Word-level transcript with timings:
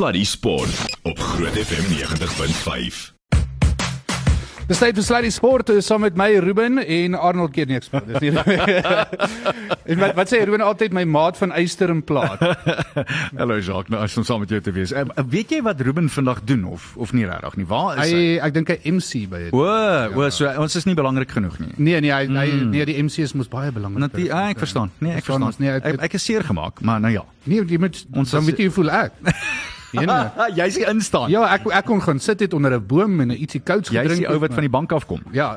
Sluddy 0.00 0.24
Sport 0.24 0.96
op 1.02 1.18
Groot 1.18 1.52
FM 1.60 1.84
90.5. 1.92 3.00
Dis 4.70 4.78
tyd 4.80 4.96
vir 4.96 5.04
Sluddy 5.04 5.28
Sport 5.34 5.68
uh, 5.74 5.80
saam 5.84 6.00
met 6.06 6.16
my 6.16 6.30
Ruben 6.40 6.80
en 6.80 7.16
Arnold 7.18 7.52
keer 7.52 7.68
niks. 7.68 7.90
Dis 8.08 8.22
nie. 8.24 8.30
en 8.32 10.00
wat, 10.00 10.14
wat 10.16 10.32
sê 10.32 10.40
Ruben 10.48 10.64
altyd 10.64 10.94
my 10.96 11.02
maat 11.04 11.36
van 11.36 11.52
Eyster 11.52 11.92
en 11.92 12.00
Plaat. 12.06 12.40
Hallo 13.42 13.58
Jacques, 13.60 13.92
nou 13.92 14.00
as 14.06 14.16
ons 14.16 14.30
saam 14.30 14.40
met 14.40 14.54
jou 14.56 14.62
te 14.64 14.72
wees. 14.72 14.94
Uh, 14.96 15.04
weet 15.28 15.52
jy 15.52 15.58
wat 15.68 15.82
Ruben 15.84 16.08
vandag 16.08 16.40
doen 16.48 16.64
of 16.70 16.94
of 16.96 17.12
nie 17.12 17.26
regtig 17.28 17.58
nie? 17.60 17.66
Waar 17.68 18.00
is 18.00 18.06
hy? 18.14 18.22
Hy 18.22 18.30
ek 18.48 18.56
dink 18.56 18.72
hy 18.72 18.78
MC 18.94 19.26
by 19.28 19.42
dit. 19.48 19.52
O, 19.52 19.66
o, 20.16 20.30
so 20.32 20.48
ons 20.64 20.78
is 20.80 20.88
nie 20.88 20.96
belangrik 20.96 21.36
genoeg 21.36 21.58
nie. 21.60 21.74
Nee 21.76 22.00
nee, 22.06 22.14
hy, 22.16 22.24
hy 22.40 22.46
nee 22.72 22.88
die 22.88 22.96
MC 23.04 23.26
is 23.28 23.36
mos 23.36 23.52
baie 23.52 23.68
belangrik. 23.68 24.06
Natuurlik, 24.06 24.32
ah, 24.32 24.48
ek 24.54 24.64
verstaan. 24.64 24.96
Nee, 25.04 25.18
ek 25.20 25.28
Verstaan 25.28 25.44
ons 25.50 25.60
nie, 25.60 25.68
ek- 25.76 25.92
ek, 25.92 26.00
ek 26.08 26.16
is 26.16 26.24
seer 26.30 26.48
gemaak, 26.48 26.80
maar 26.88 27.04
nou 27.04 27.12
ja. 27.12 27.26
Nee, 27.44 27.68
jy 27.68 27.82
moet 27.84 28.00
Ons 28.16 28.32
dan 28.32 28.48
weet 28.48 28.64
jy 28.64 28.70
hoe 28.72 28.78
voel 28.80 28.94
ek. 29.02 29.20
Nee, 29.92 30.06
nee. 30.06 30.52
Jy 30.60 30.68
sê 30.70 30.88
instaan. 30.88 31.30
Ja, 31.30 31.42
ek 31.54 31.66
ek 31.66 31.84
kon 31.84 32.00
gaan 32.02 32.18
sit 32.20 32.40
het 32.40 32.52
onder 32.54 32.72
'n 32.78 32.86
boom 32.86 33.20
en 33.20 33.30
ietsie 33.30 33.60
kouds 33.60 33.88
Jy 33.90 33.96
is 33.96 34.00
gedrink. 34.02 34.20
die 34.20 34.28
ou 34.28 34.38
wat 34.38 34.52
van 34.54 34.60
die 34.62 34.70
bank 34.70 34.92
afkom. 34.92 35.20
Ja. 35.32 35.56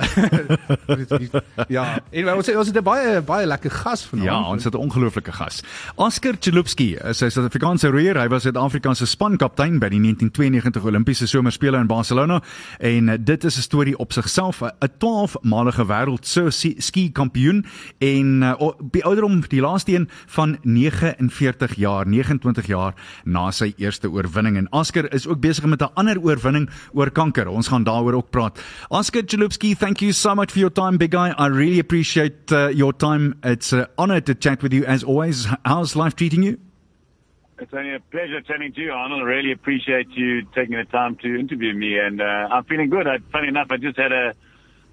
ja. 1.78 2.00
En 2.12 2.34
ons 2.34 2.46
het- 2.48 2.56
ons 2.58 2.68
het 2.68 2.78
'n 2.78 2.84
baie 2.84 3.22
baie 3.22 3.46
lekker 3.48 3.72
gas 3.72 4.06
vanaand. 4.06 4.28
Ja, 4.28 4.42
ons 4.50 4.64
het 4.64 4.74
'n 4.74 4.78
ongelooflike 4.78 5.32
gas. 5.32 5.62
Oscar 5.96 6.34
Chalupski 6.40 6.96
is 6.96 7.22
'n 7.22 7.30
Suid-Afrikaanse 7.30 7.88
roeier. 7.90 8.18
Hy 8.20 8.28
was 8.28 8.42
Suid-Afrika 8.42 8.94
se 8.94 9.06
spankaptein 9.06 9.80
by 9.80 9.90
die 9.90 10.00
1992 10.00 10.84
Olimpiese 10.84 11.28
Somerspele 11.28 11.78
in 11.78 11.88
Barcelona 11.88 12.42
en 12.80 13.10
eh, 13.10 13.18
dit 13.20 13.44
is 13.44 13.58
'n 13.58 13.62
storie 13.62 13.98
op 13.98 14.12
sigself. 14.12 14.62
'n 14.62 14.72
'n 14.82 14.90
12-malige 15.00 15.86
wêreld 15.86 16.26
ski 16.78 17.12
kampioen 17.12 17.66
en 18.00 18.42
uh, 18.42 18.54
op 18.58 18.82
die 18.92 19.04
ouderdom 19.04 19.42
die 19.48 19.62
laaste 19.62 19.92
een 19.96 20.10
van 20.28 20.58
49 20.62 21.76
jaar, 21.76 22.08
29 22.08 22.66
jaar 22.68 22.94
na 23.24 23.52
sy 23.52 23.74
eerste 23.78 24.10
oorwinning 24.24 24.58
en 24.58 24.72
Oscar 24.72 25.14
is 25.14 25.28
ook 25.28 25.40
besig 25.40 25.66
met 25.66 25.82
'n 25.82 25.94
ander 25.94 26.22
oorwinning 26.22 26.70
oor 26.94 27.12
kanker. 27.12 27.48
Ons 27.48 27.68
gaan 27.68 27.84
daaroor 27.84 28.14
ook 28.14 28.30
praat. 28.30 28.86
Oscar 28.90 29.24
Chalupsky, 29.26 29.76
thank 29.76 30.00
you 30.00 30.12
so 30.12 30.36
much 30.36 30.52
for 30.52 30.60
your 30.60 30.74
time 30.74 30.98
big 30.98 31.12
guy. 31.12 31.30
I 31.38 31.48
really 31.48 31.80
appreciate 31.80 32.52
uh, 32.52 32.70
your 32.72 32.94
time. 32.96 33.34
It's 33.44 33.74
an 33.74 33.88
honor 33.98 34.22
to 34.22 34.34
chat 34.34 34.62
with 34.62 34.74
you 34.74 34.86
as 34.86 35.04
always. 35.04 35.48
How's 35.64 35.96
life 35.96 36.16
treating 36.16 36.44
you? 36.44 36.58
It's 37.60 37.74
only 37.74 37.96
a 37.96 38.00
pleasure 38.00 38.42
chatting 38.42 38.74
to 38.74 38.82
you, 38.82 38.92
Arnold. 38.92 39.22
I 39.22 39.26
really 39.26 39.52
appreciate 39.52 40.08
you 40.12 40.42
taking 40.56 40.76
the 40.76 40.86
time 40.86 41.16
to 41.18 41.40
interview 41.40 41.74
me, 41.74 41.98
and 42.00 42.20
uh, 42.20 42.50
I'm 42.52 42.64
feeling 42.66 42.90
good. 42.90 43.08
I, 43.08 43.20
funny 43.32 43.48
enough, 43.48 43.68
I 43.70 43.78
just 43.78 43.98
had 43.98 44.12
a, 44.12 44.34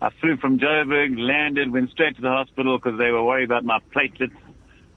I 0.00 0.10
flew 0.20 0.36
from 0.36 0.58
Joburg, 0.58 1.18
landed, 1.18 1.72
went 1.72 1.90
straight 1.90 2.16
to 2.16 2.22
the 2.22 2.28
hospital 2.28 2.78
because 2.78 2.98
they 2.98 3.10
were 3.10 3.24
worried 3.24 3.44
about 3.44 3.64
my 3.64 3.80
platelets. 3.94 4.36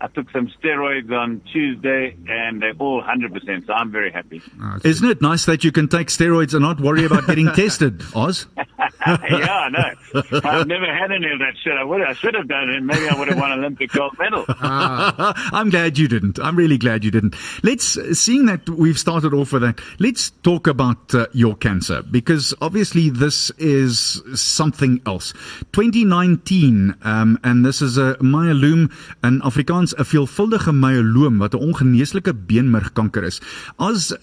I 0.03 0.07
took 0.07 0.29
some 0.31 0.51
steroids 0.61 1.09
on 1.17 1.39
Tuesday, 1.53 2.17
and 2.27 2.61
they're 2.61 2.73
all 2.77 3.01
100%. 3.01 3.65
So 3.65 3.71
I'm 3.71 3.89
very 3.89 4.11
happy. 4.11 4.41
Isn't 4.83 5.09
it 5.09 5.21
nice 5.21 5.45
that 5.45 5.63
you 5.63 5.71
can 5.71 5.87
take 5.87 6.07
steroids 6.09 6.53
and 6.53 6.61
not 6.61 6.81
worry 6.81 7.05
about 7.05 7.25
getting 7.25 7.49
tested, 7.55 8.03
Oz? 8.13 8.47
yeah, 8.57 8.67
I 9.07 9.69
know. 9.69 10.41
I've 10.43 10.67
never 10.67 10.93
had 10.93 11.13
any 11.13 11.31
of 11.31 11.39
that 11.39 11.53
shit. 11.63 11.71
I 11.71 11.85
would, 11.85 12.01
I 12.01 12.11
should 12.13 12.33
have 12.33 12.49
done 12.49 12.69
it, 12.69 12.83
maybe 12.83 13.07
I 13.07 13.17
would 13.17 13.29
have 13.29 13.37
won 13.37 13.53
an 13.53 13.59
Olympic 13.59 13.91
gold 13.91 14.17
medal. 14.19 14.43
I'm 14.59 15.69
glad 15.69 15.97
you 15.97 16.09
didn't. 16.09 16.37
I'm 16.37 16.57
really 16.57 16.77
glad 16.77 17.05
you 17.05 17.11
didn't. 17.11 17.35
Let's, 17.63 17.97
seeing 18.19 18.45
that 18.47 18.69
we've 18.69 18.99
started 18.99 19.33
off 19.33 19.53
with 19.53 19.61
that, 19.61 19.79
let's 19.99 20.31
talk 20.31 20.67
about 20.67 21.15
uh, 21.15 21.27
your 21.31 21.55
cancer 21.55 22.03
because 22.03 22.53
obviously 22.61 23.09
this 23.09 23.51
is 23.51 24.21
something 24.35 25.01
else. 25.05 25.31
2019, 25.71 26.95
um, 27.03 27.39
and 27.45 27.65
this 27.65 27.81
is 27.81 27.97
a 27.97 28.15
myeloom, 28.15 28.91
in 29.23 29.39
Afrikaans, 29.41 29.92
'n 29.97 30.05
veelvuldige 30.05 30.73
myeloom 30.73 31.37
wat 31.37 31.53
'n 31.53 31.59
ongeneeslike 31.59 32.33
beenmergkanker 32.47 33.23
is. 33.23 33.41
As 33.77 34.15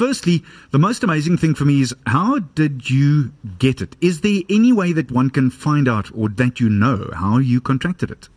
firstly, 0.00 0.42
the 0.70 0.78
most 0.78 1.02
amazing 1.02 1.38
thing 1.38 1.56
for 1.56 1.66
me 1.66 1.80
is 1.80 1.94
how 2.06 2.38
did 2.54 2.88
you 2.88 3.32
get 3.58 3.80
it? 3.80 3.96
Is 4.00 4.20
there 4.20 4.42
any 4.48 4.72
way 4.72 4.92
that 4.92 5.10
one 5.10 5.30
can 5.30 5.50
find 5.50 5.88
out 5.88 6.10
or 6.14 6.28
that 6.34 6.60
you 6.60 6.68
know 6.68 7.10
how 7.12 7.38
you 7.38 7.60
contracted 7.60 8.10
it? 8.10 8.28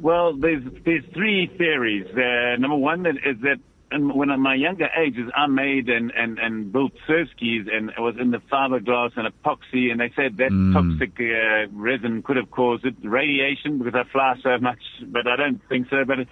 Well, 0.00 0.34
there's 0.34 0.62
there's 0.84 1.04
three 1.14 1.46
theories. 1.56 2.06
Uh, 2.14 2.56
number 2.58 2.76
one 2.76 3.06
is 3.06 3.38
that 3.42 3.58
when 4.02 4.30
at 4.30 4.38
my 4.38 4.54
younger 4.54 4.88
ages, 4.96 5.30
I 5.36 5.46
made 5.46 5.88
and, 5.88 6.12
and, 6.16 6.38
and 6.38 6.72
built 6.72 6.92
surf 7.06 7.28
skis 7.36 7.66
and 7.70 7.90
it 7.90 8.00
was 8.00 8.16
in 8.20 8.30
the 8.30 8.38
fiberglass 8.52 9.12
and 9.16 9.26
epoxy, 9.28 9.90
and 9.90 10.00
they 10.00 10.12
said 10.16 10.36
that 10.38 10.50
toxic 10.72 11.12
uh, 11.20 11.70
resin 11.72 12.22
could 12.22 12.36
have 12.36 12.50
caused 12.50 12.84
it. 12.84 12.94
Radiation 13.02 13.78
because 13.78 13.94
I 13.94 14.10
fly 14.10 14.34
so 14.42 14.58
much, 14.58 14.80
but 15.06 15.26
I 15.26 15.36
don't 15.36 15.60
think 15.68 15.88
so. 15.90 16.04
But 16.06 16.20
it, 16.20 16.28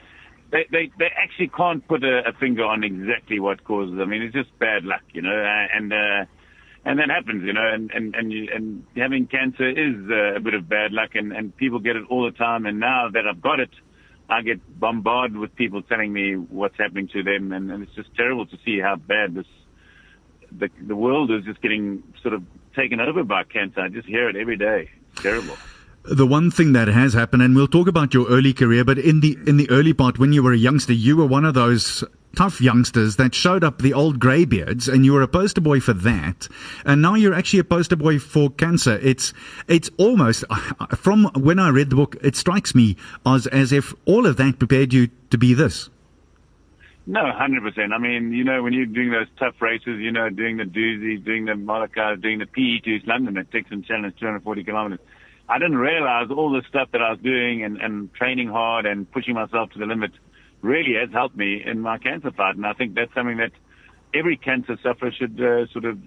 they, 0.50 0.66
they 0.70 0.90
they 0.98 1.10
actually 1.16 1.48
can't 1.48 1.86
put 1.86 2.04
a, 2.04 2.28
a 2.28 2.32
finger 2.38 2.64
on 2.64 2.84
exactly 2.84 3.40
what 3.40 3.64
causes. 3.64 3.98
it. 3.98 4.02
I 4.02 4.06
mean, 4.06 4.22
it's 4.22 4.34
just 4.34 4.56
bad 4.58 4.84
luck, 4.84 5.02
you 5.12 5.22
know, 5.22 5.30
uh, 5.30 5.76
and. 5.76 5.92
Uh, 5.92 6.24
and 6.84 6.98
that 6.98 7.10
happens, 7.10 7.44
you 7.44 7.52
know, 7.52 7.64
and 7.72 7.92
and 7.92 8.12
and, 8.16 8.32
you, 8.32 8.48
and 8.52 8.84
having 8.96 9.28
cancer 9.28 9.68
is 9.68 9.94
uh, 10.10 10.34
a 10.34 10.40
bit 10.40 10.54
of 10.54 10.68
bad 10.68 10.90
luck, 10.90 11.10
and 11.14 11.32
and 11.32 11.56
people 11.56 11.78
get 11.78 11.94
it 11.94 12.02
all 12.10 12.24
the 12.24 12.36
time. 12.36 12.66
And 12.66 12.80
now 12.80 13.08
that 13.08 13.22
I've 13.24 13.40
got 13.40 13.60
it, 13.60 13.70
I 14.28 14.42
get 14.42 14.60
bombarded 14.80 15.36
with 15.36 15.54
people 15.56 15.82
telling 15.82 16.12
me 16.12 16.34
what's 16.34 16.76
happening 16.78 17.08
to 17.08 17.22
them, 17.22 17.52
and, 17.52 17.70
and 17.70 17.82
it's 17.82 17.94
just 17.94 18.14
terrible 18.16 18.46
to 18.46 18.56
see 18.64 18.80
how 18.80 18.96
bad 18.96 19.34
this 19.34 19.46
the 20.50 20.68
the 20.86 20.96
world 20.96 21.30
is 21.30 21.44
just 21.44 21.60
getting 21.62 22.02
sort 22.22 22.34
of 22.34 22.42
taken 22.76 23.00
over 23.00 23.24
by 23.24 23.44
cancer. 23.44 23.80
I 23.80 23.88
just 23.88 24.06
hear 24.08 24.28
it 24.28 24.36
every 24.36 24.56
day. 24.56 24.90
It's 25.12 25.22
terrible. 25.22 25.56
the 26.04 26.26
one 26.26 26.50
thing 26.50 26.72
that 26.72 26.88
has 26.88 27.14
happened, 27.14 27.42
and 27.42 27.54
we'll 27.54 27.68
talk 27.68 27.86
about 27.88 28.12
your 28.12 28.26
early 28.28 28.52
career, 28.52 28.84
but 28.84 28.98
in 28.98 29.20
the 29.20 29.38
in 29.46 29.56
the 29.56 29.70
early 29.70 29.92
part 29.92 30.18
when 30.18 30.32
you 30.32 30.42
were 30.42 30.52
a 30.52 30.56
youngster, 30.58 30.92
you 30.92 31.16
were 31.16 31.26
one 31.26 31.44
of 31.44 31.54
those 31.54 32.04
tough 32.36 32.60
youngsters 32.60 33.16
that 33.16 33.34
showed 33.34 33.64
up 33.64 33.80
the 33.80 33.92
old 33.92 34.18
greybeards, 34.18 34.88
and 34.88 35.04
you 35.04 35.12
were 35.12 35.22
a 35.22 35.28
poster 35.28 35.60
boy 35.60 35.80
for 35.80 35.92
that. 35.92 36.48
And 36.84 37.02
now 37.02 37.14
you're 37.14 37.34
actually 37.34 37.60
a 37.60 37.64
poster 37.64 37.96
boy 37.96 38.18
for 38.18 38.50
cancer. 38.50 38.98
It's 39.02 39.32
it's 39.68 39.90
almost 39.96 40.44
uh, 40.50 40.56
from 40.96 41.24
when 41.34 41.58
I 41.58 41.68
read 41.68 41.90
the 41.90 41.96
book, 41.96 42.16
it 42.22 42.36
strikes 42.36 42.74
me 42.74 42.96
as 43.26 43.46
as 43.46 43.72
if 43.72 43.94
all 44.04 44.26
of 44.26 44.36
that 44.36 44.58
prepared 44.58 44.92
you 44.92 45.08
to 45.30 45.38
be 45.38 45.54
this. 45.54 45.90
No, 47.06 47.32
hundred 47.32 47.62
percent. 47.62 47.92
I 47.92 47.98
mean, 47.98 48.32
you 48.32 48.44
know, 48.44 48.62
when 48.62 48.72
you're 48.72 48.86
doing 48.86 49.10
those 49.10 49.26
tough 49.38 49.60
races, 49.60 49.98
you 49.98 50.12
know, 50.12 50.30
doing 50.30 50.56
the 50.56 50.64
Dusis, 50.64 51.24
doing 51.24 51.46
the 51.46 51.56
Molokai, 51.56 52.16
doing 52.16 52.38
the 52.38 52.46
PE 52.46 52.78
to 52.84 53.00
London, 53.06 53.34
the 53.34 53.44
Texan 53.44 53.82
Challenge, 53.82 54.14
240 54.20 54.64
kilometers. 54.64 55.00
I 55.48 55.58
didn't 55.58 55.78
realize 55.78 56.28
all 56.30 56.52
the 56.52 56.62
stuff 56.68 56.90
that 56.92 57.02
I 57.02 57.10
was 57.10 57.18
doing 57.18 57.64
and, 57.64 57.76
and 57.78 58.14
training 58.14 58.48
hard 58.48 58.86
and 58.86 59.10
pushing 59.10 59.34
myself 59.34 59.70
to 59.72 59.78
the 59.80 59.86
limit 59.86 60.12
really 60.62 60.94
has 60.94 61.10
helped 61.12 61.36
me 61.36 61.62
in 61.64 61.80
my 61.80 61.98
cancer 61.98 62.30
fight. 62.30 62.56
And 62.56 62.66
I 62.66 62.72
think 62.72 62.94
that's 62.94 63.12
something 63.14 63.36
that 63.36 63.52
every 64.14 64.36
cancer 64.36 64.78
sufferer 64.82 65.12
should 65.12 65.40
uh, 65.40 65.66
sort 65.72 65.84
of 65.84 65.98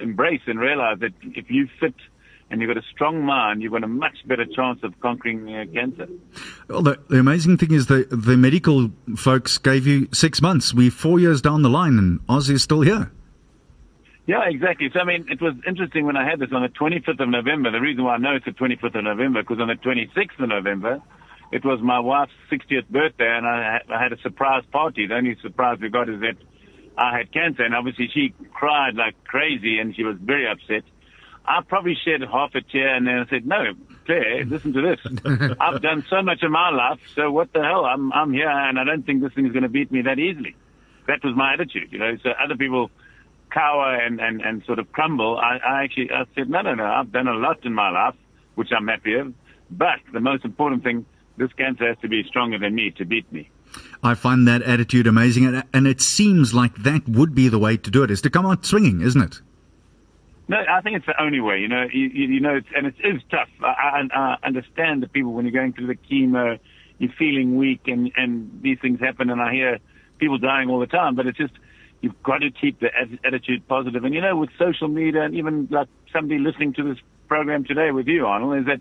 embrace 0.00 0.42
and 0.46 0.58
realize 0.58 0.98
that 1.00 1.12
if 1.22 1.50
you 1.50 1.68
fit 1.78 1.94
and 2.50 2.60
you've 2.60 2.68
got 2.68 2.76
a 2.76 2.86
strong 2.92 3.24
mind, 3.24 3.62
you've 3.62 3.72
got 3.72 3.84
a 3.84 3.88
much 3.88 4.26
better 4.26 4.44
chance 4.44 4.80
of 4.82 4.98
conquering 5.00 5.54
uh, 5.54 5.64
cancer. 5.72 6.08
Well, 6.68 6.82
the, 6.82 6.98
the 7.08 7.18
amazing 7.18 7.58
thing 7.58 7.72
is 7.72 7.86
the 7.86 8.06
the 8.10 8.36
medical 8.36 8.90
folks 9.16 9.56
gave 9.56 9.86
you 9.86 10.08
six 10.12 10.42
months. 10.42 10.74
We're 10.74 10.90
four 10.90 11.20
years 11.20 11.40
down 11.40 11.62
the 11.62 11.70
line, 11.70 11.96
and 11.98 12.20
Oz 12.28 12.50
is 12.50 12.62
still 12.62 12.80
here. 12.80 13.12
Yeah, 14.26 14.48
exactly. 14.48 14.90
So, 14.92 15.00
I 15.00 15.04
mean, 15.04 15.26
it 15.28 15.40
was 15.40 15.54
interesting 15.66 16.06
when 16.06 16.16
I 16.16 16.28
had 16.28 16.38
this 16.38 16.50
on 16.52 16.62
the 16.62 16.68
25th 16.68 17.20
of 17.20 17.28
November. 17.28 17.70
The 17.72 17.80
reason 17.80 18.04
why 18.04 18.14
I 18.14 18.18
know 18.18 18.36
it's 18.36 18.44
the 18.44 18.52
25th 18.52 18.94
of 18.94 19.04
November, 19.04 19.42
because 19.42 19.58
on 19.60 19.68
the 19.68 19.74
26th 19.74 20.38
of 20.38 20.48
November, 20.48 21.02
it 21.52 21.64
was 21.64 21.80
my 21.82 21.98
wife's 22.00 22.32
60th 22.50 22.88
birthday, 22.88 23.28
and 23.36 23.46
I, 23.46 23.72
had- 23.74 23.90
I 23.92 24.02
had 24.02 24.12
a 24.12 24.20
surprise 24.20 24.62
party. 24.72 25.06
The 25.06 25.14
only 25.14 25.36
surprise 25.42 25.78
we 25.80 25.88
got 25.88 26.08
is 26.08 26.20
that 26.20 26.36
I 26.96 27.16
had 27.18 27.32
cancer, 27.32 27.62
and 27.64 27.74
obviously 27.74 28.08
she 28.12 28.34
cried 28.52 28.94
like 28.94 29.22
crazy, 29.24 29.78
and 29.78 29.94
she 29.94 30.02
was 30.04 30.16
very 30.20 30.46
upset. 30.48 30.82
I 31.44 31.60
probably 31.66 31.96
shed 32.04 32.20
half 32.30 32.54
a 32.54 32.60
tear, 32.60 32.94
and 32.94 33.06
then 33.06 33.14
I 33.20 33.26
said, 33.30 33.46
"No, 33.46 33.72
Claire, 34.06 34.44
listen 34.44 34.72
to 34.74 34.82
this. 34.82 35.54
I've 35.60 35.80
done 35.80 36.04
so 36.10 36.22
much 36.22 36.42
in 36.42 36.52
my 36.52 36.70
life, 36.70 37.00
so 37.14 37.30
what 37.32 37.52
the 37.52 37.62
hell? 37.62 37.86
I'm 37.86 38.12
I'm 38.12 38.32
here, 38.32 38.48
and 38.50 38.78
I 38.78 38.84
don't 38.84 39.04
think 39.06 39.22
this 39.22 39.32
thing 39.32 39.46
is 39.46 39.52
going 39.52 39.62
to 39.62 39.68
beat 39.70 39.90
me 39.90 40.02
that 40.02 40.18
easily." 40.18 40.54
That 41.06 41.24
was 41.24 41.34
my 41.34 41.54
attitude, 41.54 41.88
you 41.92 41.98
know. 41.98 42.16
So 42.22 42.30
other 42.30 42.56
people 42.56 42.90
cower 43.50 43.96
and, 43.96 44.20
and, 44.20 44.40
and 44.42 44.62
sort 44.64 44.78
of 44.78 44.92
crumble, 44.92 45.36
I, 45.38 45.56
I 45.56 45.82
actually 45.84 46.10
I 46.12 46.24
said, 46.36 46.48
no, 46.48 46.60
no, 46.60 46.74
no, 46.74 46.84
I've 46.84 47.10
done 47.10 47.26
a 47.26 47.34
lot 47.34 47.64
in 47.64 47.74
my 47.74 47.90
life, 47.90 48.14
which 48.54 48.68
I'm 48.76 48.86
happy 48.86 49.14
of. 49.14 49.32
But 49.70 49.98
the 50.12 50.20
most 50.20 50.44
important 50.44 50.84
thing, 50.84 51.04
this 51.40 51.52
cancer 51.54 51.88
has 51.88 51.98
to 52.02 52.08
be 52.08 52.22
stronger 52.24 52.58
than 52.58 52.74
me 52.74 52.92
to 52.92 53.04
beat 53.04 53.30
me. 53.32 53.50
I 54.02 54.14
find 54.14 54.46
that 54.48 54.62
attitude 54.62 55.06
amazing, 55.06 55.46
and, 55.46 55.64
and 55.72 55.86
it 55.86 56.00
seems 56.00 56.54
like 56.54 56.74
that 56.82 57.08
would 57.08 57.34
be 57.34 57.48
the 57.48 57.58
way 57.58 57.76
to 57.76 57.90
do 57.90 58.02
it: 58.02 58.10
is 58.10 58.22
to 58.22 58.30
come 58.30 58.46
out 58.46 58.64
swinging, 58.64 59.00
isn't 59.00 59.22
it? 59.22 59.40
No, 60.48 60.56
I 60.68 60.80
think 60.80 60.96
it's 60.96 61.06
the 61.06 61.20
only 61.22 61.40
way. 61.40 61.58
You 61.58 61.68
know, 61.68 61.86
you, 61.92 62.06
you, 62.08 62.40
know, 62.40 62.56
it's, 62.56 62.66
and 62.74 62.86
it 62.88 62.94
is 63.04 63.22
tough. 63.30 63.48
I, 63.62 63.66
I, 64.12 64.18
I 64.18 64.36
understand 64.42 65.02
the 65.02 65.08
people 65.08 65.32
when 65.32 65.44
you're 65.44 65.52
going 65.52 65.72
through 65.72 65.86
the 65.86 65.94
chemo, 65.94 66.58
you're 66.98 67.12
feeling 67.18 67.56
weak, 67.56 67.82
and 67.86 68.10
and 68.16 68.60
these 68.62 68.78
things 68.80 69.00
happen, 69.00 69.30
and 69.30 69.40
I 69.40 69.52
hear 69.52 69.78
people 70.18 70.38
dying 70.38 70.68
all 70.68 70.80
the 70.80 70.86
time. 70.86 71.14
But 71.14 71.26
it's 71.26 71.38
just 71.38 71.52
you've 72.00 72.20
got 72.22 72.38
to 72.38 72.50
keep 72.50 72.80
the 72.80 72.90
attitude 73.24 73.66
positive. 73.68 74.04
And 74.04 74.14
you 74.14 74.20
know, 74.20 74.36
with 74.36 74.50
social 74.58 74.88
media, 74.88 75.22
and 75.22 75.34
even 75.34 75.68
like 75.70 75.88
somebody 76.12 76.40
listening 76.40 76.72
to 76.74 76.82
this 76.82 76.98
program 77.28 77.64
today 77.64 77.92
with 77.92 78.08
you, 78.08 78.26
Arnold, 78.26 78.58
is 78.58 78.66
that 78.66 78.80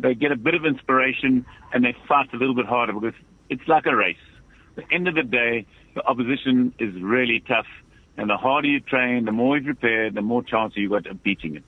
they 0.00 0.14
get 0.14 0.32
a 0.32 0.36
bit 0.36 0.54
of 0.54 0.64
inspiration 0.64 1.44
and 1.72 1.84
they 1.84 1.94
fight 2.08 2.32
a 2.32 2.36
little 2.36 2.54
bit 2.54 2.66
harder 2.66 2.92
because 2.92 3.14
it's 3.48 3.66
like 3.66 3.86
a 3.86 3.94
race. 3.94 4.16
At 4.76 4.88
the 4.88 4.94
end 4.94 5.08
of 5.08 5.14
the 5.14 5.22
day, 5.22 5.66
the 5.94 6.04
opposition 6.06 6.74
is 6.78 6.94
really 7.00 7.42
tough. 7.46 7.66
And 8.16 8.28
the 8.28 8.36
harder 8.36 8.68
you 8.68 8.80
train, 8.80 9.24
the 9.24 9.32
more 9.32 9.56
you 9.56 9.64
prepare, 9.64 10.10
the 10.10 10.22
more 10.22 10.42
chance 10.42 10.74
you 10.76 10.88
got 10.88 11.06
of 11.06 11.22
beating 11.22 11.56
it. 11.56 11.64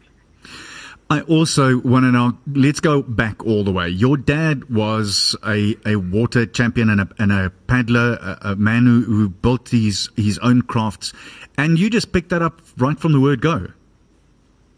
I 1.08 1.20
also 1.23 1.79
want 1.81 2.05
to 2.05 2.12
know. 2.12 2.38
Let's 2.46 2.81
go 2.81 3.02
back 3.02 3.44
all 3.44 3.64
the 3.64 3.73
way. 3.73 3.88
Your 3.88 4.17
dad 4.17 4.70
was 4.70 5.37
a, 5.46 5.76
a 5.85 5.96
water 5.96 6.46
champion 6.46 6.88
and 6.88 7.02
a, 7.02 7.08
and 7.19 7.31
a 7.31 7.50
paddler, 7.67 8.14
a, 8.14 8.52
a 8.52 8.56
man 8.56 8.87
who, 8.87 9.02
who 9.02 9.28
built 9.28 9.69
his 9.69 10.08
his 10.17 10.38
own 10.38 10.62
crafts, 10.62 11.12
and 11.58 11.78
you 11.78 11.90
just 11.90 12.12
picked 12.12 12.31
that 12.31 12.40
up 12.40 12.62
right 12.78 12.99
from 12.99 13.12
the 13.12 13.20
word 13.20 13.43
go. 13.43 13.69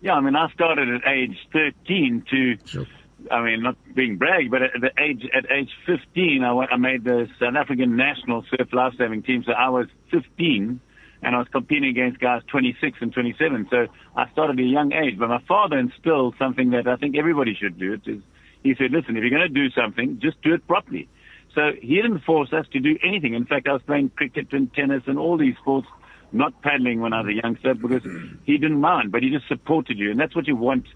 Yeah, 0.01 0.15
I 0.15 0.21
mean, 0.21 0.37
I 0.37 0.51
started 0.53 0.89
at 0.91 1.09
age 1.09 1.39
13 1.53 2.25
to, 2.31 2.59
Sure. 2.67 2.87
I 3.31 3.43
mean, 3.43 3.63
not 3.63 3.77
being 3.95 4.17
brag, 4.17 4.51
but 4.51 4.63
at 4.63 4.73
the 4.81 4.91
age 4.99 5.29
at 5.35 5.51
age 5.51 5.71
15, 5.87 6.43
I, 6.45 6.53
went, 6.53 6.73
I 6.73 6.77
made 6.77 7.05
the 7.05 7.29
South 7.41 7.55
African 7.57 7.97
national 7.97 8.45
surf 8.51 8.69
lifesaving 8.73 9.23
team. 9.23 9.45
So 9.47 9.53
I 9.53 9.69
was 9.71 9.87
15, 10.11 10.81
and 11.23 11.35
I 11.35 11.39
was 11.39 11.49
competing 11.51 11.89
against 11.91 12.21
guys 12.21 12.43
26 12.49 12.99
and 13.01 13.13
27. 13.13 13.69
So 13.71 13.87
I 14.17 14.31
started 14.31 14.59
at 14.59 14.65
a 14.65 14.69
young 14.69 14.93
age. 14.93 15.19
But 15.19 15.29
my 15.29 15.43
father 15.49 15.79
instilled 15.79 16.35
something 16.39 16.71
that 16.71 16.87
I 16.87 16.97
think 16.97 17.17
everybody 17.17 17.55
should 17.55 17.79
do. 17.79 17.95
It 17.95 18.03
is, 18.07 18.23
he 18.63 18.75
said, 18.75 18.93
listen, 18.93 19.17
if 19.17 19.23
you're 19.23 19.31
going 19.31 19.43
to 19.43 19.49
do 19.49 19.71
something, 19.71 20.19
just 20.21 20.41
do 20.43 20.55
it 20.55 20.67
properly. 20.67 21.09
So 21.55 21.73
he 21.81 21.97
didn't 21.97 22.21
force 22.25 22.53
us 22.53 22.67
to 22.73 22.81
do 22.81 22.99
anything. 23.03 23.35
In 23.35 23.47
fact, 23.47 23.69
I 23.69 23.73
was 23.73 23.83
playing 23.83 24.11
cricket 24.11 24.53
and 24.53 24.73
tennis 24.75 25.05
and 25.07 25.19
all 25.19 25.37
these 25.37 25.57
sports, 25.61 25.87
not 26.33 26.61
paddling 26.63 27.01
when 27.01 27.13
I 27.13 27.21
was 27.21 27.29
a 27.29 27.35
youngster 27.43 27.75
because 27.75 28.03
he 28.45 28.59
didn't 28.59 28.81
mind, 28.81 29.13
but 29.13 29.23
he 29.23 29.31
just 29.31 29.47
supported 29.49 29.99
you. 29.99 30.11
And 30.11 30.19
that's 30.19 30.35
what 30.35 30.47
you 30.47 30.57
want 30.57 30.87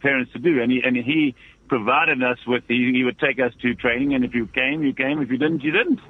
parents 0.00 0.32
to 0.32 0.38
do. 0.38 0.62
And 0.62 0.72
he, 0.72 0.80
and 0.82 0.96
he 0.96 1.34
provided 1.68 2.22
us 2.22 2.38
with, 2.46 2.64
he, 2.68 2.92
he 2.92 3.04
would 3.04 3.18
take 3.18 3.38
us 3.40 3.52
to 3.62 3.74
training. 3.74 4.14
And 4.14 4.24
if 4.24 4.34
you 4.34 4.46
came, 4.46 4.82
you 4.82 4.92
came. 4.92 5.20
If 5.20 5.30
you 5.30 5.38
didn't, 5.38 5.62
you 5.62 5.72
didn't. 5.72 6.00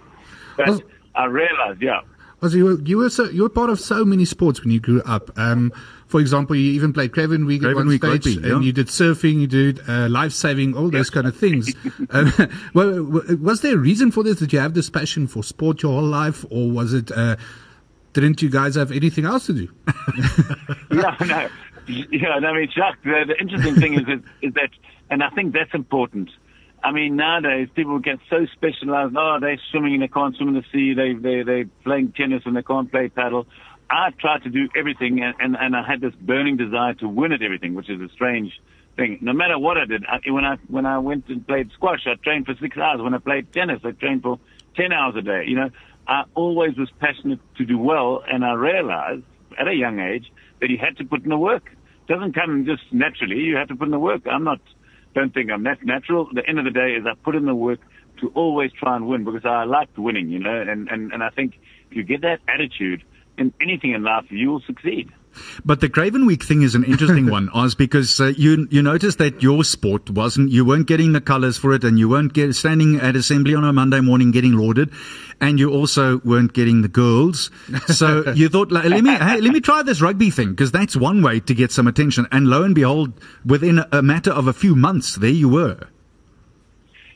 But 0.57 0.69
Well- 0.69 0.83
I 1.15 1.25
realized, 1.25 1.83
yeah. 1.83 2.01
Also, 2.41 2.57
you 2.57 2.65
were 2.65 2.81
you 2.83 2.99
were 2.99 3.11
so 3.11 3.25
you 3.25 3.43
were 3.43 3.49
part 3.49 3.69
of 3.69 3.81
so 3.81 4.05
many 4.05 4.25
sports 4.25 4.63
when 4.63 4.71
you 4.71 4.79
grew 4.79 5.03
up. 5.03 5.37
Um, 5.37 5.73
for 6.07 6.21
example, 6.21 6.55
you 6.55 6.71
even 6.73 6.93
played 6.93 7.13
Craven 7.13 7.47
Week 7.47 7.65
at 7.65 7.75
one 7.75 7.89
Week 7.89 8.01
stage, 8.01 8.27
rugby, 8.27 8.49
and 8.49 8.65
you 8.65 8.73
did 8.73 8.87
surfing, 8.87 9.41
you 9.41 9.49
did 9.49 9.81
uh, 9.89 10.09
life 10.09 10.33
saving, 10.33 10.77
all 10.77 10.89
those 10.89 11.11
kind 11.11 11.27
of 11.27 11.37
things. 11.37 11.75
um, 12.11 12.33
well, 12.75 13.03
was 13.43 13.63
there 13.63 13.75
a 13.75 13.79
reason 13.79 14.13
for 14.13 14.23
this? 14.23 14.39
Did 14.39 14.53
you 14.53 14.61
have 14.61 14.75
this 14.75 14.89
passion 14.89 15.27
for 15.27 15.43
sport 15.43 15.83
your 15.83 15.93
whole 15.99 16.09
life, 16.09 16.45
or 16.49 16.71
was 16.71 16.95
it? 16.95 17.11
Uh, 17.11 17.35
didn't 18.13 18.41
you 18.41 18.49
guys 18.51 18.77
have 18.77 18.93
anything 18.93 19.25
else 19.25 19.47
to 19.47 19.53
do? 19.53 19.69
yeah, 20.93 21.17
no. 21.27 21.49
Yeah, 22.11 22.35
I 22.35 22.53
mean, 22.53 22.69
Jacques, 22.75 23.03
the, 23.03 23.25
the 23.27 23.41
interesting 23.41 23.75
thing 23.77 23.95
is, 23.95 24.07
is, 24.09 24.21
is 24.43 24.55
that, 24.55 24.71
and 25.11 25.23
I 25.23 25.31
think 25.31 25.55
that's 25.55 25.73
important. 25.75 26.31
I 26.83 26.93
mean, 26.93 27.17
nowadays 27.17 27.69
people 27.75 27.99
get 27.99 28.19
so 28.31 28.47
specialized. 28.53 29.15
Oh, 29.17 29.39
they're 29.41 29.61
swimming 29.71 29.95
and 29.95 30.03
they 30.03 30.09
can't 30.09 30.37
swim 30.37 30.49
in 30.49 30.55
the 30.55 30.65
sea. 30.73 30.95
They 30.95 31.15
they 31.15 31.43
they're 31.43 31.65
playing 31.83 32.13
tennis 32.13 32.43
and 32.47 32.57
they 32.57 32.63
can't 32.63 32.91
play 32.91 33.09
paddle. 33.09 33.47
I 33.91 34.11
tried 34.11 34.45
to 34.45 34.51
do 34.51 34.69
everything, 34.77 35.23
and, 35.23 35.35
and 35.41 35.57
and 35.59 35.75
I 35.75 35.83
had 35.83 36.01
this 36.01 36.15
burning 36.15 36.57
desire 36.57 36.95
to 36.95 37.09
win 37.09 37.33
at 37.33 37.43
everything, 37.43 37.75
which 37.75 37.91
is 37.91 38.01
a 38.01 38.09
strange 38.11 38.53
thing. 38.97 39.19
No 39.23 39.33
matter 39.33 39.59
what 39.59 39.77
I 39.77 39.87
did, 39.87 40.05
I, 40.07 40.31
when 40.31 40.45
I 40.45 40.57
when 40.69 40.87
I 40.87 40.99
went 40.99 41.29
and 41.29 41.47
played 41.47 41.71
squash, 41.73 42.07
I 42.07 42.15
trained 42.23 42.47
for 42.47 42.55
six 42.61 42.77
hours. 42.77 43.01
When 43.01 43.15
I 43.15 43.19
played 43.19 43.53
tennis, 43.53 43.81
I 43.85 43.93
trained 43.93 44.23
for 44.23 44.39
ten 44.77 44.93
hours 44.93 45.17
a 45.17 45.23
day. 45.23 45.45
You 45.47 45.57
know, 45.57 45.71
I 46.07 46.25
always 46.35 46.77
was 46.77 46.91
passionate 47.01 47.41
to 47.57 47.65
do 47.65 47.79
well, 47.79 48.23
and 48.27 48.45
I 48.45 48.53
realized 48.53 49.25
at 49.59 49.67
a 49.67 49.75
young 49.75 49.99
age 49.99 50.31
that 50.61 50.71
you 50.71 50.79
had 50.79 50.97
to 50.99 51.05
put 51.05 51.23
in 51.25 51.31
the 51.31 51.39
work. 51.39 51.73
Doesn't 52.09 52.35
come 52.35 52.65
just 52.67 52.83
naturally. 52.91 53.37
You 53.37 53.57
have 53.57 53.69
to 53.69 53.77
put 53.77 53.85
in 53.85 53.93
the 53.93 53.99
work. 53.99 54.23
I'm 54.31 54.45
not, 54.45 54.61
don't 55.15 55.33
think 55.33 55.51
I'm 55.51 55.65
that 55.65 55.85
natural. 55.85 56.29
The 56.33 56.43
end 56.49 56.59
of 56.59 56.65
the 56.65 56.71
day 56.71 56.93
is 56.99 57.05
I 57.07 57.15
put 57.23 57.35
in 57.35 57.45
the 57.45 57.55
work 57.55 57.81
to 58.21 58.29
always 58.35 58.73
try 58.73 58.97
and 58.97 59.07
win 59.07 59.25
because 59.25 59.45
I 59.45 59.65
liked 59.65 59.99
winning, 59.99 60.31
you 60.31 60.39
know, 60.39 60.61
and, 60.61 60.89
and, 60.89 61.13
and 61.13 61.23
I 61.23 61.29
think 61.31 61.59
if 61.91 61.97
you 61.97 62.03
get 62.03 62.23
that 62.23 62.41
attitude 62.49 63.03
in 63.37 63.53
anything 63.61 63.93
in 63.93 64.03
life, 64.03 64.25
you 64.31 64.51
will 64.51 64.63
succeed. 64.67 65.11
But 65.65 65.81
the 65.81 65.89
Craven 65.89 66.27
Week 66.27 66.43
thing 66.43 66.63
is 66.63 66.75
an 66.75 66.85
interesting 66.85 67.31
one, 67.31 67.49
Oz, 67.51 67.75
because 67.75 68.21
uh, 68.21 68.33
you 68.37 68.69
you 68.71 68.83
noticed 68.83 69.19
that 69.19 69.43
your 69.43 69.65
sport 69.65 70.11
wasn't 70.11 70.51
you 70.51 70.65
weren't 70.65 70.87
getting 70.87 71.13
the 71.13 71.21
colours 71.21 71.57
for 71.57 71.73
it, 71.75 71.85
and 71.85 71.99
you 71.99 72.09
weren't 72.09 72.33
get, 72.33 72.55
standing 72.55 72.97
at 72.97 73.17
assembly 73.17 73.55
on 73.55 73.65
a 73.65 73.73
Monday 73.73 74.01
morning 74.01 74.31
getting 74.31 74.53
lauded, 74.53 74.91
and 75.41 75.59
you 75.59 75.71
also 75.71 76.19
weren't 76.25 76.53
getting 76.53 76.83
the 76.83 76.89
girls. 76.89 77.51
So 77.87 78.33
you 78.33 78.49
thought, 78.55 78.73
like, 78.73 78.85
let 78.85 79.03
me 79.03 79.15
hey, 79.15 79.41
let 79.41 79.53
me 79.53 79.61
try 79.61 79.83
this 79.83 80.01
rugby 80.01 80.31
thing 80.31 80.51
because 80.51 80.73
that's 80.73 80.97
one 80.97 81.23
way 81.23 81.41
to 81.41 81.55
get 81.55 81.73
some 81.73 81.87
attention. 81.87 82.27
And 82.31 82.49
lo 82.49 82.63
and 82.63 82.75
behold, 82.75 83.13
within 83.45 83.85
a 83.93 84.03
matter 84.03 84.31
of 84.31 84.47
a 84.47 84.53
few 84.53 84.75
months, 84.75 85.17
there 85.17 85.31
you 85.31 85.49
were. 85.49 85.89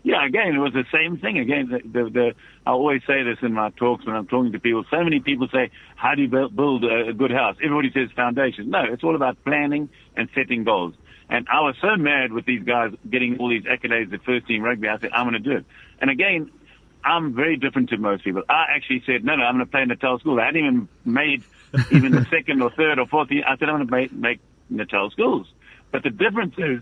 Yeah, 0.04 0.26
again, 0.26 0.54
it 0.54 0.58
was 0.58 0.72
the 0.72 0.84
same 0.92 1.18
thing. 1.18 1.38
Again, 1.38 1.68
the, 1.70 1.78
the, 1.78 2.10
the, 2.10 2.34
I 2.66 2.70
always 2.70 3.02
say 3.06 3.22
this 3.22 3.38
in 3.40 3.52
my 3.52 3.70
talks 3.70 4.04
when 4.04 4.16
I'm 4.16 4.26
talking 4.26 4.52
to 4.52 4.58
people. 4.58 4.84
So 4.90 5.02
many 5.04 5.20
people 5.20 5.48
say, 5.52 5.70
how 5.94 6.14
do 6.16 6.22
you 6.22 6.28
build, 6.28 6.56
build 6.56 6.84
a, 6.84 7.10
a 7.10 7.12
good 7.12 7.30
house? 7.30 7.56
Everybody 7.62 7.92
says 7.92 8.10
foundation. 8.16 8.70
No, 8.70 8.82
it's 8.84 9.04
all 9.04 9.14
about 9.14 9.42
planning 9.44 9.90
and 10.16 10.28
setting 10.34 10.64
goals. 10.64 10.94
And 11.28 11.46
I 11.50 11.60
was 11.60 11.76
so 11.80 11.96
mad 11.96 12.32
with 12.32 12.46
these 12.46 12.64
guys 12.64 12.92
getting 13.08 13.38
all 13.38 13.48
these 13.48 13.62
accolades 13.62 14.12
at 14.12 14.24
first 14.24 14.46
team 14.48 14.62
rugby. 14.62 14.88
I 14.88 14.98
said, 14.98 15.12
I'm 15.12 15.28
going 15.28 15.40
to 15.40 15.50
do 15.50 15.56
it. 15.58 15.64
And 16.00 16.10
again, 16.10 16.50
I'm 17.04 17.34
very 17.34 17.56
different 17.56 17.90
to 17.90 17.96
most 17.96 18.24
people. 18.24 18.42
I 18.48 18.66
actually 18.74 19.02
said, 19.06 19.24
no, 19.24 19.36
no, 19.36 19.44
I'm 19.44 19.54
going 19.54 19.66
to 19.66 19.70
play 19.70 19.82
in 19.82 19.88
Natal 19.88 20.18
School. 20.18 20.40
I 20.40 20.46
hadn't 20.46 20.60
even 20.60 20.88
made 21.04 21.44
even 21.90 22.12
the 22.12 22.26
second 22.30 22.60
or 22.60 22.70
third 22.70 22.98
or 22.98 23.06
fourth 23.06 23.30
year. 23.30 23.44
I 23.46 23.56
said, 23.56 23.68
I'm 23.68 23.76
going 23.76 23.86
to 23.86 23.92
make, 23.92 24.12
make 24.12 24.40
Natal 24.68 25.10
Schools. 25.10 25.46
But 25.90 26.02
the 26.02 26.10
difference 26.10 26.54
is 26.58 26.80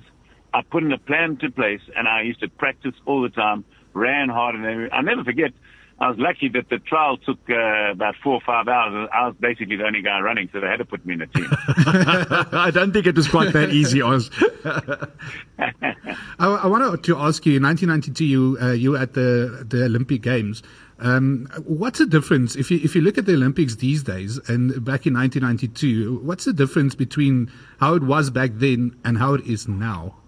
I 0.52 0.62
put 0.62 0.82
in 0.82 0.93
a 0.93 0.99
plan 0.99 1.37
to 1.38 1.50
place 1.50 1.81
and 1.97 2.08
I 2.08 2.23
used 2.23 2.41
to 2.41 2.49
practice 2.49 2.94
all 3.06 3.23
the 3.23 3.29
time, 3.29 3.64
ran 3.94 4.29
hard 4.29 4.55
and. 4.55 4.91
I'll 4.93 5.02
never 5.02 5.25
forget, 5.25 5.52
I 6.00 6.08
was 6.08 6.19
lucky 6.19 6.49
that 6.49 6.70
the 6.70 6.79
trial 6.79 7.19
took 7.19 7.38
uh, 7.50 7.93
about 7.93 8.14
four 8.25 8.32
or 8.32 8.41
five 8.41 8.69
hours. 8.69 8.94
and 8.94 9.08
I 9.12 9.26
was 9.26 9.37
basically 9.38 9.76
the 9.76 9.85
only 9.85 10.00
guy 10.00 10.19
running, 10.20 10.49
so 10.50 10.58
they 10.58 10.67
had 10.67 10.79
to 10.79 10.87
put 10.87 11.05
me 11.05 11.12
in 11.12 11.20
a 11.20 11.26
team. 11.26 11.47
I 11.50 12.70
don't 12.73 12.91
think 12.91 13.06
it 13.06 13.14
was 13.14 13.29
quite 13.29 13.52
that 13.52 13.69
easy, 13.69 14.00
Oz. 14.00 14.31
I, 14.64 16.47
I 16.47 16.67
wanted 16.67 17.05
to 17.05 17.17
ask 17.19 17.44
you. 17.44 17.56
In 17.56 17.64
1992, 17.64 18.25
you 18.25 18.58
uh, 18.62 18.73
you 18.73 18.93
were 18.93 18.99
at 18.99 19.12
the 19.12 19.67
the 19.69 19.85
Olympic 19.85 20.23
Games. 20.23 20.62
Um, 21.00 21.49
what's 21.64 21.99
the 21.99 22.06
difference 22.06 22.56
if 22.56 22.70
you 22.70 22.81
if 22.82 22.94
you 22.94 23.03
look 23.03 23.19
at 23.19 23.26
the 23.26 23.35
Olympics 23.35 23.76
these 23.76 24.03
days 24.03 24.38
and 24.49 24.70
back 24.82 25.06
in 25.06 25.12
1992? 25.12 26.20
What's 26.23 26.46
the 26.46 26.55
difference 26.55 26.94
between 26.94 27.53
how 27.79 27.94
it 27.94 28.03
was 28.03 28.31
back 28.31 28.53
then 28.55 28.96
and 29.05 29.19
how 29.19 29.35
it 29.35 29.44
is 29.46 29.69
now? 29.69 30.19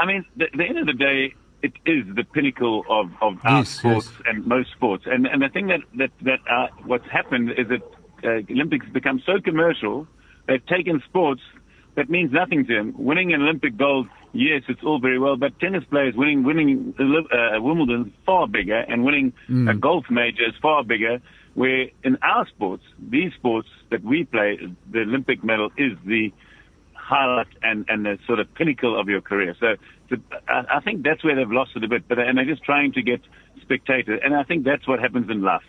I 0.00 0.06
mean, 0.06 0.24
the, 0.36 0.46
the 0.56 0.64
end 0.64 0.78
of 0.78 0.86
the 0.86 0.94
day, 0.94 1.34
it 1.62 1.72
is 1.84 2.04
the 2.14 2.24
pinnacle 2.24 2.84
of, 2.88 3.10
of 3.20 3.38
our 3.44 3.66
sports 3.66 4.08
yes. 4.10 4.22
and 4.26 4.46
most 4.46 4.70
sports. 4.72 5.04
And 5.06 5.26
and 5.26 5.42
the 5.42 5.50
thing 5.50 5.66
that 5.66 5.80
that 5.96 6.10
that 6.22 6.40
uh, 6.50 6.68
what's 6.86 7.08
happened 7.10 7.50
is 7.50 7.68
that 7.68 7.82
uh, 8.24 8.52
Olympics 8.52 8.86
become 8.88 9.22
so 9.26 9.40
commercial. 9.40 10.06
They've 10.46 10.64
taken 10.66 11.02
sports 11.06 11.42
that 11.96 12.08
means 12.08 12.32
nothing 12.32 12.66
to 12.66 12.74
them. 12.74 12.94
Winning 12.96 13.34
an 13.34 13.42
Olympic 13.42 13.76
gold, 13.76 14.08
yes, 14.32 14.62
it's 14.68 14.82
all 14.82 15.00
very 15.00 15.18
well, 15.18 15.36
but 15.36 15.58
tennis 15.60 15.84
players 15.84 16.14
winning 16.16 16.44
winning 16.44 16.94
uh, 16.98 17.60
Wimbledon 17.60 18.06
is 18.06 18.12
far 18.24 18.46
bigger, 18.48 18.78
and 18.78 19.04
winning 19.04 19.34
a 19.68 19.74
golf 19.74 20.06
major 20.08 20.46
is 20.48 20.54
far 20.62 20.82
bigger. 20.82 21.20
Where 21.54 21.88
in 22.04 22.16
our 22.22 22.46
sports, 22.46 22.84
these 22.98 23.32
sports 23.34 23.68
that 23.90 24.02
we 24.02 24.24
play, 24.24 24.58
the 24.90 25.00
Olympic 25.00 25.44
medal 25.44 25.70
is 25.76 25.92
the 26.06 26.32
highlight 27.10 27.48
and, 27.62 27.84
and 27.88 28.06
the 28.06 28.18
sort 28.26 28.38
of 28.38 28.52
pinnacle 28.54 28.98
of 28.98 29.08
your 29.08 29.20
career. 29.20 29.54
So, 29.58 29.76
the, 30.08 30.20
I, 30.48 30.76
I 30.76 30.80
think 30.80 31.02
that's 31.02 31.22
where 31.24 31.36
they've 31.36 31.50
lost 31.50 31.72
it 31.76 31.84
a 31.84 31.88
bit. 31.88 32.08
But 32.08 32.18
and 32.18 32.38
they're 32.38 32.44
just 32.44 32.64
trying 32.64 32.92
to 32.92 33.02
get 33.02 33.20
spectators, 33.60 34.20
and 34.24 34.34
I 34.34 34.44
think 34.44 34.64
that's 34.64 34.86
what 34.86 35.00
happens 35.00 35.30
in 35.30 35.42
life. 35.42 35.62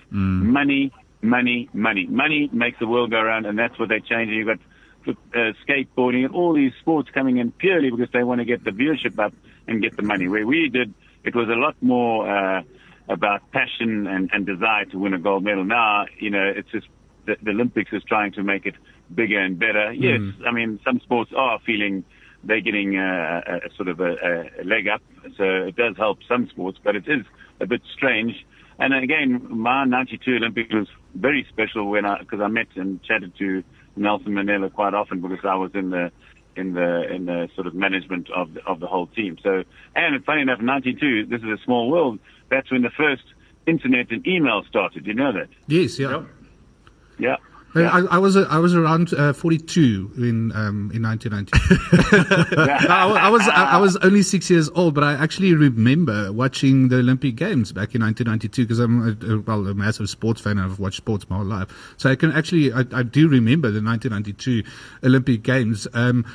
Money, 0.60 0.91
money, 1.21 1.69
money, 1.74 2.05
money 2.07 2.50
makes 2.53 2.79
the 2.79 2.88
world 2.88 3.12
go 3.12 3.19
around, 3.19 3.45
and 3.45 3.57
that's 3.57 3.77
what 3.79 3.89
they're 3.89 4.00
changing. 4.00 4.38
You've 4.38 4.48
got 4.48 4.60
uh, 5.07 5.53
skateboarding 5.67 6.25
and 6.25 6.33
all 6.36 6.53
these 6.53 6.74
sports 6.79 7.10
coming 7.10 7.38
in 7.38 7.51
purely 7.51 7.89
because 7.89 8.12
they 8.13 8.24
want 8.24 8.39
to 8.39 8.45
get 8.45 8.63
the 8.63 8.71
viewership 8.71 9.17
up 9.19 9.33
and 9.67 9.81
get 9.81 9.95
the 9.98 10.03
money. 10.03 10.27
Where 10.27 10.45
we 10.45 10.69
did, 10.69 10.93
it 11.24 11.36
was 11.36 11.50
a 11.50 11.60
lot 11.65 11.75
more 11.81 12.29
uh, 12.29 12.62
about 13.07 13.51
passion 13.51 14.07
and, 14.07 14.29
and 14.33 14.45
desire 14.45 14.86
to 14.86 14.98
win 14.98 15.13
a 15.13 15.19
gold 15.19 15.43
medal. 15.43 15.63
Now, 15.63 16.05
you 16.19 16.29
know, 16.29 16.45
it's 16.55 16.69
just 16.71 16.88
the, 17.25 17.36
the 17.42 17.51
Olympics 17.51 17.92
is 17.94 18.04
trying 18.04 18.32
to 18.34 18.44
make 18.44 18.66
it 18.66 18.75
bigger 19.13 19.40
and 19.40 19.60
better. 19.60 19.92
Yes, 19.94 20.22
I 20.48 20.51
mean 20.51 20.80
some 20.84 21.00
sports 21.01 21.32
are 21.36 21.60
feeling 21.66 22.04
they're 22.44 22.62
getting 22.62 22.98
uh, 22.98 23.42
a, 23.46 23.56
a 23.68 23.75
sort 23.75 23.88
of 23.88 24.00
a, 24.00 24.50
a 24.60 24.63
leg 24.63 24.88
up, 24.88 25.01
so 25.38 25.44
it 25.44 25.75
does 25.75 25.96
help 25.98 26.20
some 26.28 26.50
sports, 26.50 26.80
but 26.84 26.96
it 26.96 27.08
is 27.08 27.25
a 27.60 27.68
bit 27.68 27.82
strange. 27.94 28.46
And 28.80 28.94
again, 28.94 29.46
my 29.50 29.86
'92 29.86 30.38
Olympics 30.38 30.74
was 30.74 30.88
very 31.13 31.46
special 31.50 31.90
when 31.90 32.06
I 32.06 32.20
because 32.20 32.42
I 32.42 32.48
met 32.48 32.68
and 32.75 33.01
chatted 33.04 33.38
to 33.38 33.63
Nelson 33.96 34.34
Mandela 34.34 34.74
quite 34.74 34.94
often 34.94 35.22
because 35.22 35.46
I 35.46 35.56
was 35.56 35.72
in 35.75 35.92
the 35.92 36.12
in 36.56 36.74
the 36.74 37.13
in 37.13 37.25
the 37.25 37.50
sort 37.56 37.68
of 37.68 37.75
management 37.75 38.30
of 38.32 38.54
the, 38.54 38.66
of 38.66 38.80
the 38.80 38.88
whole 38.88 39.08
team. 39.08 39.38
So, 39.44 39.63
and 39.96 40.25
funny 40.25 40.42
enough, 40.42 40.62
'92, 40.62 41.28
this 41.28 41.42
is 41.42 41.48
a 41.48 41.63
small 41.63 41.92
world. 41.92 42.20
That's 42.50 42.72
when 42.72 42.82
the 42.82 42.90
first 42.90 43.24
internet 43.68 44.12
and 44.12 44.25
email 44.28 44.63
started. 44.68 45.06
You 45.06 45.13
know 45.13 45.32
that? 45.32 45.50
Yes, 45.68 46.00
yeah. 46.00 46.10
Yeah. 46.10 46.24
Yeah. 47.18 47.38
I, 47.74 48.01
I, 48.01 48.18
was 48.18 48.36
I 48.36 48.58
was 48.58 48.75
around 48.75 49.13
uh, 49.13 49.32
42 49.32 50.12
in 50.18 50.51
um, 50.51 50.91
in 50.94 51.01
1990. 51.03 51.53
I, 52.89 53.08
I, 53.08 53.30
was 53.30 53.48
I, 53.48 53.77
was 53.77 53.96
only 53.98 54.24
six 54.24 54.50
years 54.50 54.70
old, 54.75 54.94
but 54.94 55.06
I 55.06 55.13
actually 55.13 55.53
remember 55.53 56.34
watching 56.34 56.89
the 56.89 56.98
Olympic 56.98 57.36
Games 57.36 57.72
back 57.72 57.96
in 57.96 58.01
1992 58.01 58.63
because 58.63 58.80
I'm 58.80 59.18
a, 59.22 59.39
well 59.39 59.65
a 59.68 59.74
massive 59.74 60.10
sports 60.10 60.41
fan. 60.41 60.60
I've 60.60 60.80
watched 60.80 60.98
sports 60.98 61.30
my 61.30 61.38
whole 61.38 61.46
life, 61.46 61.70
so 61.96 62.10
I 62.10 62.15
can 62.15 62.34
actually 62.34 62.74
I, 62.74 62.84
I 62.91 63.03
do 63.03 63.30
remember 63.30 63.72
the 63.72 63.82
1992 63.82 64.63
Olympic 65.06 65.41
Games. 65.41 65.88
Um, 65.94 66.25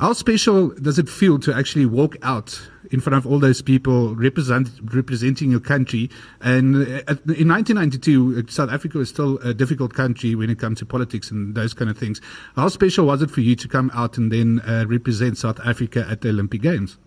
how 0.00 0.12
special 0.12 0.68
does 0.70 0.98
it 0.98 1.08
feel 1.08 1.38
to 1.40 1.54
actually 1.54 1.86
walk 1.86 2.16
out 2.22 2.60
in 2.90 3.00
front 3.00 3.16
of 3.16 3.26
all 3.26 3.38
those 3.38 3.62
people 3.62 4.14
represent, 4.14 4.68
representing 4.84 5.50
your 5.50 5.60
country? 5.60 6.10
And 6.40 6.76
uh, 6.76 7.16
in 7.32 7.48
1992, 7.48 8.44
uh, 8.46 8.50
South 8.50 8.70
Africa 8.70 8.98
was 8.98 9.08
still 9.08 9.38
a 9.38 9.54
difficult 9.54 9.94
country 9.94 10.34
when 10.34 10.50
it 10.50 10.58
comes 10.58 10.78
to 10.80 10.86
politics 10.86 11.30
and 11.30 11.54
those 11.54 11.74
kind 11.74 11.90
of 11.90 11.98
things. 11.98 12.20
How 12.56 12.68
special 12.68 13.06
was 13.06 13.22
it 13.22 13.30
for 13.30 13.40
you 13.40 13.56
to 13.56 13.68
come 13.68 13.90
out 13.94 14.18
and 14.18 14.30
then 14.30 14.60
uh, 14.60 14.84
represent 14.88 15.38
South 15.38 15.60
Africa 15.64 16.06
at 16.08 16.20
the 16.20 16.30
Olympic 16.30 16.62
Games? 16.62 16.98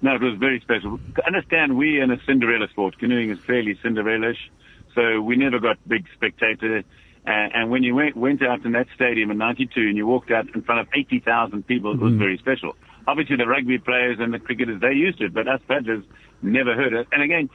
No, 0.00 0.14
it 0.14 0.22
was 0.22 0.38
very 0.38 0.60
special. 0.60 0.98
To 1.16 1.26
Understand, 1.26 1.76
we 1.76 2.00
in 2.00 2.10
a 2.10 2.20
Cinderella 2.24 2.68
sport. 2.68 2.98
Canoeing 2.98 3.30
is 3.30 3.38
fairly 3.40 3.76
Cinderella-ish, 3.82 4.50
so 4.94 5.20
we 5.20 5.36
never 5.36 5.58
got 5.58 5.76
big 5.88 6.06
spectator 6.14 6.84
and, 7.28 7.54
and 7.54 7.70
when 7.70 7.82
you 7.82 7.94
went, 7.94 8.16
went 8.16 8.42
out 8.42 8.64
in 8.64 8.72
that 8.72 8.86
stadium 8.94 9.30
in 9.30 9.36
92 9.36 9.80
and 9.80 9.96
you 9.96 10.06
walked 10.06 10.30
out 10.30 10.46
in 10.54 10.62
front 10.62 10.80
of 10.80 10.88
80,000 10.94 11.66
people, 11.66 11.92
it 11.92 12.00
was 12.00 12.14
mm. 12.14 12.18
very 12.18 12.38
special. 12.38 12.74
Obviously, 13.06 13.36
the 13.36 13.46
rugby 13.46 13.78
players 13.78 14.16
and 14.18 14.32
the 14.32 14.38
cricketers, 14.38 14.80
they 14.80 14.92
used 14.92 15.20
it, 15.20 15.34
but 15.34 15.46
us 15.46 15.60
paddlers 15.68 16.04
never 16.40 16.74
heard 16.74 16.94
it. 16.94 17.06
And 17.12 17.22
again, 17.22 17.50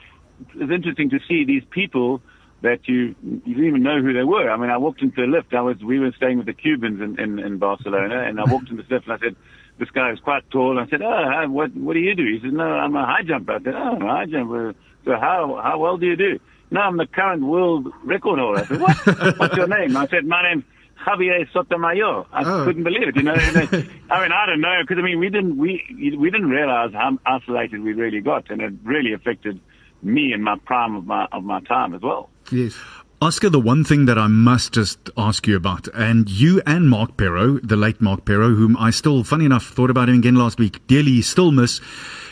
it's 0.54 0.72
interesting 0.72 1.10
to 1.10 1.20
see 1.28 1.44
these 1.44 1.64
people 1.72 2.22
that 2.62 2.88
you 2.88 3.16
you 3.24 3.56
didn't 3.56 3.66
even 3.66 3.84
know 3.84 4.00
who 4.02 4.14
they 4.14 4.24
were. 4.24 4.50
I 4.50 4.58
mean, 4.58 4.70
I 4.70 4.78
walked 4.78 5.02
into 5.02 5.22
the 5.22 5.28
lift. 5.28 5.54
I 5.54 5.62
was 5.62 5.78
we 5.84 6.00
were 6.00 6.12
staying 6.16 6.38
with 6.38 6.46
the 6.46 6.54
Cubans 6.54 7.02
in 7.02 7.20
in, 7.20 7.40
in 7.40 7.58
Barcelona, 7.58 8.24
and 8.28 8.40
I 8.40 8.44
walked 8.46 8.70
into 8.70 8.84
the 8.84 8.94
lift 8.94 9.08
and 9.08 9.14
I 9.14 9.20
said, 9.20 9.36
"This 9.80 9.90
guy 9.90 10.12
is 10.12 10.20
quite 10.20 10.50
tall." 10.50 10.80
I 10.80 10.88
said, 10.88 11.02
"Oh, 11.02 11.50
what 11.50 11.76
what 11.76 11.94
do 11.94 12.00
you 12.00 12.16
do?" 12.16 12.26
He 12.26 12.40
said, 12.42 12.54
"No, 12.54 12.64
I'm 12.64 12.96
a 12.96 13.06
high 13.06 13.24
jumper." 13.24 13.54
I 13.54 13.64
said, 13.64 13.76
"Oh, 13.76 14.00
high 14.00 14.26
jumper. 14.28 14.76
So 15.04 15.12
how 15.12 15.60
how 15.62 15.78
well 15.80 15.98
do 15.98 16.06
you 16.06 16.16
do?" 16.16 16.40
No, 16.74 16.82
I'm 16.82 16.98
the 16.98 17.06
current 17.06 17.44
world 17.44 17.88
record 18.04 18.40
holder. 18.40 18.62
I 18.62 18.66
said, 18.66 18.82
what? 18.82 19.38
What's 19.38 19.56
your 19.56 19.68
name? 19.68 19.96
I 19.96 20.08
said, 20.08 20.26
my 20.26 20.42
name's 20.42 20.64
Javier 21.06 21.48
Sotomayor. 21.54 22.26
I 22.34 22.44
oh. 22.44 22.66
couldn't 22.66 22.84
believe 22.84 23.10
it. 23.10 23.16
You 23.16 23.22
know, 23.22 23.34
I 24.10 24.22
mean, 24.22 24.32
I 24.32 24.46
don't 24.48 24.60
know 24.60 24.80
because 24.82 24.98
I 24.98 25.04
mean, 25.04 25.20
we 25.20 25.30
didn't 25.30 25.56
we 25.56 26.16
we 26.18 26.32
didn't 26.32 26.50
realize 26.50 26.92
how 26.94 27.20
isolated 27.28 27.84
we 27.84 27.94
really 27.94 28.22
got, 28.22 28.50
and 28.50 28.60
it 28.60 28.74
really 28.84 29.14
affected 29.14 29.60
me 30.02 30.34
in 30.34 30.42
my 30.42 30.56
prime 30.66 30.96
of 30.96 31.06
my 31.06 31.28
of 31.32 31.44
my 31.44 31.62
time 31.62 31.94
as 31.94 32.02
well. 32.02 32.32
Yes. 32.52 32.76
Oscar, 33.22 33.50
the 33.50 33.60
one 33.60 33.84
thing 33.84 34.06
that 34.08 34.18
I 34.18 34.28
must 34.28 34.74
just 34.74 35.12
ask 35.16 35.48
you 35.48 35.56
about, 35.56 35.88
and 35.94 36.28
you 36.28 36.62
and 36.66 36.90
Mark 36.90 37.18
Perrow, 37.18 37.60
the 37.64 37.78
late 37.78 38.02
Mark 38.02 38.26
Perrow, 38.26 38.54
whom 38.54 38.76
I 38.78 38.90
still, 38.90 39.24
funny 39.24 39.46
enough, 39.46 39.68
thought 39.68 39.90
about 39.90 40.10
him 40.10 40.16
again 40.16 40.36
last 40.36 40.60
week, 40.60 40.86
dearly 40.88 41.22
still 41.22 41.52
miss. 41.52 41.80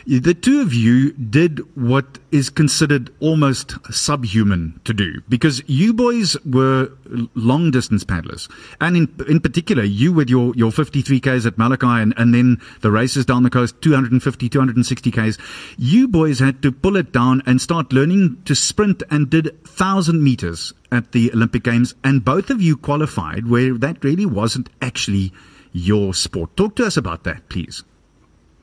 The 0.05 0.33
two 0.33 0.61
of 0.61 0.73
you 0.73 1.11
did 1.13 1.59
what 1.75 2.17
is 2.31 2.49
considered 2.49 3.13
almost 3.19 3.75
subhuman 3.93 4.79
to 4.83 4.93
do 4.93 5.21
because 5.29 5.61
you 5.67 5.93
boys 5.93 6.35
were 6.43 6.91
long 7.35 7.71
distance 7.71 8.03
paddlers. 8.03 8.49
And 8.79 8.97
in, 8.97 9.15
in 9.27 9.39
particular, 9.39 9.83
you 9.83 10.11
with 10.11 10.29
your, 10.29 10.55
your 10.55 10.71
53Ks 10.71 11.45
at 11.45 11.57
Molokai 11.57 12.01
and, 12.01 12.13
and 12.17 12.33
then 12.33 12.59
the 12.81 12.91
races 12.91 13.25
down 13.25 13.43
the 13.43 13.49
coast, 13.49 13.81
250, 13.81 14.49
260Ks, 14.49 15.39
you 15.77 16.07
boys 16.07 16.39
had 16.39 16.61
to 16.63 16.71
pull 16.71 16.95
it 16.95 17.11
down 17.11 17.43
and 17.45 17.61
start 17.61 17.93
learning 17.93 18.41
to 18.45 18.55
sprint 18.55 19.03
and 19.11 19.29
did 19.29 19.51
1,000 19.65 20.23
meters 20.23 20.73
at 20.91 21.11
the 21.11 21.31
Olympic 21.31 21.63
Games. 21.63 21.93
And 22.03 22.25
both 22.25 22.49
of 22.49 22.61
you 22.61 22.75
qualified 22.75 23.47
where 23.47 23.75
that 23.75 24.03
really 24.03 24.25
wasn't 24.25 24.69
actually 24.81 25.31
your 25.73 26.13
sport. 26.13 26.57
Talk 26.57 26.75
to 26.77 26.85
us 26.85 26.97
about 26.97 27.23
that, 27.23 27.47
please. 27.49 27.83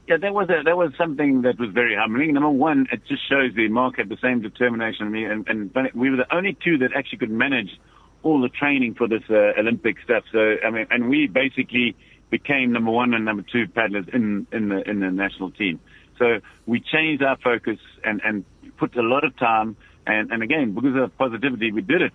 Yeah, 0.09 0.17
that 0.17 0.33
was 0.33 0.49
a, 0.49 0.63
that 0.65 0.75
was 0.75 0.93
something 0.97 1.43
that 1.43 1.59
was 1.59 1.69
very 1.75 1.95
humbling. 1.95 2.33
Number 2.33 2.49
one, 2.49 2.87
it 2.91 3.03
just 3.07 3.29
shows 3.29 3.53
the 3.55 3.69
Mark 3.69 3.99
had 3.99 4.09
the 4.09 4.17
same 4.23 4.41
determination 4.41 5.09
as 5.09 5.13
me, 5.13 5.27
and, 5.27 5.47
and 5.47 5.71
we 5.95 6.09
were 6.09 6.17
the 6.17 6.35
only 6.35 6.57
two 6.65 6.79
that 6.79 6.93
actually 6.97 7.19
could 7.19 7.31
manage 7.31 7.79
all 8.23 8.41
the 8.41 8.49
training 8.49 8.95
for 8.95 9.07
this 9.07 9.21
uh, 9.29 9.61
Olympic 9.61 9.97
stuff. 10.03 10.25
So 10.33 10.57
I 10.65 10.71
mean, 10.71 10.87
and 10.89 11.11
we 11.11 11.27
basically 11.27 11.95
became 12.31 12.73
number 12.73 12.91
one 12.91 13.13
and 13.13 13.27
number 13.27 13.43
two 13.53 13.69
paddlers 13.69 14.07
in 14.11 14.47
in 14.51 14.71
the 14.71 14.89
in 14.89 15.01
the 15.01 15.11
national 15.11 15.51
team. 15.51 15.79
So 16.19 16.41
we 16.65 16.81
changed 16.81 17.23
our 17.23 17.37
focus 17.37 17.79
and 18.03 18.23
and 18.25 18.47
put 18.79 18.97
a 18.97 19.03
lot 19.03 19.25
of 19.25 19.37
time 19.37 19.77
and 20.07 20.33
and 20.33 20.43
again 20.43 20.73
because 20.73 20.97
of 20.97 21.19
positivity 21.19 21.71
we 21.71 21.83
did 21.83 22.01
it. 22.01 22.15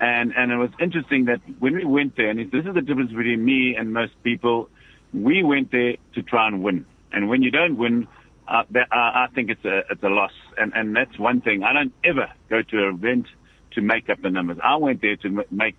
And 0.00 0.32
and 0.34 0.50
it 0.50 0.56
was 0.56 0.70
interesting 0.80 1.26
that 1.26 1.42
when 1.58 1.74
we 1.74 1.84
went 1.84 2.16
there, 2.16 2.30
and 2.30 2.38
this 2.50 2.64
is 2.64 2.72
the 2.74 2.80
difference 2.80 3.10
between 3.10 3.44
me 3.44 3.76
and 3.76 3.92
most 3.92 4.12
people, 4.22 4.70
we 5.12 5.42
went 5.42 5.72
there 5.72 5.96
to 6.14 6.22
try 6.22 6.48
and 6.48 6.62
win. 6.62 6.86
And 7.14 7.28
when 7.28 7.42
you 7.42 7.50
don't 7.50 7.78
win, 7.78 8.08
uh, 8.48 8.64
that, 8.70 8.88
uh, 8.92 8.96
I 8.96 9.28
think 9.34 9.50
it's 9.50 9.64
a 9.64 9.84
it's 9.90 10.02
a 10.02 10.08
loss, 10.08 10.32
and 10.58 10.72
and 10.74 10.94
that's 10.94 11.18
one 11.18 11.40
thing. 11.40 11.62
I 11.62 11.72
don't 11.72 11.94
ever 12.02 12.30
go 12.50 12.60
to 12.60 12.88
an 12.88 12.94
event 12.94 13.26
to 13.72 13.80
make 13.80 14.10
up 14.10 14.20
the 14.20 14.30
numbers. 14.30 14.58
I 14.62 14.76
went 14.76 15.00
there 15.00 15.16
to 15.16 15.44
make 15.50 15.76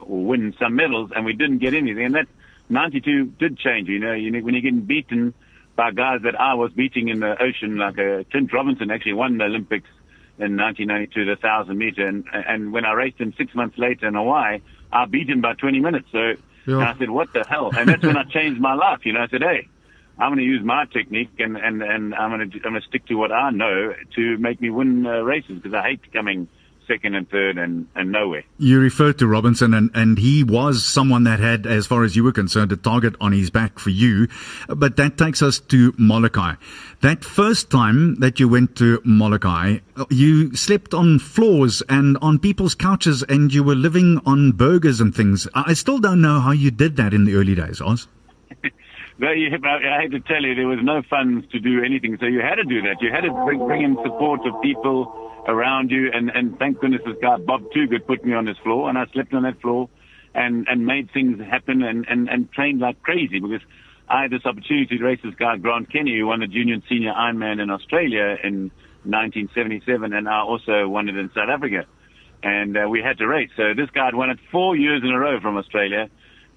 or 0.00 0.24
win 0.24 0.54
some 0.58 0.74
medals, 0.74 1.10
and 1.14 1.24
we 1.24 1.34
didn't 1.34 1.58
get 1.58 1.74
anything. 1.74 2.06
And 2.06 2.14
that 2.14 2.26
92 2.68 3.26
did 3.38 3.58
change. 3.58 3.88
You 3.88 3.98
know, 3.98 4.12
you 4.12 4.30
know 4.30 4.40
when 4.40 4.54
you're 4.54 4.62
getting 4.62 4.80
beaten 4.80 5.34
by 5.76 5.92
guys 5.92 6.20
that 6.24 6.40
I 6.40 6.54
was 6.54 6.72
beating 6.72 7.08
in 7.08 7.20
the 7.20 7.40
ocean, 7.40 7.76
like 7.76 7.98
uh, 7.98 8.24
Clint 8.30 8.52
Robinson 8.52 8.90
actually 8.90 9.12
won 9.12 9.38
the 9.38 9.44
Olympics 9.44 9.88
in 10.38 10.56
1992, 10.56 11.26
the 11.26 11.36
thousand 11.36 11.76
meter, 11.76 12.06
and 12.06 12.24
and 12.32 12.72
when 12.72 12.86
I 12.86 12.92
raced 12.92 13.18
him 13.18 13.34
six 13.36 13.54
months 13.54 13.76
later 13.78 14.08
in 14.08 14.14
Hawaii, 14.14 14.60
I 14.90 15.04
beat 15.04 15.28
him 15.28 15.42
by 15.42 15.52
20 15.52 15.78
minutes. 15.80 16.08
So 16.10 16.32
yeah. 16.66 16.90
I 16.90 16.98
said, 16.98 17.10
what 17.10 17.32
the 17.32 17.44
hell? 17.44 17.70
And 17.76 17.88
that's 17.88 18.02
when 18.02 18.16
I 18.16 18.24
changed 18.24 18.60
my 18.60 18.74
life. 18.74 19.04
You 19.04 19.12
know, 19.12 19.20
I 19.20 19.28
said, 19.28 19.42
hey 19.42 19.68
I'm 20.20 20.28
going 20.28 20.38
to 20.38 20.44
use 20.44 20.62
my 20.62 20.84
technique 20.84 21.32
and, 21.38 21.56
and, 21.56 21.82
and 21.82 22.14
I'm 22.14 22.30
going 22.30 22.50
to, 22.50 22.56
I'm 22.58 22.72
going 22.72 22.82
to 22.82 22.86
stick 22.86 23.06
to 23.06 23.14
what 23.14 23.32
I 23.32 23.50
know 23.50 23.94
to 24.16 24.38
make 24.38 24.60
me 24.60 24.68
win 24.68 25.06
uh, 25.06 25.22
races 25.22 25.56
because 25.56 25.72
I 25.72 25.82
hate 25.82 26.12
coming 26.12 26.46
second 26.86 27.14
and 27.14 27.30
third 27.30 27.56
and, 27.56 27.86
and 27.94 28.10
nowhere. 28.10 28.42
You 28.58 28.80
referred 28.80 29.18
to 29.20 29.26
Robinson 29.26 29.72
and, 29.72 29.90
and 29.94 30.18
he 30.18 30.42
was 30.42 30.84
someone 30.84 31.24
that 31.24 31.38
had, 31.38 31.64
as 31.64 31.86
far 31.86 32.02
as 32.02 32.16
you 32.16 32.24
were 32.24 32.32
concerned, 32.32 32.72
a 32.72 32.76
target 32.76 33.14
on 33.20 33.32
his 33.32 33.48
back 33.48 33.78
for 33.78 33.90
you. 33.90 34.26
But 34.68 34.96
that 34.96 35.16
takes 35.16 35.40
us 35.40 35.60
to 35.68 35.94
Molokai. 35.96 36.56
That 37.00 37.24
first 37.24 37.70
time 37.70 38.16
that 38.16 38.40
you 38.40 38.48
went 38.48 38.76
to 38.76 39.00
Molokai, 39.04 39.78
you 40.10 40.54
slept 40.56 40.92
on 40.92 41.18
floors 41.18 41.80
and 41.88 42.18
on 42.20 42.38
people's 42.40 42.74
couches 42.74 43.22
and 43.22 43.54
you 43.54 43.62
were 43.62 43.76
living 43.76 44.20
on 44.26 44.52
burgers 44.52 45.00
and 45.00 45.14
things. 45.14 45.46
I 45.54 45.74
still 45.74 45.98
don't 45.98 46.20
know 46.20 46.40
how 46.40 46.50
you 46.50 46.70
did 46.70 46.96
that 46.96 47.14
in 47.14 47.24
the 47.24 47.36
early 47.36 47.54
days, 47.54 47.80
Oz. 47.80 48.08
I 49.22 50.00
hate 50.00 50.12
to 50.12 50.20
tell 50.20 50.42
you, 50.42 50.54
there 50.54 50.66
was 50.66 50.78
no 50.82 51.02
funds 51.08 51.46
to 51.52 51.60
do 51.60 51.84
anything, 51.84 52.16
so 52.18 52.26
you 52.26 52.40
had 52.40 52.56
to 52.56 52.64
do 52.64 52.82
that. 52.82 53.02
You 53.02 53.10
had 53.10 53.22
to 53.22 53.32
bring, 53.44 53.58
bring 53.66 53.82
in 53.82 53.96
support 54.02 54.40
of 54.46 54.60
people 54.62 55.12
around 55.46 55.90
you, 55.90 56.10
and, 56.12 56.30
and 56.30 56.58
thank 56.58 56.80
goodness 56.80 57.02
this 57.04 57.16
guy 57.20 57.36
Bob 57.36 57.62
Toogood 57.74 58.06
put 58.06 58.24
me 58.24 58.34
on 58.34 58.46
this 58.46 58.56
floor, 58.58 58.88
and 58.88 58.96
I 58.96 59.06
slept 59.12 59.34
on 59.34 59.42
that 59.42 59.60
floor, 59.60 59.88
and 60.34 60.66
and 60.68 60.86
made 60.86 61.10
things 61.12 61.40
happen, 61.40 61.82
and 61.82 62.06
and 62.08 62.28
and 62.28 62.50
trained 62.52 62.80
like 62.80 63.02
crazy 63.02 63.40
because 63.40 63.62
I 64.08 64.22
had 64.22 64.30
this 64.30 64.44
opportunity 64.44 64.98
to 64.98 65.04
race 65.04 65.20
this 65.22 65.34
guy 65.34 65.56
Grant 65.56 65.92
Kenny, 65.92 66.18
who 66.18 66.26
won 66.26 66.40
the 66.40 66.46
junior 66.46 66.74
and 66.74 66.82
senior 66.88 67.12
Ironman 67.12 67.60
in 67.60 67.70
Australia 67.70 68.38
in 68.42 68.70
1977, 69.04 70.12
and 70.12 70.28
I 70.28 70.40
also 70.40 70.88
won 70.88 71.08
it 71.08 71.16
in 71.16 71.30
South 71.34 71.48
Africa, 71.48 71.84
and 72.42 72.76
uh, 72.76 72.88
we 72.88 73.02
had 73.02 73.18
to 73.18 73.26
race. 73.26 73.50
So 73.56 73.74
this 73.74 73.90
guy 73.90 74.06
had 74.06 74.14
won 74.14 74.30
it 74.30 74.38
four 74.50 74.76
years 74.76 75.02
in 75.02 75.10
a 75.10 75.18
row 75.18 75.40
from 75.40 75.56
Australia 75.56 76.08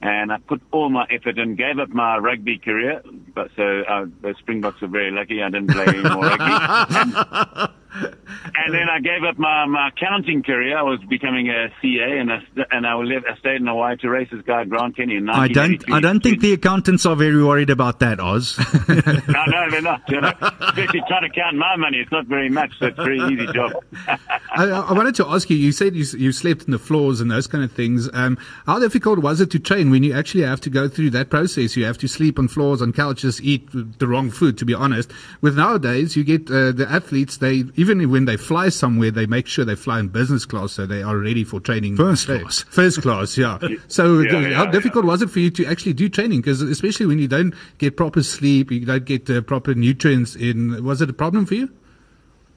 and 0.03 0.33
I 0.33 0.37
put 0.37 0.61
all 0.71 0.89
my 0.89 1.07
effort 1.09 1.39
and 1.39 1.57
gave 1.57 1.79
up 1.79 1.89
my 1.89 2.17
rugby 2.17 2.57
career. 2.57 3.01
But 3.33 3.51
so 3.55 3.83
uh, 3.87 4.05
the 4.21 4.35
Springboks 4.37 4.81
were 4.81 4.89
very 4.89 5.11
lucky 5.11 5.41
I 5.41 5.49
didn't 5.49 5.71
play 5.71 5.85
any 5.87 6.01
more 6.01 6.23
rugby. 6.23 6.43
and 7.63 7.69
then 8.71 8.89
I 8.89 8.99
gave 8.99 9.23
up 9.23 9.37
my, 9.37 9.65
my 9.65 9.89
accounting 9.89 10.43
career. 10.43 10.77
I 10.77 10.81
was 10.81 10.99
becoming 11.09 11.49
a 11.49 11.69
CA, 11.81 12.17
and 12.17 12.31
I, 12.31 12.39
and 12.71 12.87
I, 12.87 12.95
lived, 12.95 13.25
I 13.27 13.37
stayed 13.37 13.57
in 13.57 13.67
Hawaii 13.67 13.97
to 13.97 14.09
race 14.09 14.29
this 14.31 14.41
guy 14.41 14.65
Grant 14.65 14.97
Kenny 14.97 15.17
in 15.17 15.29
I 15.29 15.47
don't 15.47 15.91
I 15.91 15.99
don't 15.99 16.21
think 16.21 16.41
the 16.41 16.53
accountants 16.53 17.05
are 17.05 17.15
very 17.15 17.43
worried 17.43 17.69
about 17.69 17.99
that, 17.99 18.19
Oz. 18.19 18.57
no, 18.87 19.45
no, 19.45 19.69
they're 19.69 19.81
not. 19.81 20.01
You 20.09 20.21
know, 20.21 20.33
especially 20.41 21.01
trying 21.07 21.23
to 21.23 21.29
count 21.29 21.57
my 21.57 21.75
money. 21.75 21.99
It's 21.99 22.11
not 22.11 22.25
very 22.25 22.49
much, 22.49 22.71
so 22.79 22.87
it's 22.87 22.99
a 22.99 23.03
very 23.03 23.19
easy 23.19 23.47
job. 23.53 23.73
I, 24.07 24.65
I, 24.65 24.93
wanted 24.93 25.15
to 25.15 25.27
ask 25.27 25.49
you. 25.49 25.57
You 25.57 25.71
said 25.71 25.95
you, 25.95 26.05
you 26.17 26.31
slept 26.31 26.63
in 26.63 26.71
the 26.71 26.79
floors 26.79 27.21
and 27.21 27.29
those 27.29 27.47
kind 27.47 27.63
of 27.63 27.71
things. 27.71 28.09
Um, 28.13 28.37
how 28.65 28.79
difficult 28.79 29.19
was 29.19 29.41
it 29.41 29.51
to 29.51 29.59
train 29.59 29.91
when 29.91 30.03
you 30.03 30.13
actually 30.13 30.43
have 30.43 30.61
to 30.61 30.69
go 30.69 30.87
through 30.87 31.11
that 31.11 31.29
process? 31.29 31.75
You 31.75 31.85
have 31.85 31.97
to 31.99 32.07
sleep 32.07 32.39
on 32.39 32.47
floors, 32.47 32.81
on 32.81 32.93
couches, 32.93 33.41
eat 33.41 33.69
the 33.71 34.07
wrong 34.07 34.31
food. 34.31 34.57
To 34.57 34.65
be 34.65 34.73
honest, 34.73 35.11
with 35.41 35.57
nowadays, 35.57 36.15
you 36.15 36.23
get 36.23 36.49
uh, 36.49 36.71
the 36.71 36.87
athletes. 36.89 37.37
They 37.37 37.63
even 37.83 38.09
when 38.09 38.25
they 38.25 38.37
fly 38.37 38.69
somewhere, 38.69 39.11
they 39.11 39.25
make 39.25 39.45
sure 39.45 39.65
they 39.65 39.75
fly 39.75 39.99
in 39.99 40.07
business 40.07 40.45
class 40.45 40.71
so 40.73 40.85
they 40.85 41.03
are 41.03 41.17
ready 41.17 41.43
for 41.43 41.59
training. 41.59 41.97
First 41.97 42.27
class. 42.27 42.63
First 42.69 43.01
class, 43.01 43.37
yeah. 43.37 43.59
So 43.87 44.21
yeah, 44.21 44.39
yeah, 44.39 44.55
how 44.55 44.65
yeah, 44.65 44.71
difficult 44.71 45.05
was 45.05 45.21
it 45.21 45.29
for 45.29 45.39
you 45.39 45.51
to 45.51 45.65
actually 45.65 45.93
do 45.93 46.07
training? 46.07 46.41
Because 46.41 46.61
especially 46.61 47.05
when 47.05 47.19
you 47.19 47.27
don't 47.27 47.53
get 47.77 47.97
proper 47.97 48.23
sleep, 48.23 48.71
you 48.71 48.85
don't 48.85 49.05
get 49.05 49.29
uh, 49.29 49.41
proper 49.41 49.73
nutrients 49.73 50.35
in, 50.35 50.83
was 50.83 51.01
it 51.01 51.09
a 51.09 51.13
problem 51.13 51.45
for 51.45 51.55
you? 51.55 51.69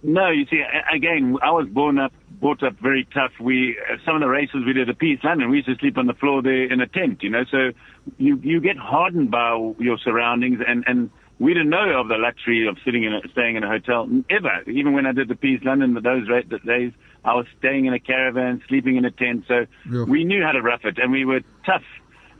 No, 0.02 0.30
you 0.30 0.47
see, 0.47 0.62
again, 0.95 1.37
I 1.42 1.50
was 1.50 1.66
born 1.68 1.99
up, 1.99 2.12
brought 2.40 2.62
up 2.62 2.75
very 2.80 3.09
tough. 3.12 3.33
We 3.40 3.76
uh, 3.90 3.97
some 4.04 4.14
of 4.14 4.21
the 4.21 4.28
races 4.28 4.64
we 4.64 4.73
did 4.73 4.88
at 4.88 4.99
Peace 4.99 5.18
London, 5.25 5.50
we 5.50 5.56
used 5.56 5.68
to 5.68 5.76
sleep 5.76 5.99
on 5.99 6.06
the 6.06 6.14
floor 6.14 6.42
there 6.42 6.71
in 6.73 6.80
a 6.80 6.87
tent, 6.87 7.23
you 7.23 7.30
know. 7.30 7.45
So 7.50 7.73
you 8.18 8.38
you 8.42 8.61
get 8.61 8.76
hardened 8.76 9.33
by 9.33 9.56
your 9.78 9.99
surroundings, 9.99 10.61
and 10.64 10.85
and 10.87 11.11
we 11.38 11.52
didn't 11.52 11.71
know 11.71 12.00
of 12.00 12.09
the 12.09 12.16
luxury 12.16 12.66
of 12.66 12.76
sitting 12.85 13.05
in 13.05 13.12
a, 13.12 13.21
staying 13.33 13.57
in 13.57 13.62
a 13.62 13.69
hotel 13.69 14.09
ever. 14.31 14.62
Even 14.71 14.93
when 14.95 15.07
I 15.07 15.12
did 15.12 15.28
the 15.28 15.35
Peace 15.35 15.61
London, 15.64 15.95
those 15.95 16.26
days, 16.64 16.93
I 17.25 17.35
was 17.35 17.47
staying 17.59 17.87
in 17.87 17.93
a 17.93 18.00
caravan, 18.00 18.62
sleeping 18.69 18.97
in 18.97 19.05
a 19.05 19.11
tent. 19.11 19.45
So 19.47 19.66
yeah. 19.90 20.05
we 20.05 20.25
knew 20.25 20.43
how 20.43 20.52
to 20.52 20.62
rough 20.62 20.85
it, 20.85 20.99
and 20.99 21.12
we 21.12 21.25
were 21.25 21.40
tough 21.64 21.83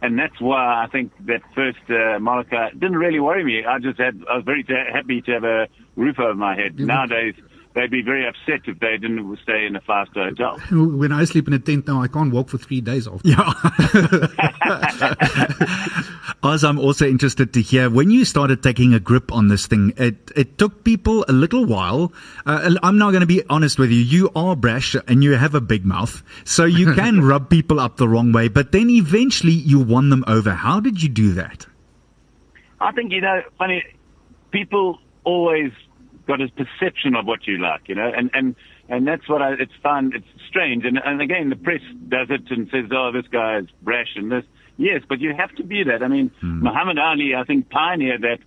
and 0.03 0.19
that's 0.19 0.41
why 0.41 0.85
I 0.85 0.89
think 0.91 1.13
that 1.27 1.43
first 1.55 1.79
uh, 1.89 2.19
Molokai 2.19 2.71
didn't 2.73 2.97
really 2.97 3.21
worry 3.21 3.45
me. 3.45 3.65
I 3.65 3.79
just 3.79 3.99
had 3.99 4.23
I 4.31 4.37
was 4.37 4.45
very 4.45 4.65
happy 4.93 5.23
to 5.23 5.33
have 5.33 5.45
a 5.45 5.69
roof 5.97 6.19
over 6.19 6.35
my 6.35 6.55
head. 6.55 6.77
Mm-hmm. 6.77 6.87
Nowadays, 6.87 7.35
they'd 7.75 7.91
be 7.91 8.03
very 8.03 8.27
upset 8.27 8.61
if 8.67 8.79
they 8.79 8.99
didn't 8.99 9.39
stay 9.43 9.67
in 9.67 9.75
a 9.77 9.81
five 9.81 10.09
star 10.11 10.29
hotel. 10.29 10.59
When 10.71 11.13
I 11.13 11.25
sleep 11.25 11.49
in 11.49 11.55
a 11.55 11.59
tent 11.59 11.87
now, 11.87 12.03
I 12.03 12.09
can't 12.09 12.33
walk 12.33 12.51
for 12.51 12.59
three 12.59 12.81
days 12.81 13.09
after. 13.09 13.29
Yeah. 13.29 13.53
As 16.49 16.65
I'm 16.65 16.79
also 16.79 17.07
interested 17.07 17.53
to 17.55 17.63
hear 17.63 17.91
when 17.91 18.11
you 18.11 18.25
started 18.25 18.63
taking 18.63 18.95
a 18.95 19.01
grip 19.01 19.33
on 19.33 19.49
this 19.49 19.67
thing, 19.67 19.93
it 19.97 20.31
it 20.37 20.59
took 20.59 20.85
people 20.85 21.25
a 21.29 21.33
little 21.33 21.65
while. 21.65 22.13
Uh, 22.45 22.75
I'm 22.83 22.99
now 22.99 23.11
going 23.11 23.21
to 23.21 23.27
be 23.27 23.43
honest 23.49 23.79
with 23.79 23.91
you. 23.91 23.99
You 23.99 24.31
are 24.35 24.57
brash 24.57 24.95
and 25.07 25.23
you 25.23 25.33
have 25.33 25.55
a 25.55 25.61
big 25.61 25.85
mouth, 25.85 26.23
so 26.45 26.65
you 26.65 26.95
can 27.01 27.23
rub 27.23 27.51
people 27.51 27.81
up 27.81 27.97
the 27.97 28.09
wrong 28.09 28.33
way. 28.33 28.49
But 28.49 28.73
then 28.73 28.91
eventually 28.91 29.53
you 29.53 29.81
won 29.81 30.11
them 30.11 30.25
over. 30.27 30.53
How 30.53 30.81
did 30.81 31.03
you 31.03 31.09
do 31.09 31.35
that? 31.35 31.67
I 32.81 32.93
think 32.93 33.13
you 33.13 33.21
know, 33.21 33.43
funny 33.59 33.83
people 34.51 34.99
always 35.25 35.73
got 36.27 36.41
a 36.41 36.49
perception 36.49 37.15
of 37.15 37.27
what 37.27 37.47
you 37.47 37.59
like, 37.59 37.89
you 37.89 37.95
know, 37.95 38.11
and 38.15 38.31
and 38.35 38.55
and 38.89 39.07
that's 39.07 39.29
what 39.29 39.43
I, 39.43 39.53
it's 39.53 39.75
fun. 39.83 40.13
It's 40.15 40.27
strange, 40.49 40.85
and 40.85 40.99
and 40.99 41.21
again, 41.21 41.51
the 41.51 41.57
press 41.57 41.81
does 42.09 42.29
it 42.31 42.51
and 42.51 42.69
says, 42.71 42.85
"Oh, 42.93 43.11
this 43.13 43.27
guy 43.31 43.59
is 43.59 43.67
brash," 43.83 44.15
and 44.17 44.31
this. 44.31 44.45
Yes, 44.77 45.03
but 45.09 45.21
you 45.21 45.35
have 45.35 45.55
to 45.57 45.65
be 45.65 45.85
that. 45.85 46.03
I 46.03 46.09
mean, 46.09 46.31
mm. 46.43 46.63
Muhammad 46.63 46.99
Ali, 46.99 47.35
I 47.35 47.45
think, 47.45 47.71
pioneered 47.71 48.23
that 48.23 48.39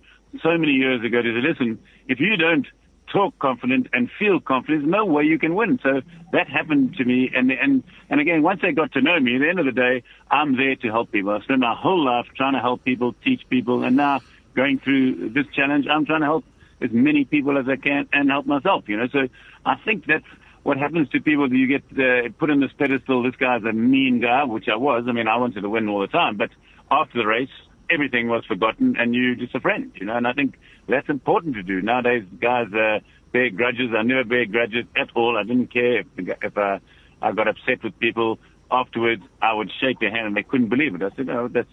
so 0.42 0.56
many 0.56 0.72
years 0.72 1.04
ago. 1.04 1.22
To 1.22 1.28
say, 1.28 1.48
listen, 1.48 1.78
if 2.06 2.20
you 2.20 2.36
don't 2.36 2.66
talk 3.12 3.36
confident 3.40 3.88
and 3.92 4.08
feel 4.18 4.38
confident, 4.38 4.82
there's 4.82 4.90
no 4.90 5.04
way 5.04 5.24
you 5.24 5.38
can 5.38 5.54
win. 5.54 5.80
So 5.82 6.00
that 6.32 6.48
happened 6.48 6.94
to 6.96 7.04
me, 7.04 7.30
and 7.34 7.50
and 7.50 7.82
and 8.08 8.20
again, 8.20 8.42
once 8.42 8.60
they 8.62 8.72
got 8.72 8.92
to 8.92 9.00
know 9.00 9.18
me, 9.18 9.36
at 9.36 9.40
the 9.40 9.48
end 9.48 9.58
of 9.58 9.66
the 9.66 9.72
day, 9.72 10.02
I'm 10.30 10.56
there 10.56 10.76
to 10.76 10.88
help 10.88 11.10
people. 11.10 11.32
I 11.32 11.40
spent 11.40 11.60
my 11.60 11.74
whole 11.74 12.04
life 12.04 12.26
trying 12.36 12.54
to 12.54 12.60
help 12.60 12.84
people, 12.84 13.14
teach 13.24 13.42
people, 13.48 13.82
and 13.82 13.96
now 13.96 14.20
going 14.54 14.78
through 14.78 15.30
this 15.30 15.46
challenge, 15.54 15.86
I'm 15.90 16.06
trying 16.06 16.20
to 16.20 16.26
help 16.26 16.44
as 16.80 16.90
many 16.92 17.24
people 17.24 17.58
as 17.58 17.66
I 17.68 17.76
can 17.76 18.08
and 18.12 18.30
help 18.30 18.46
myself, 18.46 18.84
you 18.88 18.96
know. 18.96 19.08
So 19.12 19.28
I 19.64 19.76
think 19.84 20.06
that's 20.06 20.24
what 20.62 20.76
happens 20.76 21.08
to 21.10 21.20
people. 21.20 21.48
Do 21.48 21.56
you 21.56 21.66
get 21.66 21.84
uh, 21.98 22.28
put 22.38 22.50
in 22.50 22.60
this 22.60 22.72
pedestal. 22.76 23.22
This 23.22 23.36
guy's 23.36 23.62
a 23.64 23.72
mean 23.72 24.20
guy, 24.20 24.44
which 24.44 24.68
I 24.68 24.76
was. 24.76 25.04
I 25.08 25.12
mean, 25.12 25.28
I 25.28 25.36
wanted 25.36 25.62
to 25.62 25.70
win 25.70 25.88
all 25.88 26.00
the 26.00 26.06
time, 26.06 26.36
but 26.36 26.50
after 26.90 27.18
the 27.18 27.26
race, 27.26 27.48
everything 27.90 28.28
was 28.28 28.44
forgotten 28.46 28.96
and 28.98 29.14
you're 29.14 29.34
just 29.34 29.54
a 29.54 29.60
friend, 29.60 29.92
you 29.94 30.06
know. 30.06 30.16
And 30.16 30.26
I 30.26 30.32
think 30.32 30.58
that's 30.88 31.08
important 31.08 31.54
to 31.54 31.62
do 31.62 31.80
nowadays. 31.80 32.24
Guys 32.40 32.66
uh, 32.72 33.00
bear 33.32 33.50
grudges. 33.50 33.90
I 33.96 34.02
never 34.02 34.24
bear 34.24 34.46
grudges 34.46 34.86
at 34.96 35.08
all. 35.14 35.36
I 35.36 35.44
didn't 35.44 35.72
care 35.72 36.00
if, 36.00 36.06
if 36.16 36.58
uh, 36.58 36.78
I 37.22 37.32
got 37.32 37.48
upset 37.48 37.82
with 37.82 37.98
people 37.98 38.38
afterwards. 38.70 39.22
I 39.40 39.54
would 39.54 39.70
shake 39.80 40.00
their 40.00 40.10
hand 40.10 40.26
and 40.26 40.36
they 40.36 40.42
couldn't 40.42 40.68
believe 40.68 40.94
it. 40.94 41.02
I 41.02 41.10
said, 41.16 41.28
"Oh, 41.30 41.48
that's 41.48 41.68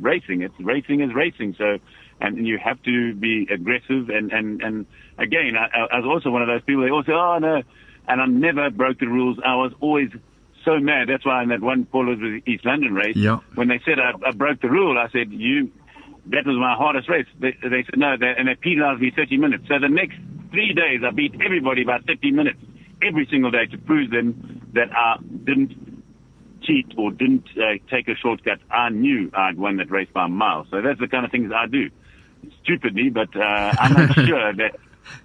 racing. 0.00 0.42
It's 0.42 0.54
racing 0.58 1.00
is 1.00 1.14
racing." 1.14 1.54
So 1.56 1.78
and 2.22 2.46
you 2.46 2.58
have 2.58 2.82
to 2.84 3.14
be 3.14 3.48
aggressive. 3.50 4.08
And 4.08 4.32
and 4.32 4.62
and 4.62 4.86
again, 5.18 5.54
I, 5.56 5.96
I 5.96 5.98
was 5.98 6.06
also 6.06 6.30
one 6.30 6.42
of 6.42 6.48
those 6.48 6.62
people. 6.62 6.82
They 6.82 6.90
all 6.90 7.04
say, 7.04 7.12
"Oh 7.12 7.38
no," 7.38 7.62
and 8.08 8.20
I 8.20 8.26
never 8.26 8.70
broke 8.70 8.98
the 8.98 9.06
rules. 9.06 9.38
I 9.44 9.56
was 9.56 9.72
always 9.80 10.10
so 10.64 10.78
mad. 10.78 11.08
That's 11.08 11.24
why 11.24 11.42
in 11.42 11.48
that 11.50 11.60
one 11.60 11.86
Paul 11.86 12.06
was 12.06 12.18
the 12.18 12.40
East 12.46 12.64
London 12.64 12.94
race, 12.94 13.16
yeah. 13.16 13.40
when 13.54 13.68
they 13.68 13.80
said 13.84 13.98
I, 13.98 14.12
I 14.26 14.32
broke 14.32 14.60
the 14.60 14.70
rule, 14.70 14.98
I 14.98 15.08
said, 15.10 15.32
"You." 15.32 15.70
That 16.26 16.46
was 16.46 16.56
my 16.56 16.76
hardest 16.76 17.08
race. 17.08 17.26
They, 17.40 17.56
they 17.62 17.82
said 17.82 17.98
no, 17.98 18.16
they, 18.16 18.32
and 18.38 18.46
they 18.46 18.54
penalized 18.54 19.00
me 19.00 19.10
30 19.10 19.38
minutes. 19.38 19.64
So 19.66 19.80
the 19.80 19.88
next 19.88 20.14
three 20.52 20.72
days, 20.72 21.00
I 21.04 21.10
beat 21.10 21.34
everybody 21.44 21.82
by 21.82 21.98
30 21.98 22.30
minutes 22.30 22.60
every 23.02 23.26
single 23.28 23.50
day 23.50 23.66
to 23.66 23.78
prove 23.78 24.12
them 24.12 24.70
that 24.72 24.96
I 24.96 25.16
didn't 25.20 26.04
cheat 26.62 26.94
or 26.96 27.10
didn't 27.10 27.48
uh, 27.56 27.74
take 27.90 28.08
a 28.08 28.14
shortcut. 28.14 28.60
I 28.70 28.90
knew 28.90 29.30
I'd 29.34 29.58
won 29.58 29.78
that 29.78 29.90
race 29.90 30.08
by 30.12 30.26
a 30.26 30.28
mile. 30.28 30.66
So 30.70 30.80
that's 30.80 31.00
the 31.00 31.08
kind 31.08 31.24
of 31.24 31.32
things 31.32 31.50
I 31.52 31.66
do 31.66 31.90
stupidly, 32.62 33.10
but 33.10 33.34
uh, 33.36 33.74
I'm 33.78 33.92
not 33.92 34.14
sure 34.26 34.52
that 34.54 34.76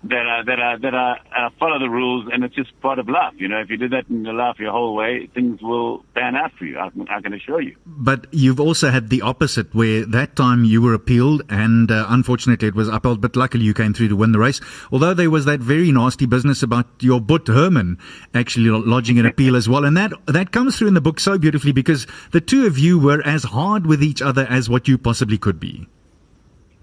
that 0.03 0.25
uh, 0.25 0.43
that 0.45 0.59
uh, 0.59 0.77
that 0.81 0.93
uh, 0.93 1.15
uh, 1.35 1.49
follow 1.59 1.79
the 1.79 1.89
rules, 1.89 2.29
and 2.31 2.43
it's 2.43 2.55
just 2.55 2.79
part 2.81 2.99
of 2.99 3.09
life. 3.09 3.33
You 3.37 3.47
know, 3.47 3.59
if 3.59 3.69
you 3.69 3.77
do 3.77 3.89
that 3.89 4.05
in 4.09 4.25
your 4.25 4.33
life 4.33 4.59
your 4.59 4.71
whole 4.71 4.95
way, 4.95 5.29
things 5.33 5.61
will 5.61 6.03
pan 6.15 6.35
out 6.35 6.51
for 6.57 6.65
you. 6.65 6.77
I, 6.77 6.89
I 7.09 7.21
can 7.21 7.33
assure 7.33 7.61
you. 7.61 7.75
But 7.85 8.27
you've 8.31 8.59
also 8.59 8.89
had 8.89 9.09
the 9.09 9.21
opposite, 9.21 9.73
where 9.73 10.05
that 10.05 10.35
time 10.35 10.63
you 10.63 10.81
were 10.81 10.93
appealed, 10.93 11.43
and 11.49 11.91
uh, 11.91 12.05
unfortunately 12.09 12.67
it 12.67 12.75
was 12.75 12.87
upheld. 12.87 13.21
But 13.21 13.35
luckily 13.35 13.65
you 13.65 13.73
came 13.73 13.93
through 13.93 14.09
to 14.09 14.15
win 14.15 14.31
the 14.31 14.39
race. 14.39 14.61
Although 14.91 15.13
there 15.13 15.29
was 15.29 15.45
that 15.45 15.59
very 15.59 15.91
nasty 15.91 16.25
business 16.25 16.63
about 16.63 16.87
your 17.01 17.21
butt 17.21 17.47
Herman 17.47 17.97
actually 18.33 18.69
lodging 18.69 19.19
an 19.19 19.25
appeal 19.25 19.55
as 19.55 19.67
well, 19.67 19.85
and 19.85 19.97
that 19.97 20.11
that 20.27 20.51
comes 20.51 20.77
through 20.77 20.87
in 20.89 20.93
the 20.93 21.01
book 21.01 21.19
so 21.19 21.37
beautifully 21.37 21.71
because 21.71 22.07
the 22.31 22.41
two 22.41 22.65
of 22.65 22.77
you 22.77 22.99
were 22.99 23.21
as 23.25 23.43
hard 23.43 23.85
with 23.85 24.03
each 24.03 24.21
other 24.21 24.45
as 24.49 24.69
what 24.69 24.87
you 24.87 24.97
possibly 24.97 25.37
could 25.37 25.59
be. 25.59 25.87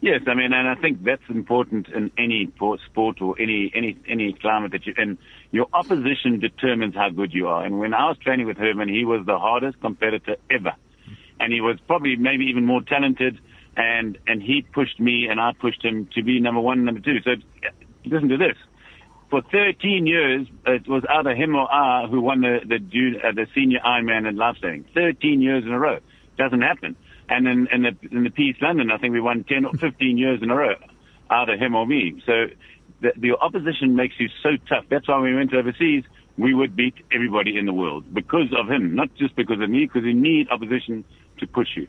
Yes, 0.04 0.20
I 0.26 0.34
mean, 0.34 0.52
and 0.52 0.68
I 0.68 0.74
think 0.74 1.02
that's 1.02 1.22
important 1.30 1.88
in 1.88 2.12
any 2.18 2.52
sport 2.84 3.22
or 3.22 3.40
any 3.40 3.72
any 3.74 3.96
any 4.06 4.34
climate 4.34 4.72
that 4.72 4.86
you 4.86 4.92
in. 4.98 5.16
Your 5.50 5.66
opposition 5.72 6.40
determines 6.40 6.94
how 6.94 7.08
good 7.08 7.32
you 7.32 7.48
are. 7.48 7.64
And 7.64 7.78
when 7.78 7.94
I 7.94 8.08
was 8.08 8.18
training 8.18 8.46
with 8.46 8.58
Herman, 8.58 8.90
he 8.90 9.06
was 9.06 9.24
the 9.24 9.38
hardest 9.38 9.80
competitor 9.80 10.36
ever, 10.50 10.74
and 11.40 11.54
he 11.54 11.62
was 11.62 11.78
probably 11.86 12.16
maybe 12.16 12.44
even 12.44 12.66
more 12.66 12.82
talented. 12.82 13.40
And 13.78 14.18
and 14.26 14.42
he 14.42 14.60
pushed 14.60 15.00
me, 15.00 15.26
and 15.30 15.40
I 15.40 15.52
pushed 15.58 15.82
him 15.82 16.06
to 16.14 16.22
be 16.22 16.38
number 16.38 16.60
one, 16.60 16.84
number 16.84 17.00
two. 17.00 17.20
So 17.24 17.36
listen 18.04 18.28
to 18.28 18.36
this. 18.36 18.58
For 19.30 19.40
13 19.40 20.06
years, 20.06 20.46
it 20.66 20.86
was 20.86 21.02
either 21.08 21.34
him 21.34 21.56
or 21.56 21.66
I 21.72 22.08
who 22.08 22.20
won 22.20 22.42
the 22.42 22.58
the, 22.66 22.76
uh, 23.26 23.32
the 23.32 23.46
senior 23.54 23.78
Ironman 23.82 24.28
and 24.28 24.36
life 24.36 24.58
saving. 24.60 24.84
13 24.92 25.40
years 25.40 25.64
in 25.64 25.70
a 25.70 25.78
row. 25.78 26.00
Doesn't 26.36 26.60
happen. 26.60 26.94
And 27.28 27.48
in, 27.48 27.68
in 27.72 27.82
the 27.82 27.96
in 28.10 28.24
the 28.24 28.30
Peace 28.30 28.56
London, 28.60 28.90
I 28.90 28.98
think 28.98 29.12
we 29.12 29.20
won 29.20 29.44
10 29.44 29.64
or 29.64 29.72
15 29.72 30.18
years 30.18 30.40
in 30.42 30.50
a 30.50 30.54
row, 30.54 30.74
either 31.30 31.56
him 31.56 31.74
or 31.74 31.86
me. 31.86 32.22
So 32.26 32.46
the, 33.00 33.12
the 33.16 33.36
opposition 33.38 33.96
makes 33.96 34.14
you 34.18 34.28
so 34.42 34.50
tough. 34.68 34.84
That's 34.88 35.08
why 35.08 35.16
when 35.16 35.30
we 35.30 35.36
went 35.36 35.54
overseas, 35.54 36.04
we 36.36 36.54
would 36.54 36.74
beat 36.74 36.94
everybody 37.12 37.56
in 37.56 37.66
the 37.66 37.72
world 37.72 38.12
because 38.12 38.52
of 38.58 38.70
him, 38.70 38.94
not 38.94 39.14
just 39.14 39.36
because 39.36 39.60
of 39.60 39.70
me, 39.70 39.86
because 39.86 40.04
you 40.04 40.14
need 40.14 40.48
opposition 40.50 41.04
to 41.38 41.46
push 41.46 41.68
you. 41.76 41.86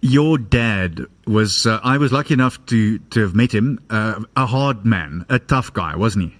Your 0.00 0.36
dad 0.36 1.06
was, 1.26 1.66
uh, 1.66 1.80
I 1.82 1.98
was 1.98 2.12
lucky 2.12 2.34
enough 2.34 2.64
to, 2.66 2.98
to 2.98 3.20
have 3.20 3.34
met 3.34 3.54
him, 3.54 3.80
uh, 3.88 4.22
a 4.36 4.46
hard 4.46 4.84
man, 4.84 5.24
a 5.28 5.38
tough 5.38 5.72
guy, 5.72 5.96
wasn't 5.96 6.30
he? 6.30 6.36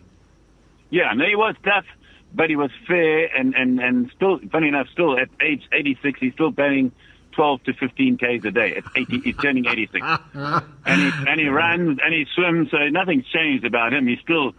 Yeah, 0.91 1.13
no, 1.15 1.25
he 1.25 1.37
was 1.37 1.55
tough, 1.65 1.87
but 2.35 2.51
he 2.51 2.57
was 2.57 2.71
fair 2.87 3.35
and, 3.35 3.55
and, 3.55 3.81
and 3.81 4.11
still, 4.15 4.39
funny 4.53 4.69
enough, 4.69 4.89
still 4.93 5.19
at 5.19 5.29
age 5.41 5.63
86, 5.73 6.21
he's 6.21 6.33
still 6.35 6.53
paying 6.53 6.93
12 7.35 7.65
to 7.65 7.73
15 7.75 8.19
k's 8.19 8.45
a 8.45 8.51
day. 8.51 8.77
At 8.77 8.85
80, 8.97 9.21
he's 9.21 9.37
turning 9.37 9.67
86, 9.67 10.07
and 10.35 10.65
he 10.87 11.11
and 11.29 11.41
he 11.41 11.49
runs 11.49 11.99
and 12.03 12.15
he 12.15 12.27
swims. 12.35 12.71
So 12.71 12.79
nothing's 12.91 13.27
changed 13.27 13.65
about 13.65 13.93
him. 13.93 14.07
He's 14.07 14.21
still 14.21 14.53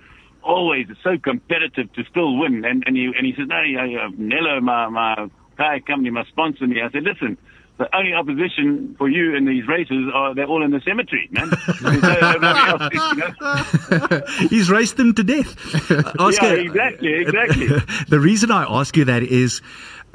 always 0.43 0.87
so 1.03 1.17
competitive 1.17 1.91
to 1.93 2.03
still 2.05 2.37
win. 2.37 2.63
And 2.65 2.83
and 2.85 2.95
he 2.95 3.05
and 3.05 3.25
he 3.25 3.33
says, 3.37 3.47
no, 3.47 3.57
uh, 3.57 4.09
Nello, 4.17 4.61
my 4.61 4.89
my 4.89 5.29
tire 5.57 5.79
company 5.79 6.11
must 6.11 6.29
sponsor 6.29 6.67
me. 6.67 6.81
I 6.81 6.89
said, 6.91 7.03
listen. 7.03 7.37
The 7.77 7.93
only 7.93 8.13
opposition 8.13 8.95
for 8.97 9.09
you 9.09 9.35
in 9.35 9.43
these 9.43 9.67
races 9.67 10.09
are 10.13 10.33
they're 10.33 10.45
all 10.45 10.63
in 10.63 10.71
the 10.71 10.79
cemetery, 10.79 11.27
man. 11.29 11.51
He's 14.49 14.71
raced 14.71 14.95
them 14.95 15.13
to 15.15 15.23
death. 15.25 15.57
Oscar, 16.17 16.55
yeah, 16.55 16.61
exactly, 16.61 17.13
exactly. 17.15 17.67
the 18.07 18.19
reason 18.21 18.49
I 18.49 18.63
ask 18.63 18.95
you 18.95 19.03
that 19.03 19.23
is 19.23 19.61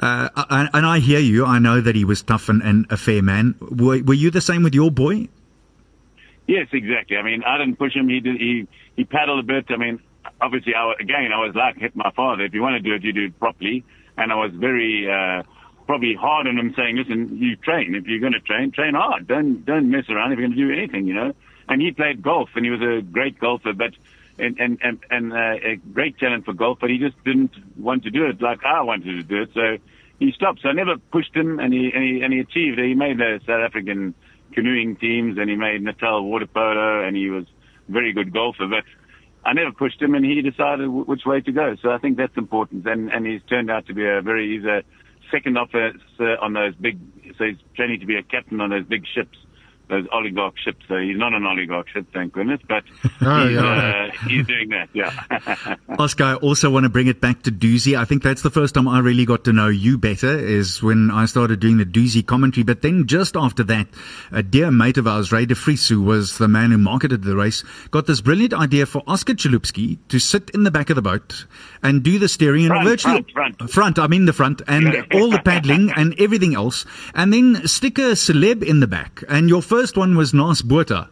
uh, 0.01 0.67
and, 0.73 0.85
I 0.85 0.99
hear 0.99 1.19
you. 1.19 1.45
I 1.45 1.59
know 1.59 1.79
that 1.79 1.95
he 1.95 2.05
was 2.05 2.23
tough 2.23 2.49
and, 2.49 2.61
and 2.61 2.87
a 2.89 2.97
fair 2.97 3.21
man. 3.21 3.55
Were, 3.59 4.01
were, 4.03 4.13
you 4.13 4.31
the 4.31 4.41
same 4.41 4.63
with 4.63 4.73
your 4.73 4.89
boy? 4.89 5.29
Yes, 6.47 6.67
exactly. 6.73 7.17
I 7.17 7.21
mean, 7.21 7.43
I 7.43 7.57
didn't 7.57 7.77
push 7.77 7.93
him. 7.93 8.09
He 8.09 8.19
did. 8.19 8.37
He 8.37 8.67
he 8.95 9.03
paddled 9.03 9.39
a 9.39 9.43
bit. 9.43 9.65
I 9.69 9.77
mean, 9.77 9.99
obviously, 10.41 10.73
I, 10.75 10.93
again, 10.99 11.31
I 11.33 11.45
was 11.45 11.55
like 11.55 11.77
hit 11.77 11.95
my 11.95 12.11
father. 12.11 12.43
If 12.43 12.53
you 12.53 12.61
want 12.61 12.75
to 12.75 12.79
do 12.81 12.95
it, 12.95 13.03
you 13.03 13.13
do 13.13 13.25
it 13.25 13.39
properly. 13.39 13.83
And 14.17 14.31
I 14.31 14.35
was 14.35 14.51
very 14.53 15.09
uh, 15.09 15.43
probably 15.85 16.15
hard 16.15 16.47
on 16.47 16.57
him, 16.57 16.73
saying, 16.75 16.97
"Listen, 16.97 17.37
you 17.37 17.55
train. 17.55 17.95
If 17.95 18.07
you're 18.07 18.19
going 18.19 18.33
to 18.33 18.39
train, 18.39 18.71
train 18.71 18.95
hard. 18.95 19.27
Don't 19.27 19.63
don't 19.65 19.89
mess 19.89 20.09
around 20.09 20.33
if 20.33 20.39
you're 20.39 20.47
going 20.47 20.57
to 20.57 20.67
do 20.67 20.73
anything, 20.73 21.07
you 21.07 21.13
know." 21.13 21.33
And 21.69 21.81
he 21.81 21.91
played 21.91 22.21
golf, 22.21 22.49
and 22.55 22.65
he 22.65 22.71
was 22.71 22.81
a 22.81 23.01
great 23.01 23.39
golfer, 23.39 23.73
but 23.73 23.93
and 24.39 24.59
and 24.59 24.79
and, 24.81 24.99
and 25.09 25.33
uh, 25.33 25.55
a 25.63 25.75
great 25.93 26.17
talent 26.17 26.45
for 26.45 26.53
golf, 26.53 26.79
but 26.81 26.89
he 26.89 26.97
just 26.97 27.21
didn't 27.23 27.53
want 27.77 28.03
to 28.03 28.09
do 28.09 28.25
it 28.25 28.41
like 28.41 28.63
I 28.65 28.81
wanted 28.81 29.15
to 29.15 29.23
do 29.23 29.43
it. 29.43 29.51
So 29.53 29.77
he 30.21 30.31
stopped. 30.31 30.61
So 30.61 30.69
I 30.69 30.73
never 30.73 30.97
pushed 31.11 31.35
him, 31.35 31.59
and 31.59 31.73
he 31.73 31.91
and 31.93 32.03
he 32.03 32.21
and 32.21 32.31
he 32.31 32.39
achieved. 32.39 32.77
He 32.77 32.93
made 32.93 33.17
the 33.17 33.39
South 33.45 33.65
African 33.65 34.13
canoeing 34.53 34.95
teams, 34.97 35.37
and 35.39 35.49
he 35.49 35.55
made 35.55 35.81
Natal 35.81 36.23
water 36.23 36.45
polo, 36.45 37.03
and 37.03 37.17
he 37.17 37.29
was 37.29 37.45
a 37.89 37.91
very 37.91 38.13
good 38.13 38.31
golfer. 38.31 38.67
But 38.67 38.83
I 39.43 39.53
never 39.53 39.71
pushed 39.71 39.99
him, 39.99 40.13
and 40.13 40.23
he 40.23 40.39
decided 40.41 40.85
w- 40.85 41.05
which 41.05 41.25
way 41.25 41.41
to 41.41 41.51
go. 41.51 41.75
So 41.81 41.89
I 41.89 41.97
think 41.97 42.17
that's 42.17 42.37
important, 42.37 42.85
and 42.85 43.11
and 43.11 43.25
he's 43.25 43.41
turned 43.49 43.71
out 43.71 43.87
to 43.87 43.95
be 43.95 44.07
a 44.07 44.21
very 44.21 44.55
he's 44.55 44.65
a 44.65 44.83
second 45.31 45.57
officer 45.57 46.37
on 46.39 46.53
those 46.53 46.75
big. 46.75 46.99
So 47.39 47.45
he's 47.45 47.57
training 47.75 47.99
to 48.01 48.05
be 48.05 48.15
a 48.15 48.23
captain 48.23 48.61
on 48.61 48.69
those 48.69 48.85
big 48.85 49.05
ships 49.07 49.37
those 49.91 50.07
oligarch 50.11 50.55
ships. 50.63 50.83
So 50.87 50.97
he's 50.97 51.17
not 51.17 51.33
an 51.33 51.45
oligarch 51.45 51.89
ship, 51.89 52.07
thank 52.13 52.33
goodness, 52.33 52.59
but 52.67 52.83
Oh, 53.21 53.47
he's, 53.47 53.55
yeah. 53.55 54.09
uh, 54.23 54.27
he's 54.27 54.47
doing 54.47 54.69
that. 54.69 54.89
Yeah. 54.93 55.75
Oscar, 55.99 56.23
I 56.23 56.35
also 56.35 56.71
want 56.71 56.85
to 56.85 56.89
bring 56.89 57.07
it 57.07 57.21
back 57.21 57.43
to 57.43 57.51
Dusi. 57.51 57.95
I 57.97 58.05
think 58.05 58.23
that's 58.23 58.41
the 58.41 58.49
first 58.49 58.73
time 58.73 58.87
I 58.87 58.99
really 58.99 59.25
got 59.25 59.43
to 59.43 59.53
know 59.53 59.67
you 59.67 59.97
better 59.99 60.35
is 60.39 60.81
when 60.81 61.11
I 61.11 61.25
started 61.25 61.59
doing 61.59 61.77
the 61.77 61.85
Dusi 61.85 62.25
commentary. 62.25 62.63
But 62.63 62.81
then 62.81 63.05
just 63.05 63.35
after 63.35 63.63
that, 63.65 63.87
a 64.31 64.41
dear 64.41 64.71
mate 64.71 64.97
of 64.97 65.05
ours, 65.07 65.31
Ray 65.31 65.45
who 65.45 66.01
was 66.01 66.37
the 66.37 66.47
man 66.47 66.71
who 66.71 66.77
marketed 66.77 67.23
the 67.23 67.35
race, 67.35 67.63
got 67.91 68.07
this 68.07 68.21
brilliant 68.21 68.53
idea 68.53 68.85
for 68.85 69.03
Oscar 69.05 69.33
Chalupsky 69.33 69.97
to 70.07 70.19
sit 70.19 70.49
in 70.51 70.63
the 70.63 70.71
back 70.71 70.89
of 70.89 70.95
the 70.95 71.01
boat 71.01 71.45
and 71.83 72.03
do 72.03 72.17
the 72.17 72.29
steering 72.29 72.63
and 72.63 72.71
Front, 72.71 72.87
virtually 72.87 73.25
front, 73.33 73.57
front. 73.57 73.71
front, 73.71 73.99
I 73.99 74.07
mean 74.07 74.25
the 74.25 74.33
front 74.33 74.61
and 74.67 75.05
all 75.13 75.29
the 75.29 75.41
paddling 75.43 75.91
and 75.91 76.15
everything 76.19 76.55
else. 76.55 76.85
And 77.13 77.33
then 77.33 77.67
stick 77.67 77.97
a 77.97 78.13
celeb 78.15 78.63
in 78.63 78.79
the 78.79 78.87
back. 78.87 79.23
And 79.27 79.49
your 79.49 79.61
first 79.61 79.80
one 79.95 80.15
was 80.15 80.31
Naas 80.31 80.63
Botha. 80.63 81.09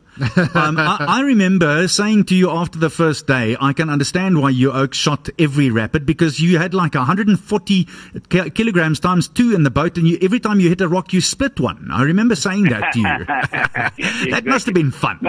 um, 0.53 0.77
I, 0.77 1.05
I 1.07 1.21
remember 1.21 1.87
saying 1.87 2.25
to 2.25 2.35
you 2.35 2.51
after 2.51 2.77
the 2.77 2.89
first 2.89 3.25
day, 3.25 3.55
I 3.59 3.73
can 3.73 3.89
understand 3.89 4.41
why 4.41 4.49
you 4.49 4.71
oak 4.71 4.93
shot 4.93 5.29
every 5.39 5.69
rapid 5.71 6.05
because 6.05 6.39
you 6.39 6.57
had 6.57 6.73
like 6.73 6.93
140 6.93 7.87
ki- 8.29 8.49
kilograms 8.51 8.99
times 8.99 9.27
two 9.27 9.55
in 9.55 9.63
the 9.63 9.71
boat, 9.71 9.97
and 9.97 10.07
you, 10.07 10.17
every 10.21 10.39
time 10.39 10.59
you 10.59 10.69
hit 10.69 10.81
a 10.81 10.87
rock, 10.87 11.13
you 11.13 11.21
split 11.21 11.59
one. 11.59 11.89
I 11.91 12.03
remember 12.03 12.35
saying 12.35 12.65
that 12.65 12.93
to 12.93 12.99
you. 12.99 13.25
that 14.31 14.43
must 14.45 14.65
have 14.65 14.75
been 14.75 14.91
fun. 14.91 15.19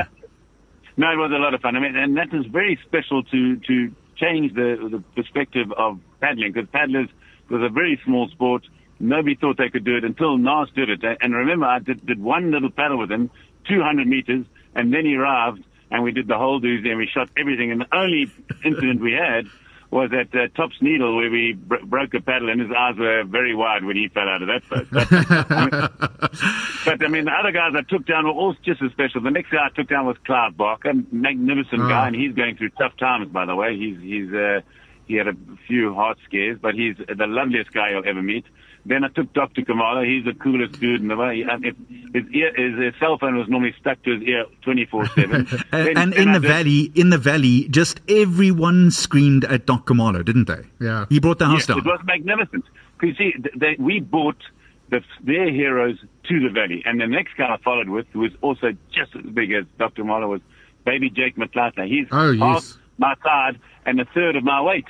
No, 0.96 1.11
it 1.11 1.16
was 1.16 1.31
a 1.31 1.38
lot 1.38 1.55
of 1.55 1.62
fun. 1.62 1.76
I 1.76 1.81
mean, 1.81 1.96
and 1.96 2.16
that 2.16 2.33
was 2.33 2.44
very 2.46 2.79
special 2.85 3.22
to 3.22 3.57
to 3.57 3.90
change 4.16 4.55
the 4.55 4.88
the 4.90 5.03
perspective 5.14 5.72
of 5.72 5.98
paddling 6.20 6.53
because 6.53 6.68
paddlers 6.70 7.09
was 7.48 7.62
a 7.62 7.68
very 7.68 7.98
small 8.05 8.29
sport. 8.29 8.66
Nobody 9.00 9.34
thought 9.34 9.56
they 9.56 9.70
could 9.70 9.84
do 9.84 9.96
it 9.96 10.04
until 10.04 10.36
Naas 10.36 10.72
did 10.74 10.90
it. 10.90 11.00
And 11.20 11.34
remember, 11.34 11.66
I 11.66 11.78
did, 11.78 12.04
did 12.04 12.22
one 12.22 12.50
little 12.50 12.70
paddle 12.70 12.98
with 12.98 13.10
him, 13.10 13.30
200 13.66 14.06
meters, 14.06 14.44
and 14.74 14.92
then 14.92 15.06
he 15.06 15.16
arrived, 15.16 15.64
and 15.90 16.02
we 16.02 16.12
did 16.12 16.28
the 16.28 16.36
whole 16.36 16.60
Dusi, 16.60 16.88
and 16.88 16.98
we 16.98 17.06
shot 17.06 17.30
everything. 17.36 17.72
And 17.72 17.80
the 17.80 17.96
only 17.96 18.30
incident 18.64 19.00
we 19.00 19.12
had 19.12 19.46
was 19.90 20.10
at 20.12 20.32
uh, 20.38 20.46
Tops 20.54 20.76
Needle, 20.80 21.16
where 21.16 21.30
we 21.30 21.54
bro- 21.54 21.84
broke 21.84 22.14
a 22.14 22.20
paddle, 22.20 22.50
and 22.50 22.60
his 22.60 22.70
eyes 22.70 22.96
were 22.96 23.24
very 23.24 23.54
wide 23.54 23.84
when 23.84 23.96
he 23.96 24.08
fell 24.08 24.28
out 24.28 24.42
of 24.42 24.48
that 24.48 24.68
boat. 24.68 24.86
But, 24.90 25.08
but 26.84 27.04
I 27.04 27.08
mean, 27.08 27.24
the 27.24 27.32
other 27.32 27.50
guys 27.50 27.72
I 27.74 27.82
took 27.82 28.06
down 28.06 28.24
were 28.26 28.32
all 28.32 28.54
just 28.62 28.82
as 28.82 28.92
special. 28.92 29.20
The 29.20 29.30
next 29.30 29.50
guy 29.50 29.66
I 29.66 29.70
took 29.74 29.88
down 29.88 30.06
was 30.06 30.16
Clive 30.24 30.56
Barker, 30.56 30.90
a 30.90 30.94
magnificent 31.10 31.80
guy, 31.88 32.06
and 32.06 32.14
he's 32.14 32.34
going 32.34 32.56
through 32.56 32.70
tough 32.70 32.96
times, 32.98 33.28
by 33.28 33.46
the 33.46 33.56
way. 33.56 33.76
He's 33.76 33.98
he's 34.00 34.32
uh, 34.32 34.60
he 35.06 35.16
had 35.16 35.26
a 35.26 35.34
few 35.66 35.92
heart 35.92 36.18
scares, 36.24 36.58
but 36.62 36.74
he's 36.74 36.96
the 36.96 37.26
loveliest 37.26 37.72
guy 37.72 37.90
you'll 37.90 38.06
ever 38.06 38.22
meet. 38.22 38.44
Then 38.86 39.04
I 39.04 39.08
took 39.08 39.32
Dr. 39.34 39.60
Khumalo. 39.62 40.04
He's 40.06 40.24
the 40.24 40.32
coolest 40.32 40.80
dude 40.80 41.00
in 41.02 41.08
the 41.08 41.16
world. 41.16 41.34
He- 41.34 41.44
um, 41.44 41.64
if- 41.64 41.76
His 42.14 42.24
ear, 42.32 42.52
his, 42.56 42.76
his 42.78 42.94
cell 42.98 43.18
phone 43.18 43.36
was 43.36 43.48
normally 43.48 43.74
stuck 43.78 44.02
to 44.02 44.14
his 44.18 44.22
ear 44.22 44.44
24/7. 44.66 45.64
And, 45.72 45.98
and 45.98 46.14
in 46.14 46.32
the 46.32 46.40
valley, 46.40 46.90
in 46.94 47.10
the 47.10 47.18
valley, 47.18 47.68
just 47.68 48.00
everyone 48.08 48.90
screamed 48.90 49.44
at 49.44 49.66
Dr. 49.66 49.94
Khumalo, 49.94 50.24
didn't 50.24 50.46
they? 50.48 50.62
Yeah. 50.80 51.04
He 51.08 51.20
brought 51.20 51.38
the 51.38 51.46
house 51.46 51.60
Yes, 51.60 51.66
down. 51.66 51.78
it 51.78 51.84
was 51.84 52.00
magnificent. 52.04 52.64
'Cause 52.98 53.08
you 53.10 53.14
see, 53.14 53.34
they, 53.56 53.76
we 53.78 54.00
brought 54.00 54.36
the, 54.88 55.02
their 55.22 55.50
heroes 55.50 55.98
to 56.28 56.40
the 56.40 56.48
valley, 56.50 56.82
and 56.84 57.00
the 57.00 57.06
next 57.06 57.36
guy 57.36 57.54
I 57.54 57.58
followed 57.62 57.88
with 57.88 58.06
who 58.12 58.20
was 58.20 58.32
also 58.40 58.72
just 58.92 59.14
as 59.14 59.24
big 59.32 59.52
as 59.52 59.64
Dr. 59.78 60.02
Khumalo, 60.02 60.28
was 60.28 60.40
Baby 60.84 61.10
Jake 61.10 61.36
Matlala. 61.36 61.86
He's 61.86 62.06
Oh, 62.10 62.36
half 62.36 62.54
yes. 62.62 62.78
My 63.00 63.14
side 63.24 63.58
and 63.86 63.98
a 64.00 64.04
third 64.04 64.36
of 64.36 64.44
my 64.44 64.60
weight. 64.62 64.84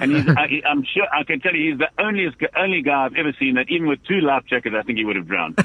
And 0.00 0.12
he's, 0.12 0.28
I, 0.36 0.60
I'm 0.68 0.84
sure 0.84 1.06
I 1.14 1.22
can 1.24 1.40
tell 1.40 1.54
you 1.54 1.70
he's 1.70 1.78
the 1.78 1.88
only 2.02 2.26
only 2.56 2.82
guy 2.82 3.06
I've 3.06 3.14
ever 3.14 3.32
seen 3.38 3.54
that 3.54 3.70
even 3.70 3.86
with 3.88 4.00
two 4.06 4.20
life 4.20 4.42
jackets, 4.50 4.74
I 4.78 4.82
think 4.82 4.98
he 4.98 5.04
would 5.04 5.16
have 5.16 5.28
drowned. 5.28 5.56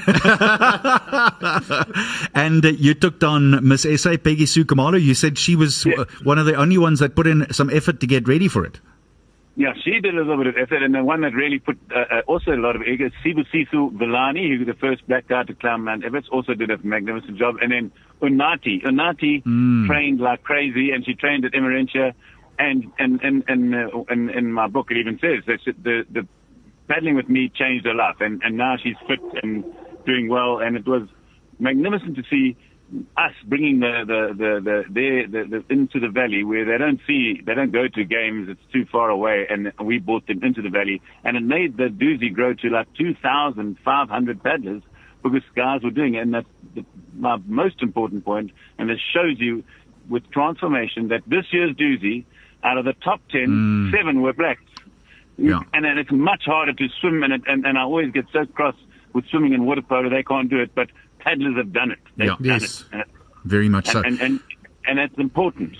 and 2.33 2.65
uh, 2.65 2.69
you 2.69 2.93
took 2.93 3.19
down 3.19 3.67
Miss 3.67 3.83
SA, 4.01 4.17
Peggy-Sue 4.17 4.65
Khumalo. 4.65 5.01
You 5.01 5.13
said 5.15 5.37
she 5.37 5.55
was 5.55 5.85
Yeah. 5.85 6.03
one 6.23 6.37
of 6.37 6.45
the 6.45 6.55
only 6.55 6.77
ones 6.77 6.99
that 6.99 7.15
put 7.15 7.27
in 7.27 7.51
some 7.51 7.69
effort 7.69 7.99
to 8.01 8.07
get 8.07 8.27
ready 8.27 8.47
for 8.47 8.65
it. 8.65 8.79
Yeah, 9.55 9.73
she 9.83 9.99
did 9.99 10.13
a 10.13 10.17
little 10.17 10.37
bit 10.37 10.45
of 10.45 10.55
effort, 10.55 10.83
and 10.83 10.93
the 10.93 11.03
one 11.03 11.21
that 11.21 11.33
really 11.33 11.57
put 11.57 11.79
uh, 11.89 12.17
uh, 12.17 12.21
also 12.27 12.51
a 12.51 12.61
lot 12.61 12.75
of 12.75 12.83
effort, 12.83 13.11
Sibusiso 13.25 13.91
Vilane, 13.91 14.47
who 14.53 14.59
was 14.59 14.67
the 14.67 14.75
first 14.79 15.07
black 15.07 15.27
guy 15.27 15.43
to 15.45 15.55
climb 15.55 15.83
Mount 15.85 16.05
Everest, 16.05 16.29
also 16.29 16.53
did 16.53 16.69
a 16.69 16.77
magnificent 16.83 17.39
job. 17.39 17.55
And 17.59 17.71
then 17.71 17.91
Unathi, 18.21 18.83
Unathi 18.83 19.43
trained 19.87 20.19
like 20.19 20.43
crazy, 20.43 20.91
and 20.91 21.05
she 21.05 21.13
trained 21.13 21.45
at 21.45 21.53
Emmarentia. 21.53 22.13
And 22.59 22.91
and 22.97 23.21
and 23.21 23.43
and 23.47 23.75
uh, 23.75 24.03
in, 24.09 24.31
in 24.31 24.51
my 24.51 24.67
book, 24.67 24.87
it 24.89 24.97
even 24.97 25.19
says 25.19 25.43
that 25.45 25.59
the 25.83 26.05
the 26.09 26.27
paddling 26.87 27.15
with 27.15 27.29
me 27.29 27.51
changed 27.53 27.85
her 27.85 27.93
life, 27.93 28.15
and 28.19 28.41
and 28.43 28.57
now 28.57 28.77
she's 28.81 28.95
fit 29.07 29.19
and 29.43 29.63
doing 30.07 30.27
well. 30.27 30.57
And 30.59 30.75
it 30.75 30.87
was 30.87 31.07
magnificent 31.59 32.15
to 32.15 32.23
see 32.31 32.57
us 33.17 33.33
bringing 33.45 33.79
the 33.79 34.03
the 34.07 34.33
the 34.33 34.83
the, 34.87 35.25
the, 35.29 35.43
the 35.49 35.73
into 35.73 35.99
the 35.99 36.07
valley 36.07 36.43
where 36.43 36.65
they 36.65 36.77
don't 36.77 37.01
see 37.05 37.41
they 37.45 37.53
don't 37.53 37.71
go 37.71 37.87
to 37.87 38.03
games 38.05 38.47
it's 38.49 38.61
too 38.71 38.85
far 38.91 39.09
away 39.09 39.45
and 39.49 39.73
we 39.83 39.99
brought 39.99 40.25
them 40.27 40.41
into 40.41 40.61
the 40.61 40.69
valley 40.69 41.01
and 41.25 41.35
it 41.35 41.43
made 41.43 41.75
the 41.75 41.89
Dusi 41.89 42.33
grow 42.33 42.53
to 42.53 42.69
like 42.69 42.87
2,500 42.97 44.43
paddlers 44.43 44.81
because 45.29 45.47
guys 45.55 45.81
were 45.83 45.91
doing 45.91 46.15
it 46.15 46.19
and 46.19 46.33
that's 46.33 46.47
the, 46.75 46.85
my 47.17 47.37
most 47.45 47.81
important 47.81 48.23
point. 48.25 48.51
and 48.77 48.89
it 48.89 48.99
shows 49.13 49.39
you 49.39 49.63
with 50.09 50.29
transformation 50.31 51.09
that 51.09 51.21
this 51.27 51.45
year's 51.51 51.75
Dusi 51.75 52.25
out 52.63 52.77
of 52.77 52.85
the 52.85 52.93
top 52.93 53.21
10 53.31 53.47
mm. 53.47 53.91
seven 53.91 54.21
were 54.21 54.33
blacks 54.33 54.61
Yeah. 55.37 55.59
and 55.73 55.85
then 55.85 55.97
it's 55.97 56.11
much 56.11 56.43
harder 56.45 56.73
to 56.73 56.87
swim 56.99 57.23
and, 57.23 57.33
it, 57.33 57.41
and 57.47 57.65
and 57.65 57.77
I 57.77 57.81
always 57.81 58.11
get 58.11 58.25
so 58.33 58.45
cross 58.45 58.75
with 59.13 59.25
swimming 59.27 59.53
and 59.53 59.65
water 59.65 59.81
polo 59.81 60.09
they 60.09 60.23
can't 60.23 60.49
do 60.49 60.59
it 60.59 60.71
but 60.75 60.89
paddlers 61.19 61.55
have 61.57 61.71
done 61.73 61.91
it 61.91 61.99
they've 62.15 62.27
Yeah. 62.27 62.35
done 62.35 62.61
Yes. 62.61 62.85
it 62.93 63.07
Very 63.45 63.69
much 63.69 63.87
so. 63.87 63.99
and, 64.01 64.07
and, 64.07 64.21
and, 64.21 64.39
and 64.87 64.97
that's 64.99 65.17
important. 65.17 65.75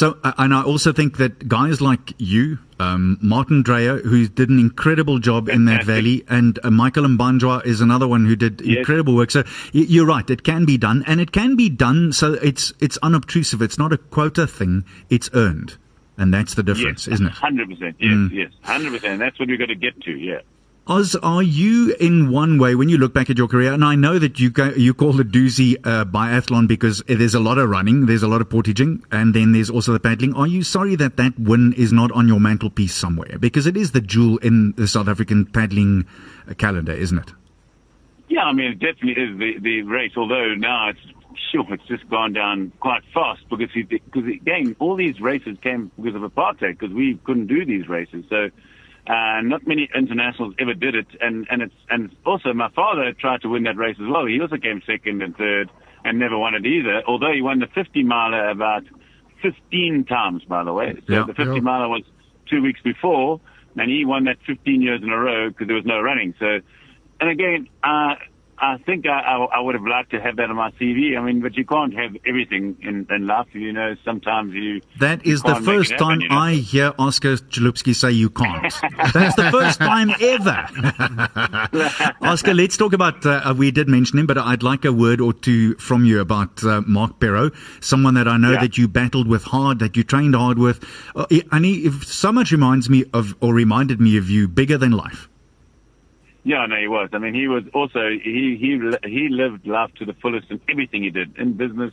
So, 0.00 0.16
and 0.24 0.54
I 0.54 0.62
also 0.62 0.94
think 0.94 1.18
that 1.18 1.46
guys 1.46 1.82
like 1.82 2.14
you, 2.16 2.58
um, 2.78 3.18
Martin 3.20 3.60
Dreyer, 3.62 3.98
who 3.98 4.26
did 4.28 4.48
an 4.48 4.58
incredible 4.58 5.18
job 5.18 5.50
in 5.50 5.66
that 5.66 5.84
valley, 5.84 6.24
and 6.26 6.58
uh, 6.64 6.70
Michael 6.70 7.04
Mbandwa 7.04 7.66
is 7.66 7.82
another 7.82 8.08
one 8.08 8.24
who 8.24 8.34
did 8.34 8.62
Yes. 8.62 8.78
incredible 8.78 9.14
work. 9.14 9.30
So 9.30 9.44
you're 9.74 10.06
right, 10.06 10.30
it 10.30 10.42
can 10.42 10.64
be 10.64 10.78
done, 10.78 11.04
and 11.06 11.20
it 11.20 11.32
can 11.32 11.54
be 11.54 11.68
done 11.68 12.14
so 12.14 12.32
it's 12.32 12.72
it's 12.80 12.96
unobtrusive. 13.02 13.60
It's 13.60 13.76
not 13.76 13.92
a 13.92 13.98
quota 13.98 14.46
thing; 14.46 14.86
it's 15.10 15.28
earned, 15.34 15.76
and 16.16 16.32
that's 16.32 16.54
the 16.54 16.62
difference, 16.62 17.06
yes, 17.06 17.12
isn't 17.16 17.26
it? 17.26 17.32
Hundred 17.32 17.68
percent. 17.68 17.96
Yes, 17.98 18.30
yes, 18.32 18.52
hundred 18.62 18.92
percent. 18.94 19.18
That's 19.18 19.38
what 19.38 19.50
we've 19.50 19.58
got 19.58 19.68
to 19.68 19.74
get 19.74 20.00
to. 20.04 20.12
Yeah. 20.12 20.40
Oz, 20.90 21.14
are 21.22 21.40
you 21.40 21.94
in 22.00 22.32
one 22.32 22.58
way 22.58 22.74
when 22.74 22.88
you 22.88 22.98
look 22.98 23.14
back 23.14 23.30
at 23.30 23.38
your 23.38 23.46
career? 23.46 23.72
And 23.72 23.84
I 23.84 23.94
know 23.94 24.18
that 24.18 24.40
you 24.40 24.50
go, 24.50 24.70
you 24.70 24.92
call 24.92 25.12
the 25.12 25.22
Dusi 25.22 25.76
uh, 25.84 26.04
biathlon 26.04 26.66
because 26.66 27.00
there's 27.06 27.36
a 27.36 27.38
lot 27.38 27.58
of 27.58 27.70
running, 27.70 28.06
there's 28.06 28.24
a 28.24 28.26
lot 28.26 28.40
of 28.40 28.50
portaging, 28.50 29.04
and 29.12 29.32
then 29.32 29.52
there's 29.52 29.70
also 29.70 29.92
the 29.92 30.00
paddling. 30.00 30.34
Are 30.34 30.48
you 30.48 30.64
sorry 30.64 30.96
that 30.96 31.16
that 31.16 31.38
win 31.38 31.74
is 31.74 31.92
not 31.92 32.10
on 32.10 32.26
your 32.26 32.40
mantelpiece 32.40 32.92
somewhere? 32.92 33.38
Because 33.38 33.66
it 33.66 33.76
is 33.76 33.92
the 33.92 34.00
jewel 34.00 34.38
in 34.38 34.72
the 34.72 34.88
South 34.88 35.06
African 35.06 35.46
paddling 35.46 36.06
calendar, 36.58 36.92
isn't 36.92 37.18
it? 37.18 37.34
Yeah, 38.28 38.42
I 38.42 38.52
mean, 38.52 38.72
it 38.72 38.80
definitely 38.80 39.22
is 39.22 39.38
the, 39.38 39.60
the 39.60 39.82
race, 39.82 40.14
although 40.16 40.56
now 40.56 40.88
it's, 40.88 41.00
sure, 41.52 41.72
it's 41.72 41.86
just 41.86 42.08
gone 42.10 42.32
down 42.32 42.72
quite 42.80 43.04
fast 43.14 43.48
because, 43.48 43.70
because 43.72 44.24
again, 44.26 44.74
all 44.80 44.96
these 44.96 45.20
races 45.20 45.56
came 45.62 45.92
because 45.94 46.16
of 46.16 46.22
apartheid 46.22 46.80
because 46.80 46.92
we 46.92 47.16
couldn't 47.22 47.46
do 47.46 47.64
these 47.64 47.88
races. 47.88 48.24
So, 48.28 48.50
uh, 49.06 49.40
not 49.42 49.66
many 49.66 49.88
internationals 49.94 50.54
ever 50.58 50.74
did 50.74 50.94
it. 50.94 51.06
And, 51.20 51.46
and 51.50 51.62
it's, 51.62 51.74
and 51.88 52.14
also 52.24 52.52
my 52.52 52.70
father 52.70 53.12
tried 53.12 53.42
to 53.42 53.48
win 53.48 53.64
that 53.64 53.76
race 53.76 53.96
as 54.00 54.06
well. 54.08 54.26
He 54.26 54.40
also 54.40 54.56
came 54.56 54.82
second 54.86 55.22
and 55.22 55.36
third 55.36 55.70
and 56.04 56.18
never 56.18 56.38
won 56.38 56.54
it 56.54 56.66
either, 56.66 57.02
although 57.06 57.32
he 57.32 57.42
won 57.42 57.58
the 57.58 57.66
50 57.66 58.02
miler 58.04 58.48
about 58.48 58.84
15 59.42 60.04
times, 60.04 60.44
by 60.44 60.64
the 60.64 60.72
way. 60.72 60.94
So 61.06 61.12
Yeah. 61.12 61.22
the 61.24 61.34
50 61.34 61.54
Yeah. 61.56 61.60
miler 61.60 61.88
was 61.88 62.02
two 62.46 62.62
weeks 62.62 62.80
before 62.82 63.40
and 63.76 63.90
he 63.90 64.04
won 64.04 64.24
that 64.24 64.38
15 64.46 64.82
years 64.82 65.02
in 65.02 65.10
a 65.10 65.18
row 65.18 65.48
because 65.48 65.66
there 65.66 65.76
was 65.76 65.86
no 65.86 66.00
running. 66.00 66.34
So, 66.38 66.60
and 67.20 67.30
again, 67.30 67.68
uh, 67.82 68.16
I 68.62 68.76
think 68.78 69.06
I, 69.06 69.20
I, 69.20 69.36
I 69.56 69.60
would 69.60 69.74
have 69.74 69.84
liked 69.86 70.10
to 70.10 70.20
have 70.20 70.36
that 70.36 70.50
on 70.50 70.56
my 70.56 70.70
CV. 70.72 71.16
I 71.18 71.22
mean, 71.22 71.40
but 71.40 71.56
you 71.56 71.64
can't 71.64 71.94
have 71.94 72.14
everything 72.26 72.76
in, 72.82 73.06
in 73.10 73.26
life. 73.26 73.46
You 73.54 73.72
know, 73.72 73.94
sometimes 74.04 74.52
you. 74.52 74.82
That 74.98 75.24
is 75.26 75.42
you 75.44 75.54
the 75.54 75.60
first 75.62 75.92
happen, 75.92 76.06
time 76.06 76.20
you 76.20 76.28
know? 76.28 76.36
I 76.36 76.54
hear 76.54 76.92
Oscar 76.98 77.36
Chalupsky 77.36 77.94
say 77.94 78.10
you 78.10 78.28
can't. 78.28 78.62
That's 79.14 79.36
the 79.36 79.50
first 79.50 79.78
time 79.78 80.10
ever. 80.20 80.66
Oscar, 82.20 82.52
let's 82.52 82.76
talk 82.76 82.92
about, 82.92 83.24
uh, 83.24 83.54
we 83.56 83.70
did 83.70 83.88
mention 83.88 84.18
him, 84.18 84.26
but 84.26 84.36
I'd 84.36 84.62
like 84.62 84.84
a 84.84 84.92
word 84.92 85.20
or 85.22 85.32
two 85.32 85.74
from 85.76 86.04
you 86.04 86.20
about 86.20 86.62
uh, 86.62 86.82
Mark 86.86 87.18
Perrow, 87.18 87.54
someone 87.82 88.12
that 88.14 88.28
I 88.28 88.36
know 88.36 88.52
Yeah. 88.52 88.60
that 88.60 88.76
you 88.76 88.88
battled 88.88 89.26
with 89.26 89.44
hard, 89.44 89.78
that 89.78 89.96
you 89.96 90.02
trained 90.04 90.34
hard 90.34 90.58
with. 90.58 90.84
Uh, 91.16 91.24
and 91.50 91.64
he 91.64 91.86
if 91.86 92.04
so 92.06 92.30
much 92.30 92.52
reminds 92.52 92.90
me 92.90 93.06
of, 93.14 93.34
or 93.40 93.54
reminded 93.54 94.00
me 94.02 94.18
of 94.18 94.28
you, 94.28 94.48
bigger 94.48 94.76
than 94.76 94.92
life. 94.92 95.29
Yeah, 96.42 96.64
no, 96.66 96.76
he 96.76 96.88
was. 96.88 97.10
I 97.12 97.18
mean, 97.18 97.34
he 97.34 97.48
was 97.48 97.64
also 97.74 98.08
he 98.08 98.56
he 98.58 98.78
he 99.08 99.28
lived 99.28 99.66
life 99.66 99.92
to 99.98 100.06
the 100.06 100.14
fullest 100.14 100.50
in 100.50 100.60
everything 100.70 101.02
he 101.02 101.10
did 101.10 101.36
in 101.36 101.52
business, 101.54 101.92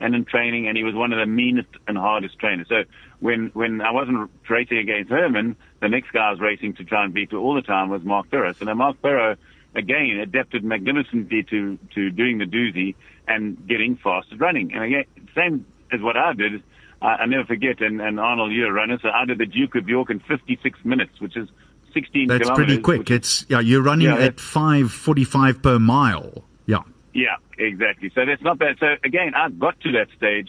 and 0.00 0.14
in 0.14 0.24
training, 0.24 0.66
and 0.66 0.76
he 0.76 0.82
was 0.82 0.94
one 0.94 1.12
of 1.12 1.18
the 1.18 1.26
meanest 1.26 1.68
and 1.86 1.98
hardest 1.98 2.38
trainers. 2.38 2.68
So 2.68 2.84
when 3.20 3.50
when 3.54 3.80
I 3.82 3.92
wasn't 3.92 4.30
racing 4.48 4.78
against 4.78 5.10
Herman, 5.10 5.56
the 5.80 5.88
next 5.88 6.10
guy 6.12 6.28
I 6.28 6.30
was 6.30 6.40
racing 6.40 6.74
to 6.76 6.84
try 6.84 7.04
and 7.04 7.12
beat 7.12 7.30
to 7.30 7.38
all 7.38 7.54
the 7.54 7.62
time 7.62 7.90
was 7.90 8.02
Mark 8.02 8.30
Perrow. 8.30 8.56
So 8.58 8.74
Mark 8.74 9.00
Perrow 9.02 9.36
again 9.74 10.18
adapted 10.20 10.64
magnificently 10.64 11.42
to 11.50 11.78
to 11.94 12.10
doing 12.10 12.38
the 12.38 12.46
Dusi 12.46 12.94
and 13.28 13.66
getting 13.68 13.96
fast 13.96 14.28
at 14.32 14.40
running. 14.40 14.72
And 14.72 14.84
again, 14.84 15.04
same 15.34 15.66
as 15.92 16.00
what 16.00 16.16
I 16.16 16.32
did. 16.32 16.62
I, 17.00 17.06
I 17.06 17.26
never 17.26 17.44
forget, 17.44 17.80
and, 17.80 18.00
and 18.00 18.18
Arnold, 18.18 18.52
you're 18.52 18.70
a 18.70 18.72
runner, 18.72 18.98
so 19.02 19.08
I 19.08 19.24
did 19.24 19.38
the 19.38 19.46
Duke 19.46 19.74
of 19.74 19.88
York 19.88 20.10
in 20.10 20.20
56 20.20 20.78
minutes, 20.84 21.20
which 21.20 21.36
is 21.36 21.48
16 21.92 22.28
That's 22.28 22.50
pretty 22.50 22.78
quick. 22.78 23.10
It's 23.10 23.46
yeah, 23.48 23.60
you're 23.60 23.82
running 23.82 24.08
Yeah, 24.08 24.16
at 24.16 24.36
5:45 24.36 25.62
per 25.62 25.78
mile. 25.78 26.44
Yeah. 26.66 26.78
Yeah, 27.12 27.36
exactly. 27.58 28.10
So 28.14 28.24
that's 28.24 28.42
not 28.42 28.58
bad. 28.58 28.76
So 28.80 28.94
again, 29.04 29.34
I 29.34 29.50
got 29.50 29.80
to 29.80 29.92
that 29.92 30.08
stage. 30.16 30.48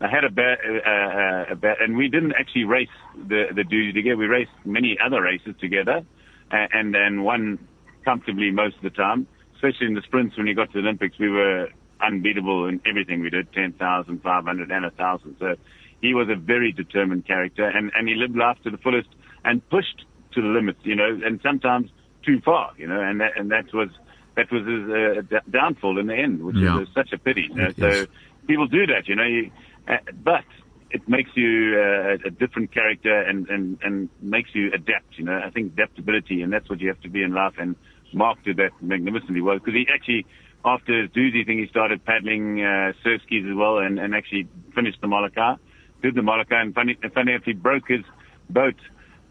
I 0.00 0.08
had 0.08 0.24
a 0.24 0.30
bad, 0.30 0.58
uh, 0.64 0.88
uh, 0.88 1.68
a 1.70 1.82
and 1.82 1.96
we 1.96 2.08
didn't 2.08 2.34
actually 2.38 2.64
race 2.64 2.88
the 3.16 3.46
the 3.54 3.64
duty 3.64 3.92
together. 3.92 4.16
We 4.16 4.26
raced 4.26 4.52
many 4.64 4.98
other 5.04 5.22
races 5.22 5.54
together, 5.60 6.04
and, 6.50 6.68
and 6.72 6.94
then 6.94 7.22
won 7.22 7.58
comfortably 8.04 8.50
most 8.50 8.76
of 8.76 8.82
the 8.82 8.90
time. 8.90 9.26
Especially 9.54 9.86
in 9.86 9.94
the 9.94 10.02
sprints 10.02 10.36
when 10.36 10.46
we 10.46 10.54
got 10.54 10.72
to 10.72 10.82
the 10.82 10.86
Olympics, 10.86 11.18
we 11.18 11.30
were 11.30 11.68
unbeatable 12.00 12.66
in 12.66 12.80
everything 12.84 13.22
we 13.22 13.30
did, 13.30 13.50
10,000, 13.52 14.20
500, 14.20 14.70
and 14.70 14.82
1,000. 14.82 15.36
So 15.38 15.54
he 16.02 16.12
was 16.12 16.28
a 16.28 16.34
very 16.34 16.70
determined 16.72 17.26
character, 17.26 17.66
and 17.66 17.90
and 17.96 18.08
he 18.08 18.14
lived 18.14 18.36
life 18.36 18.58
to 18.64 18.70
the 18.70 18.78
fullest 18.78 19.08
and 19.44 19.66
pushed 19.70 20.04
to 20.34 20.42
the 20.42 20.48
limits, 20.48 20.80
you 20.82 20.94
know, 20.94 21.18
and 21.24 21.40
sometimes 21.42 21.90
too 22.24 22.40
far, 22.40 22.72
you 22.76 22.86
know, 22.86 23.00
and 23.00 23.20
that 23.20 23.32
and 23.38 23.50
that 23.50 23.72
was 23.72 23.88
that 24.36 24.50
was 24.50 24.66
his 24.66 24.90
uh, 24.90 25.22
d- 25.22 25.50
downfall 25.50 25.98
in 25.98 26.06
the 26.06 26.14
end, 26.16 26.42
which 26.42 26.56
Yeah. 26.56 26.80
is 26.80 26.88
such 26.94 27.12
a 27.12 27.18
pity. 27.18 27.48
You 27.50 27.54
know? 27.56 27.72
So 27.78 28.06
people 28.46 28.66
do 28.66 28.86
that, 28.86 29.08
you 29.08 29.14
know, 29.14 29.24
you, 29.24 29.50
uh, 29.88 29.98
but 30.22 30.44
it 30.90 31.08
makes 31.08 31.30
you 31.34 31.76
uh, 31.78 32.26
a 32.26 32.30
different 32.30 32.72
character 32.72 33.20
and, 33.20 33.48
and, 33.48 33.78
and 33.82 34.08
makes 34.20 34.50
you 34.54 34.70
adapt, 34.72 35.18
you 35.18 35.24
know. 35.24 35.40
I 35.44 35.50
think 35.50 35.72
adaptability, 35.72 36.42
and 36.42 36.52
that's 36.52 36.68
what 36.68 36.80
you 36.80 36.88
have 36.88 37.00
to 37.02 37.08
be 37.08 37.22
in 37.22 37.32
life. 37.32 37.54
And 37.58 37.74
Mark 38.12 38.42
did 38.44 38.56
that 38.58 38.70
magnificently 38.80 39.40
well 39.40 39.58
because 39.58 39.74
he 39.74 39.86
actually, 39.92 40.24
after 40.64 41.02
his 41.02 41.10
Dusi 41.10 41.44
thing, 41.44 41.58
he 41.58 41.66
started 41.66 42.04
paddling 42.04 42.62
uh, 42.64 42.92
surf 43.02 43.22
skis 43.26 43.44
as 43.48 43.56
well 43.56 43.78
and, 43.78 43.98
and 43.98 44.14
actually 44.14 44.46
finished 44.74 45.00
the 45.00 45.08
Molokai, 45.08 45.56
did 46.02 46.14
the 46.14 46.22
Molokai, 46.22 46.60
and 46.60 46.74
funny, 46.74 46.96
funny 47.12 47.32
enough, 47.32 47.44
he 47.44 47.52
broke 47.54 47.88
his 47.88 48.04
boat 48.48 48.76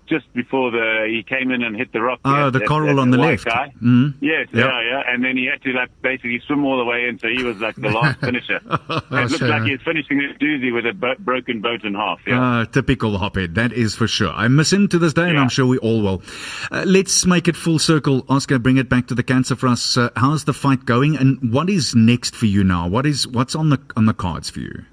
just 0.07 0.31
before 0.33 0.69
the 0.71 1.05
he 1.09 1.23
came 1.23 1.51
in 1.51 1.63
and 1.63 1.75
hit 1.75 1.91
the 1.93 2.01
rock. 2.01 2.19
Oh, 2.25 2.49
the 2.49 2.59
coral 2.61 2.99
on 2.99 3.11
the 3.11 3.17
white 3.17 3.43
left. 3.43 3.45
guy. 3.45 3.73
Mhm. 3.81 4.15
Yes, 4.21 4.47
Yep. 4.51 4.65
yeah, 4.65 4.81
yeah. 4.81 5.01
And 5.07 5.23
then 5.23 5.37
he 5.37 5.45
had 5.45 5.61
to 5.63 5.71
like 5.71 5.89
basically 6.01 6.39
swim 6.45 6.65
all 6.65 6.77
the 6.77 6.83
way 6.85 7.07
in, 7.07 7.17
so 7.19 7.27
he 7.27 7.43
was 7.43 7.59
like 7.59 7.75
the 7.75 7.89
last 7.89 8.19
finisher. 8.21 8.59
it 8.65 9.09
looked 9.11 9.37
sure. 9.37 9.47
like 9.47 9.63
he 9.63 9.71
was 9.71 9.81
finishing 9.83 10.19
his 10.21 10.31
Dusi 10.37 10.73
with 10.73 10.85
a 10.85 10.93
bo- 10.93 11.15
broken 11.19 11.61
boat 11.61 11.83
in 11.83 11.93
half. 11.95 12.19
Yeah. 12.27 12.41
Uh, 12.41 12.65
typical 12.65 13.17
Hophead, 13.17 13.55
that 13.55 13.71
is 13.73 13.95
for 13.95 14.07
sure. 14.07 14.31
I 14.33 14.47
miss 14.47 14.71
him 14.73 14.87
to 14.89 14.99
this 14.99 15.13
day, 15.13 15.29
and 15.29 15.39
I'm 15.39 15.49
sure 15.49 15.65
we 15.65 15.77
all 15.79 16.01
will. 16.01 16.21
Uh, 16.71 16.83
let's 16.85 17.25
make 17.25 17.47
it 17.47 17.55
full 17.55 17.79
circle. 17.79 18.25
Oscar, 18.29 18.59
bring 18.59 18.77
it 18.77 18.89
back 18.89 19.07
to 19.07 19.15
the 19.15 19.23
cancer 19.23 19.55
for 19.55 19.67
us. 19.67 19.97
Uh, 19.97 20.09
how's 20.15 20.43
the 20.45 20.53
fight 20.53 20.85
going, 20.85 21.15
and 21.15 21.51
what 21.53 21.69
is 21.69 21.95
next 21.95 22.35
for 22.35 22.45
you 22.45 22.63
now? 22.63 22.87
What 22.87 23.05
is 23.05 23.27
what's 23.27 23.55
on 23.55 23.69
the 23.69 23.79
on 23.95 24.05
the 24.05 24.13
cards 24.13 24.49
for 24.49 24.59
you? 24.59 24.83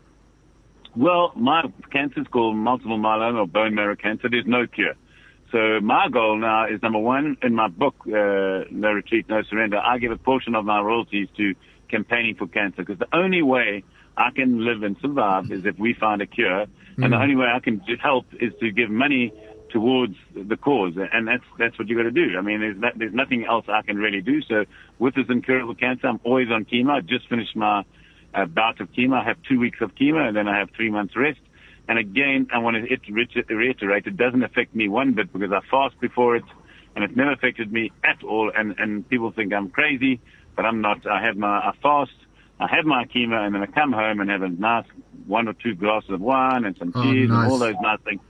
Well, 0.96 1.33
my 1.37 1.62
cancer 1.92 2.20
is 2.20 2.27
called 2.27 2.57
multiple 2.57 2.99
myeloma 2.99 3.38
or 3.40 3.46
bone 3.46 3.75
marrow 3.77 3.94
cancer. 3.94 4.29
There's 4.29 4.46
no 4.46 4.66
cure. 4.66 4.94
So 5.52 5.80
my 5.80 6.08
goal 6.08 6.36
now 6.38 6.66
is 6.66 6.80
number 6.82 6.98
one 6.98 7.36
in 7.42 7.54
my 7.54 7.68
book, 7.68 7.94
uh, 8.06 8.64
No 8.70 8.92
Retreat, 8.92 9.28
No 9.28 9.42
Surrender. 9.42 9.78
I 9.78 9.98
give 9.98 10.12
a 10.12 10.16
portion 10.16 10.54
of 10.54 10.64
my 10.64 10.80
royalties 10.80 11.28
to 11.36 11.54
campaigning 11.88 12.36
for 12.36 12.46
cancer 12.46 12.82
because 12.82 12.98
the 12.98 13.08
only 13.12 13.42
way 13.42 13.82
I 14.16 14.30
can 14.30 14.64
live 14.64 14.82
and 14.82 14.96
survive 15.00 15.50
is 15.50 15.64
if 15.64 15.78
we 15.78 15.94
find 15.94 16.22
a 16.22 16.26
cure, 16.26 16.66
and 16.98 17.12
the 17.12 17.16
only 17.16 17.36
way 17.36 17.46
I 17.46 17.58
can 17.60 17.80
help 18.02 18.26
is 18.38 18.52
to 18.60 18.70
give 18.70 18.90
money 18.90 19.32
towards 19.70 20.14
the 20.34 20.56
cause, 20.56 20.94
and 20.96 21.26
that's 21.26 21.44
that's 21.58 21.78
what 21.78 21.88
you 21.88 21.96
got 21.96 22.02
to 22.02 22.10
do. 22.10 22.36
I 22.36 22.42
mean, 22.42 22.60
there's 22.60 22.76
not, 22.76 22.98
there's 22.98 23.14
nothing 23.14 23.44
else 23.44 23.64
I 23.68 23.82
can 23.82 23.96
really 23.96 24.20
do. 24.20 24.42
So 24.42 24.64
with 24.98 25.14
this 25.14 25.26
incurable 25.28 25.74
cancer, 25.74 26.08
I'm 26.08 26.20
always 26.24 26.50
on 26.50 26.64
chemo. 26.64 26.90
I 26.90 27.00
just 27.00 27.28
finished 27.28 27.56
my 27.56 27.84
uh, 28.34 28.44
bout 28.46 28.80
of 28.80 28.92
chemo. 28.92 29.20
I 29.20 29.24
have 29.24 29.38
two 29.48 29.58
weeks 29.58 29.80
of 29.80 29.94
chemo, 29.94 30.26
and 30.26 30.36
then 30.36 30.48
I 30.48 30.58
have 30.58 30.70
three 30.76 30.90
months 30.90 31.16
rest. 31.16 31.40
And 31.90 31.98
again, 31.98 32.46
I 32.55 32.59
want 32.59 32.76
to 32.76 32.85
it- 32.90 33.00
reiter- 33.11 33.44
reiterate, 33.48 34.07
it 34.07 34.16
doesn't 34.16 34.44
affect 34.44 34.76
me 34.76 34.88
one 34.88 35.12
bit 35.14 35.33
because 35.33 35.50
I 35.50 35.59
fast 35.68 35.98
before 36.00 36.37
it, 36.37 36.44
and 36.94 37.03
it's 37.03 37.16
never 37.16 37.33
affected 37.33 37.72
me 37.72 37.90
at 38.05 38.22
all. 38.22 38.53
And, 38.57 38.79
and 38.79 39.09
people 39.09 39.33
think 39.33 39.53
I'm 39.53 39.70
crazy, 39.70 40.20
but 40.55 40.64
I'm 40.64 40.81
not. 40.81 41.05
I 41.05 41.20
have 41.26 41.37
my, 41.37 41.59
I 41.59 41.72
fast, 41.83 42.12
I 42.61 42.68
have 42.68 42.85
my 42.85 43.07
chemo, 43.07 43.44
and 43.44 43.57
then 43.57 43.62
I 43.64 43.66
come 43.66 43.92
home 43.92 44.20
and 44.20 44.31
have 44.31 44.42
a 44.42 44.48
nice 44.48 44.87
one 45.26 45.48
or 45.48 45.53
two 45.53 45.74
glasses 45.74 46.11
of 46.11 46.20
wine 46.20 46.64
and 46.64 46.76
some 46.79 46.92
Oh, 46.94 47.03
cheese 47.03 47.29
nice. 47.29 47.38
and 47.42 47.50
all 47.50 47.59
those 47.59 47.74
nice 47.83 47.98
things. 48.05 48.20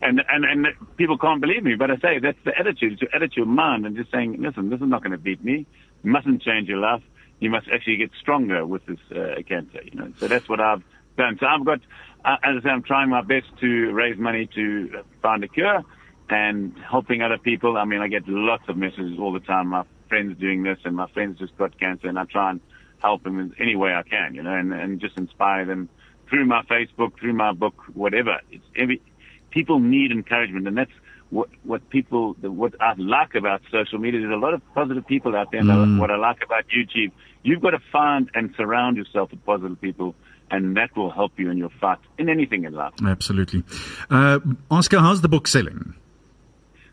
And, 0.00 0.22
and, 0.30 0.44
and 0.46 0.66
people 0.96 1.18
can't 1.18 1.40
believe 1.42 1.62
me, 1.64 1.74
but 1.74 1.90
I 1.90 1.96
say 1.98 2.18
that's 2.18 2.38
the 2.46 2.58
attitude, 2.58 2.98
to 3.00 3.08
edit 3.14 3.36
your 3.36 3.46
mind 3.46 3.84
and 3.84 3.94
just 3.94 4.10
saying, 4.10 4.40
listen, 4.40 4.70
this 4.70 4.80
is 4.80 4.88
not 4.88 5.02
going 5.02 5.12
to 5.12 5.18
beat 5.18 5.44
me. 5.44 5.66
You 6.02 6.10
mustn't 6.10 6.40
change 6.42 6.66
your 6.66 6.78
life. 6.78 7.02
You 7.40 7.50
must 7.50 7.66
actually 7.72 7.96
get 7.98 8.10
stronger 8.18 8.64
with 8.64 8.86
this 8.86 8.98
uh, 9.14 9.42
cancer, 9.46 9.80
you 9.84 10.00
know. 10.00 10.12
So 10.18 10.28
that's 10.28 10.48
what 10.48 10.60
I've 10.60 10.82
done. 11.18 11.36
So 11.38 11.46
I've 11.46 11.64
got, 11.64 11.80
uh, 12.24 12.36
as 12.42 12.56
I 12.58 12.62
say, 12.62 12.68
I'm 12.70 12.82
trying 12.82 13.08
my 13.10 13.22
best 13.22 13.46
to 13.60 13.92
raise 13.92 14.18
money 14.18 14.48
to 14.54 15.04
find 15.22 15.42
a 15.44 15.48
cure 15.48 15.82
and 16.28 16.78
helping 16.78 17.22
other 17.22 17.38
people. 17.38 17.76
I 17.76 17.84
mean, 17.84 18.00
I 18.00 18.08
get 18.08 18.26
lots 18.26 18.64
of 18.68 18.76
messages 18.76 19.18
all 19.18 19.32
the 19.32 19.40
time. 19.40 19.68
My 19.68 19.84
friends 20.08 20.38
doing 20.38 20.62
this 20.62 20.78
and 20.84 20.96
my 20.96 21.08
friends 21.08 21.38
just 21.38 21.56
got 21.56 21.78
cancer 21.78 22.08
and 22.08 22.18
I 22.18 22.24
try 22.24 22.50
and 22.50 22.60
help 23.00 23.24
them 23.24 23.38
in 23.38 23.54
any 23.58 23.76
way 23.76 23.94
I 23.94 24.02
can, 24.02 24.34
you 24.34 24.42
know, 24.42 24.54
and, 24.54 24.72
and 24.72 25.00
just 25.00 25.18
inspire 25.18 25.64
them 25.64 25.88
through 26.28 26.46
my 26.46 26.62
Facebook, 26.62 27.18
through 27.18 27.34
my 27.34 27.52
book, 27.52 27.74
whatever. 27.92 28.40
It's 28.50 28.64
every, 28.76 29.02
people 29.50 29.80
need 29.80 30.12
encouragement, 30.12 30.66
and 30.66 30.76
that's 30.76 30.92
what 31.30 31.48
what 31.64 31.88
people 31.90 32.34
what 32.40 32.74
I 32.80 32.94
like 32.96 33.34
about 33.34 33.62
social 33.70 33.98
media. 33.98 34.20
There's 34.20 34.32
a 34.32 34.36
lot 34.36 34.54
of 34.54 34.62
positive 34.74 35.06
people 35.06 35.34
out 35.36 35.50
there. 35.50 35.60
And 35.60 36.00
what 36.00 36.10
I 36.10 36.16
like 36.16 36.42
about 36.44 36.64
YouTube, 36.68 37.12
you've 37.42 37.60
got 37.60 37.70
to 37.70 37.80
find 37.90 38.30
and 38.34 38.54
surround 38.56 38.96
yourself 38.96 39.30
with 39.30 39.44
positive 39.44 39.80
people, 39.80 40.14
and 40.52 40.76
that 40.76 40.94
will 40.96 41.10
help 41.10 41.32
you 41.38 41.50
in 41.50 41.56
your 41.58 41.70
fight 41.80 41.98
in 42.18 42.28
anything 42.28 42.62
in 42.64 42.72
life. 42.74 42.92
Absolutely. 43.04 43.64
Uh, 44.10 44.38
Oscar, 44.70 45.00
how's 45.00 45.20
the 45.22 45.28
book 45.28 45.48
selling? 45.48 45.94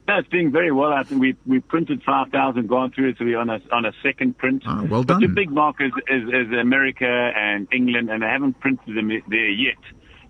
No, 0.07 0.17
it's 0.17 0.29
doing 0.29 0.51
very 0.51 0.71
well. 0.71 0.91
I 0.91 1.03
think 1.03 1.21
we 1.21 1.35
we 1.45 1.59
printed 1.59 2.01
five 2.03 2.29
thousand, 2.29 2.67
gone 2.67 2.89
through 2.91 3.09
it, 3.09 3.17
so 3.19 3.25
we're 3.25 3.37
on 3.37 3.51
a 3.51 3.59
on 3.71 3.85
a 3.85 3.91
second 4.01 4.39
print. 4.39 4.63
Ah, 4.65 4.81
well 4.89 5.03
But 5.03 5.19
the 5.19 5.27
big 5.27 5.51
markers 5.51 5.91
is, 6.07 6.23
is 6.23 6.51
America 6.59 7.05
and 7.05 7.67
England, 7.71 8.09
and 8.09 8.23
they 8.23 8.27
haven't 8.27 8.59
printed 8.59 8.95
them 8.97 9.09
there 9.27 9.49
yet. 9.49 9.77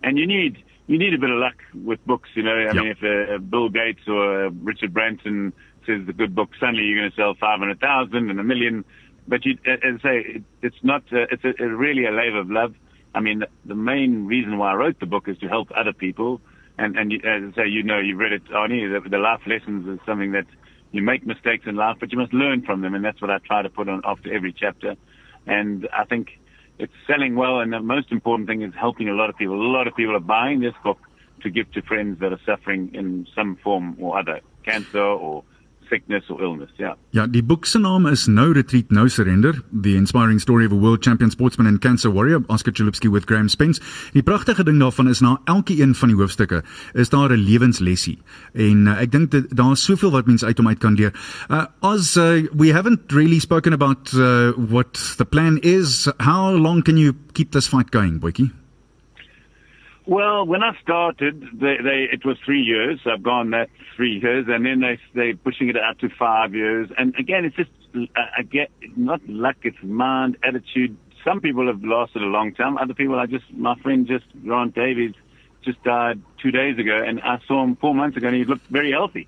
And 0.03 0.17
you 0.17 0.27
need 0.27 0.61
you 0.87 0.97
need 0.97 1.13
a 1.13 1.17
bit 1.17 1.29
of 1.29 1.37
luck 1.37 1.55
with 1.73 2.03
books, 2.05 2.27
you 2.33 2.43
know. 2.43 2.51
I 2.57 2.73
Yep. 2.73 2.75
mean, 2.75 2.87
if 2.87 3.01
uh, 3.03 3.37
Bill 3.37 3.69
Gates 3.69 4.01
or 4.07 4.47
uh, 4.47 4.49
Richard 4.63 4.91
Branson 4.93 5.53
says 5.85 6.05
the 6.05 6.13
good 6.13 6.35
book, 6.35 6.49
suddenly 6.59 6.83
you're 6.83 6.99
going 6.99 7.11
to 7.11 7.15
sell 7.15 7.35
five 7.39 7.59
hundred 7.59 7.79
thousand 7.79 8.29
and 8.29 8.37
a 8.39 8.43
million. 8.43 8.83
But 9.29 9.45
you, 9.45 9.57
uh, 9.65 9.71
as 9.87 9.99
I 9.99 10.03
say, 10.03 10.17
it, 10.35 10.43
it's 10.61 10.83
not. 10.83 11.03
Uh, 11.13 11.27
it's 11.31 11.45
a, 11.45 11.53
a 11.63 11.67
really 11.69 12.05
a 12.05 12.11
labor 12.11 12.39
of 12.39 12.49
love. 12.51 12.73
I 13.13 13.22
mean, 13.22 13.43
the, 13.65 13.76
main 13.76 14.26
reason 14.28 14.58
why 14.58 14.72
I 14.72 14.76
wrote 14.76 15.00
the 15.00 15.06
book 15.06 15.28
is 15.28 15.38
to 15.39 15.48
help 15.48 15.69
other 15.76 15.93
people. 15.93 16.41
And, 16.78 16.98
and 16.98 17.12
you, 17.12 17.19
as 17.19 17.54
I 17.54 17.63
say, 17.63 17.67
you 17.67 17.84
know, 17.84 18.00
you've 18.00 18.19
read 18.19 18.34
it, 18.34 18.45
Arnie, 18.45 19.02
the, 19.04 19.10
the 19.10 19.17
life 19.17 19.41
lessons 19.48 19.88
is 19.88 20.00
something 20.06 20.32
that 20.34 20.45
you 20.91 21.02
make 21.02 21.26
mistakes 21.26 21.65
in 21.67 21.76
life, 21.76 21.98
but 22.00 22.12
you 22.12 22.17
must 22.17 22.34
learn 22.34 22.63
from 22.63 22.82
them. 22.82 22.93
And 22.93 23.04
that's 23.04 23.22
what 23.22 23.30
I 23.32 23.39
try 23.39 23.62
to 23.62 23.69
put 23.69 23.89
on 23.89 24.02
after 24.06 24.34
every 24.34 24.54
chapter. 24.54 24.95
And 25.45 25.88
I 25.93 26.06
think 26.06 26.39
it's 26.78 26.93
selling 27.08 27.36
well. 27.36 27.60
And 27.60 27.74
the 27.74 27.82
most 27.82 28.12
important 28.12 28.48
thing 28.48 28.62
is 28.62 28.74
helping 28.80 29.10
a 29.10 29.13
lot 29.13 29.30
of 29.30 29.38
people. 29.38 29.56
A 29.56 29.72
lot 29.72 29.88
of 29.88 29.95
people 29.95 30.15
are 30.15 30.22
buying 30.22 30.60
this 30.60 30.76
book 30.84 31.00
to 31.41 31.50
give 31.50 31.72
to 31.72 31.82
friends 31.82 32.19
that 32.19 32.32
are 32.32 32.39
suffering 32.45 32.91
in 32.93 33.28
some 33.36 33.56
form 33.58 33.98
or 34.00 34.17
other, 34.19 34.41
cancer 34.63 35.02
or 35.02 35.43
sickness 35.89 36.30
or 36.30 36.41
illness. 36.41 36.71
Yeah. 36.78 36.95
Ja, 37.12 37.28
die 37.28 37.43
boek 37.43 37.65
se 37.65 37.80
naam 37.80 38.08
is 38.08 38.28
No 38.28 38.52
Retreat, 38.52 38.91
No 38.91 39.08
Surrender: 39.08 39.62
The 39.82 39.95
Inspiring 39.95 40.39
Story 40.39 40.65
of 40.65 40.71
a 40.71 40.75
World 40.75 41.04
Champion 41.04 41.32
Sportsman 41.32 41.67
and 41.67 41.82
Cancer 41.82 42.12
Warrior, 42.12 42.43
Oscar 42.47 42.71
Chalupsky 42.71 43.10
with 43.10 43.25
Graham 43.25 43.49
Spence. 43.49 43.82
Die 44.13 44.23
pragtige 44.23 44.63
ding 44.63 44.80
daarvan 44.80 45.10
is 45.10 45.19
na 45.19 45.39
elke 45.45 45.82
een 45.82 45.95
van 45.95 46.13
die 46.13 46.17
hoofstukke 46.17 46.63
is 46.93 47.10
daar 47.10 47.32
'n 47.32 47.43
lewenslesie. 47.43 48.17
En 48.54 48.88
uh, 48.88 49.02
ek 49.02 49.12
dink 49.12 49.32
dit 49.32 49.56
daar's 49.56 49.84
soveel 49.84 50.12
wat 50.12 50.25
mense 50.25 50.45
uit 50.45 50.58
hom 50.58 50.67
uit 50.67 50.80
kan 50.80 50.93
leer. 50.93 51.13
Uh, 51.49 51.65
as 51.82 52.15
uh, 52.17 52.45
we 52.54 52.73
haven't 52.73 53.12
really 53.12 53.39
spoken 53.39 53.73
about 53.73 54.13
uh, 54.13 54.52
what 54.56 55.15
the 55.17 55.25
plan 55.25 55.58
is, 55.58 56.08
how 56.17 56.56
long 56.56 56.84
can 56.84 56.97
you 56.97 57.13
keep 57.34 57.52
this 57.52 57.67
fight 57.67 57.91
going, 57.91 58.19
Boykie? 58.19 58.52
Well, 60.10 60.43
when 60.43 60.63
I 60.63 60.76
started, 60.82 61.39
they, 61.54 61.78
they, 61.84 62.10
it 62.12 62.26
was 62.26 62.36
three 62.43 62.62
years. 62.62 63.00
I've 63.06 63.22
gone 63.22 63.52
that 63.52 63.69
three 63.95 64.19
years, 64.19 64.48
and 64.50 64.65
then 64.65 64.80
they 64.80 64.98
they 65.13 65.34
pushing 65.34 65.69
it 65.69 65.78
out 65.78 66.00
to 66.00 66.10
five 66.10 66.56
years. 66.56 66.89
And 66.98 67.13
again, 67.19 67.45
it's 67.45 67.56
just 67.56 67.69
I, 68.15 68.39
I 68.39 68.41
get 68.41 68.72
not 68.98 69.22
luck, 69.30 69.58
it's 69.62 69.78
mind, 69.84 70.38
attitude. 70.41 70.98
Some 71.24 71.41
people 71.41 71.67
have 71.67 71.84
lasted 71.84 72.24
a 72.24 72.26
long 72.26 72.56
time. 72.56 72.80
Other 72.80 72.95
people, 72.95 73.19
I 73.19 73.28
just 73.28 73.45
my 73.54 73.76
friend 73.84 74.08
just 74.08 74.26
Ron 74.43 74.72
Davies 74.72 75.13
just 75.63 75.84
died 75.84 76.19
two 76.41 76.50
days 76.50 76.80
ago, 76.80 76.98
and 77.06 77.22
I 77.22 77.39
saw 77.48 77.63
him 77.63 77.76
four 77.76 77.93
months 77.93 78.17
ago, 78.17 78.30
and 78.30 78.36
he 78.36 78.45
looked 78.45 78.65
very 78.65 78.89
healthy. 78.91 79.28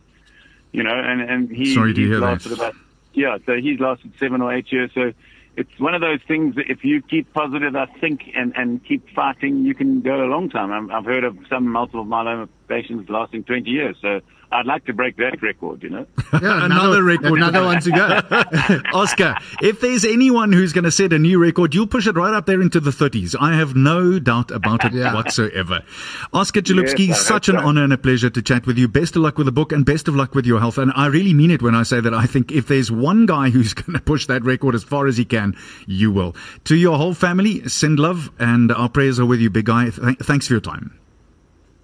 You 0.72 0.82
know, 0.82 0.96
and 0.96 1.22
and 1.22 1.52
he 1.52 1.76
Sorry 1.76 1.94
to 1.94 2.02
he's 2.02 2.10
hear 2.10 2.20
that. 2.22 2.26
lasted 2.26 2.54
about 2.54 2.74
yeah, 3.13 3.38
so 3.46 3.56
he's 3.58 3.80
lasted 3.80 4.13
seven 4.17 4.41
or 4.41 4.52
eight 4.52 4.72
years. 4.72 4.89
So 4.96 5.13
it's 5.57 5.79
one 5.79 5.93
of 5.93 6.01
those 6.01 6.19
things 6.27 6.55
that 6.55 6.69
if 6.69 6.83
you 6.83 7.01
keep 7.01 7.33
positive, 7.33 7.75
I 7.75 7.85
think, 7.99 8.21
and, 8.35 8.53
and 8.55 8.83
keep 8.85 9.07
fighting, 9.13 9.65
you 9.65 9.75
can 9.75 10.01
go 10.01 10.23
a 10.23 10.27
long 10.27 10.49
time. 10.49 10.71
I'm, 10.71 10.91
I've 10.91 11.05
heard 11.05 11.23
of 11.23 11.37
some 11.49 11.67
multiple 11.67 12.05
myeloma 12.05 12.47
patients 12.67 13.09
lasting 13.09 13.43
20 13.43 13.69
years. 13.69 13.97
So 14.01 14.21
I'd 14.53 14.65
like 14.65 14.83
to 14.85 14.93
break 14.93 15.15
that 15.17 15.41
record, 15.41 15.81
you 15.83 15.89
know. 15.89 16.05
Yeah, 16.41 16.65
Another 16.65 17.03
record. 17.03 17.33
Another 17.37 17.63
one 17.63 17.81
to 17.81 17.91
go. 17.91 18.81
Oscar, 18.93 19.35
if 19.61 19.79
there's 19.81 20.03
anyone 20.05 20.51
who's 20.53 20.71
going 20.73 20.83
to 20.85 20.91
set 20.91 21.11
a 21.13 21.19
new 21.19 21.39
record, 21.41 21.73
you'll 21.75 21.87
push 21.87 22.07
it 22.07 22.15
right 22.15 22.33
up 22.33 22.45
there 22.45 22.61
into 22.61 22.79
the 22.79 22.91
30s. 22.91 23.35
I 23.39 23.53
have 23.55 23.75
no 23.75 24.17
doubt 24.19 24.49
about 24.51 24.83
it 24.85 24.93
Yeah. 25.01 25.13
whatsoever. 25.13 25.81
Oscar 26.33 26.61
Chalupsky, 26.61 27.09
Yes, 27.09 27.21
such 27.21 27.49
an 27.49 27.55
so. 27.55 27.61
honor 27.65 27.83
and 27.83 27.93
a 27.93 27.97
pleasure 27.97 28.29
to 28.29 28.41
chat 28.41 28.65
with 28.65 28.77
you. 28.77 28.87
Best 28.87 29.15
of 29.15 29.21
luck 29.23 29.37
with 29.37 29.45
the 29.45 29.51
book 29.51 29.71
and 29.71 29.85
best 29.85 30.07
of 30.07 30.15
luck 30.15 30.33
with 30.35 30.45
your 30.45 30.59
health. 30.59 30.77
And 30.77 30.91
I 30.95 31.07
really 31.07 31.33
mean 31.33 31.51
it 31.51 31.61
when 31.61 31.75
I 31.75 31.83
say 31.83 31.99
that 32.01 32.13
I 32.13 32.25
think 32.25 32.51
if 32.51 32.67
there's 32.67 32.91
one 32.91 33.25
guy 33.25 33.49
who's 33.49 33.73
going 33.73 33.93
to 33.93 34.01
push 34.01 34.25
that 34.27 34.43
record 34.43 34.73
as 34.75 34.83
far 34.83 35.07
as 35.07 35.17
he 35.17 35.25
can, 35.25 35.55
you 35.87 36.11
will. 36.11 36.35
To 36.65 36.75
your 36.75 36.97
whole 36.97 37.13
family, 37.13 37.67
send 37.67 37.99
love 37.99 38.31
and 38.39 38.71
our 38.71 38.89
prayers 38.89 39.19
are 39.19 39.25
with 39.25 39.39
you, 39.41 39.49
big 39.49 39.65
guy. 39.65 39.89
Th- 39.89 40.17
thanks 40.19 40.47
for 40.47 40.53
your 40.53 40.61
time. 40.61 40.97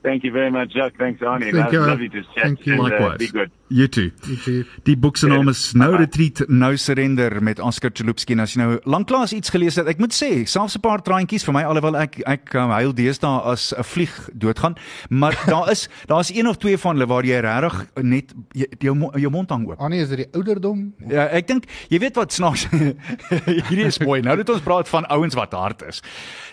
Thank 0.07 0.23
you 0.23 0.31
very 0.31 0.49
much, 0.49 0.69
Jack. 0.69 0.93
Thanks, 0.97 1.19
Arnie. 1.19 1.51
Thank 1.51 1.73
you. 1.73 1.81
lovely 1.81 2.07
to 2.07 2.23
chat. 2.23 2.43
Thank 2.43 2.65
you. 2.65 2.81
and, 2.81 2.93
uh, 2.93 3.17
be 3.17 3.27
good. 3.27 3.51
You 3.69 3.87
too. 3.89 4.11
You 4.23 4.37
too. 4.37 4.63
Die 4.87 4.95
boek 4.95 5.17
se 5.19 5.27
naam 5.27 5.49
is 5.51 5.73
No. 5.75 5.89
Retreat, 5.99 6.45
No 6.47 6.75
Surrender 6.79 7.43
met 7.43 7.59
Oscar 7.59 7.89
Chalupsky. 7.93 8.31
En 8.31 8.39
as 8.45 8.53
jy 8.55 8.61
nou 8.61 8.77
lanklaas 8.87 9.33
iets 9.35 9.51
gelees 9.51 9.75
het, 9.75 9.89
ek 9.91 9.99
moet 9.99 10.15
sê, 10.15 10.45
selfs 10.47 10.77
'n 10.77 10.83
paar 10.85 11.03
traantjies 11.03 11.43
vir 11.43 11.53
my 11.53 11.63
alhoewel 11.67 11.97
ek 11.99 12.21
ek 12.25 12.55
um, 12.55 12.71
huil 12.71 12.93
deesdae 12.95 13.41
as 13.43 13.73
'n 13.75 13.83
vlieg 13.83 14.13
doodgaan, 14.33 14.77
maar 15.09 15.35
daar 15.51 15.71
is 15.71 15.89
daar's 16.07 16.31
een 16.31 16.47
of 16.47 16.57
twee 16.57 16.77
van 16.77 16.95
hulle 16.95 17.07
waar 17.07 17.25
jy 17.25 17.41
regtig 17.43 17.85
net 18.03 18.33
jy, 18.53 18.67
jou 18.79 18.95
jou 19.19 19.31
mond 19.31 19.49
hang 19.49 19.67
oop. 19.67 19.79
Annie, 19.79 20.01
is 20.01 20.09
dit 20.09 20.17
die 20.17 20.31
ouderdom? 20.31 20.93
Ja, 21.07 21.27
ek 21.27 21.47
dink 21.47 21.65
jy 21.89 21.99
weet 21.99 22.15
wat 22.15 22.31
snaaks 22.31 22.67
hierdie 23.67 23.85
is 23.85 23.99
mooi. 23.99 24.21
Nou 24.21 24.37
dat 24.37 24.49
ons 24.49 24.61
praat 24.63 24.87
van 24.87 25.05
ouens 25.11 25.35
wat 25.35 25.51
hard 25.51 25.81
is. 25.81 26.01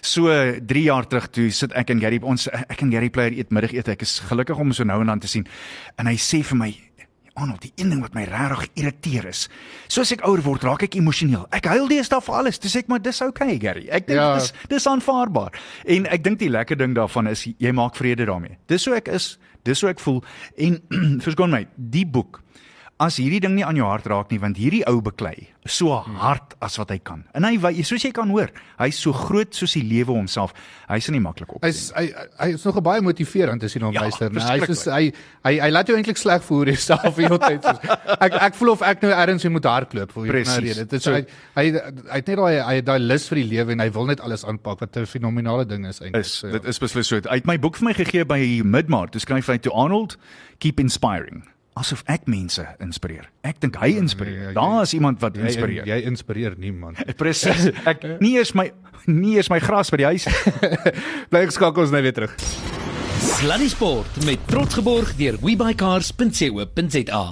So 0.03 0.27
3 0.66 0.83
jaar 0.83 1.07
terug 1.07 1.31
toe 1.31 1.50
sit 1.50 1.72
ek 1.72 1.90
en 1.90 2.00
Gary 2.00 2.18
ons 2.22 2.48
ek 2.50 2.83
en 2.83 2.90
Gary 2.90 3.11
Player 3.11 3.38
eet 3.38 3.50
middagete. 3.50 3.92
Ek 3.92 4.03
is 4.03 4.18
gelukkig 4.18 4.59
om 4.59 4.64
hom 4.64 4.72
so 4.72 4.85
nou 4.85 5.00
en 5.00 5.07
dan 5.07 5.20
te 5.20 5.29
sien. 5.29 5.46
En 5.96 6.07
hy 6.07 6.16
sê 6.18 6.42
vir 6.42 6.59
my 6.59 6.72
Arnold, 7.35 7.62
die 7.66 7.73
een 7.77 7.90
ding 7.90 8.01
wat 8.05 8.14
my 8.14 8.23
regtig 8.31 8.68
irriteer 8.79 9.25
is, 9.27 9.49
soos 9.90 10.12
ek 10.14 10.23
ouer 10.27 10.42
word, 10.47 10.62
raak 10.62 10.85
ek 10.87 10.94
emosioneel. 10.94 11.47
Ek 11.51 11.66
huil 11.66 11.88
deesdae 11.90 12.20
vir 12.23 12.35
alles. 12.38 12.61
Dis 12.62 12.77
ek 12.79 12.87
maar 12.92 13.03
dis 13.03 13.18
okay, 13.27 13.57
Gary. 13.59 13.88
Ek 13.90 14.07
dink 14.07 14.20
Ja. 14.20 14.35
dis 14.38 14.53
dis 14.70 14.87
aanvaarbaar. 14.87 15.51
En 15.85 16.07
ek 16.07 16.23
dink 16.23 16.38
die 16.38 16.49
lekker 16.49 16.79
ding 16.79 16.94
daarvan 16.94 17.27
is 17.33 17.42
jy 17.59 17.73
maak 17.75 17.97
vrede 17.99 18.25
daarmee. 18.31 18.57
Dis 18.70 18.87
hoe 18.87 18.94
ek 19.01 19.09
is, 19.09 19.38
dis 19.64 19.81
hoe 19.83 19.90
ek 19.90 19.99
voel 20.01 20.23
en 20.57 20.79
verskoon 21.27 21.51
my, 21.51 21.66
die 21.77 22.07
boek 22.07 22.44
As 23.03 23.17
hierdie 23.19 23.41
ding 23.43 23.57
nie 23.57 23.65
aan 23.67 23.75
jou 23.75 23.87
hart 23.89 24.07
raak 24.07 24.31
nie, 24.31 24.39
want 24.39 24.55
hierdie 24.57 24.85
ou 24.87 25.01
beklei 25.03 25.49
so 25.67 25.97
hard 25.97 26.53
as 26.63 26.77
wat 26.79 26.93
hy 26.93 26.99
kan. 27.03 27.25
En 27.35 27.43
hy 27.43 27.57
soos 27.83 28.05
jy 28.05 28.13
kan 28.15 28.29
hoor, 28.31 28.51
hy's 28.79 28.99
so 29.03 29.11
groot 29.17 29.55
soos 29.57 29.73
die 29.75 29.83
lewe 29.83 30.13
homself. 30.13 30.53
Hy's 30.91 31.09
nie 31.11 31.23
maklik 31.25 31.57
op. 31.57 31.65
Hy's 31.65 31.89
hy 31.97 32.05
hy 32.39 32.49
is 32.55 32.65
nog 32.69 32.79
baie 32.85 33.03
motiveerend 33.03 33.65
as 33.65 33.75
jy 33.75 33.81
na 33.83 33.89
hom 33.89 33.97
Ja, 33.97 34.05
luister. 34.07 34.31
nee. 34.31 34.45
Hy 34.45 34.69
is 34.71 34.85
hy 34.85 35.13
hy 35.43 35.55
hy 35.65 35.71
laat 35.73 35.89
jou 35.91 35.97
eintlik 35.97 36.21
sleg 36.21 36.45
voel 36.45 36.71
jouself 36.71 37.17
die 37.17 37.25
hele 37.27 37.39
tyd. 37.43 37.65
Ek 38.21 38.37
ek 38.51 38.59
voel 38.61 38.75
of 38.77 38.85
ek 38.85 39.03
nou 39.03 39.11
ergens 39.11 39.43
weer 39.49 39.57
moet 39.57 39.71
hardloop 39.73 40.13
vir 40.13 40.29
nou 40.45 40.59
rede. 40.61 40.85
Dit 40.85 40.93
is 41.01 41.09
hy 41.09 41.25
hy 41.57 41.65
hy 41.73 42.21
het 42.21 42.29
net 42.29 42.39
daai 42.45 42.61
hy 42.61 42.77
het 42.79 42.87
daai 42.93 43.01
lus 43.01 43.27
vir 43.33 43.43
die 43.43 43.49
lewe 43.57 43.73
en 43.73 43.81
hy 43.81 43.89
wil 43.97 44.07
net 44.13 44.21
alles 44.21 44.45
aanpak 44.45 44.85
wat 44.85 44.97
'n 44.97 45.07
fenominale 45.07 45.65
ding 45.67 45.87
is 45.89 45.99
eintlik. 46.01 46.21
is 46.21 46.33
So, 46.45 46.47
ja. 46.47 46.53
dit 46.53 46.65
is 46.67 46.79
beslis 46.79 47.09
so. 47.09 47.17
Hy 47.17 47.41
het 47.41 47.47
my 47.47 47.57
boek 47.59 47.77
vir 47.77 47.89
my 47.89 47.95
gegee 47.95 48.25
by 48.25 48.61
Midmart. 48.63 49.13
Toe 49.13 49.21
skryf 49.21 49.47
hy 49.49 49.59
to 49.59 49.73
Arnold, 49.73 50.17
keep 50.59 50.79
inspiring. 50.79 51.43
Asof 51.75 52.05
ek 52.07 52.29
mense 52.31 52.63
inspireer. 52.81 53.27
Ek 53.43 53.59
dink 53.61 53.75
hy 53.83 53.89
nee, 53.91 53.99
inspireer. 54.05 54.49
jy- 54.49 54.55
Daar 54.55 54.83
is 54.87 54.93
iemand 54.95 55.19
wat 55.21 55.35
jy, 55.35 55.43
inspireer. 55.49 55.87
jy 55.91 55.97
inspireer 56.07 56.55
niemand. 56.59 57.01
Presies. 57.21 57.71
Ek 57.85 58.05
nie 58.25 58.37
eers 58.39 58.55
my 58.55 58.71
nie 59.11 59.35
eers 59.37 59.51
my 59.51 59.59
gras 59.61 59.91
by 59.91 59.97
die 59.97 60.07
huis. 60.07 60.29
Bly 61.31 61.45
geskakel 61.51 61.83
ons 61.83 61.91
nou 61.91 62.03
weer 62.07 62.15
terug. 62.15 62.37
Sluddy 63.25 63.69
Sport 63.69 64.23
met 64.25 64.39
trots 64.47 64.75
geborg 64.79 65.17
deur 65.19 65.37
webycars.co.za. 65.43 67.25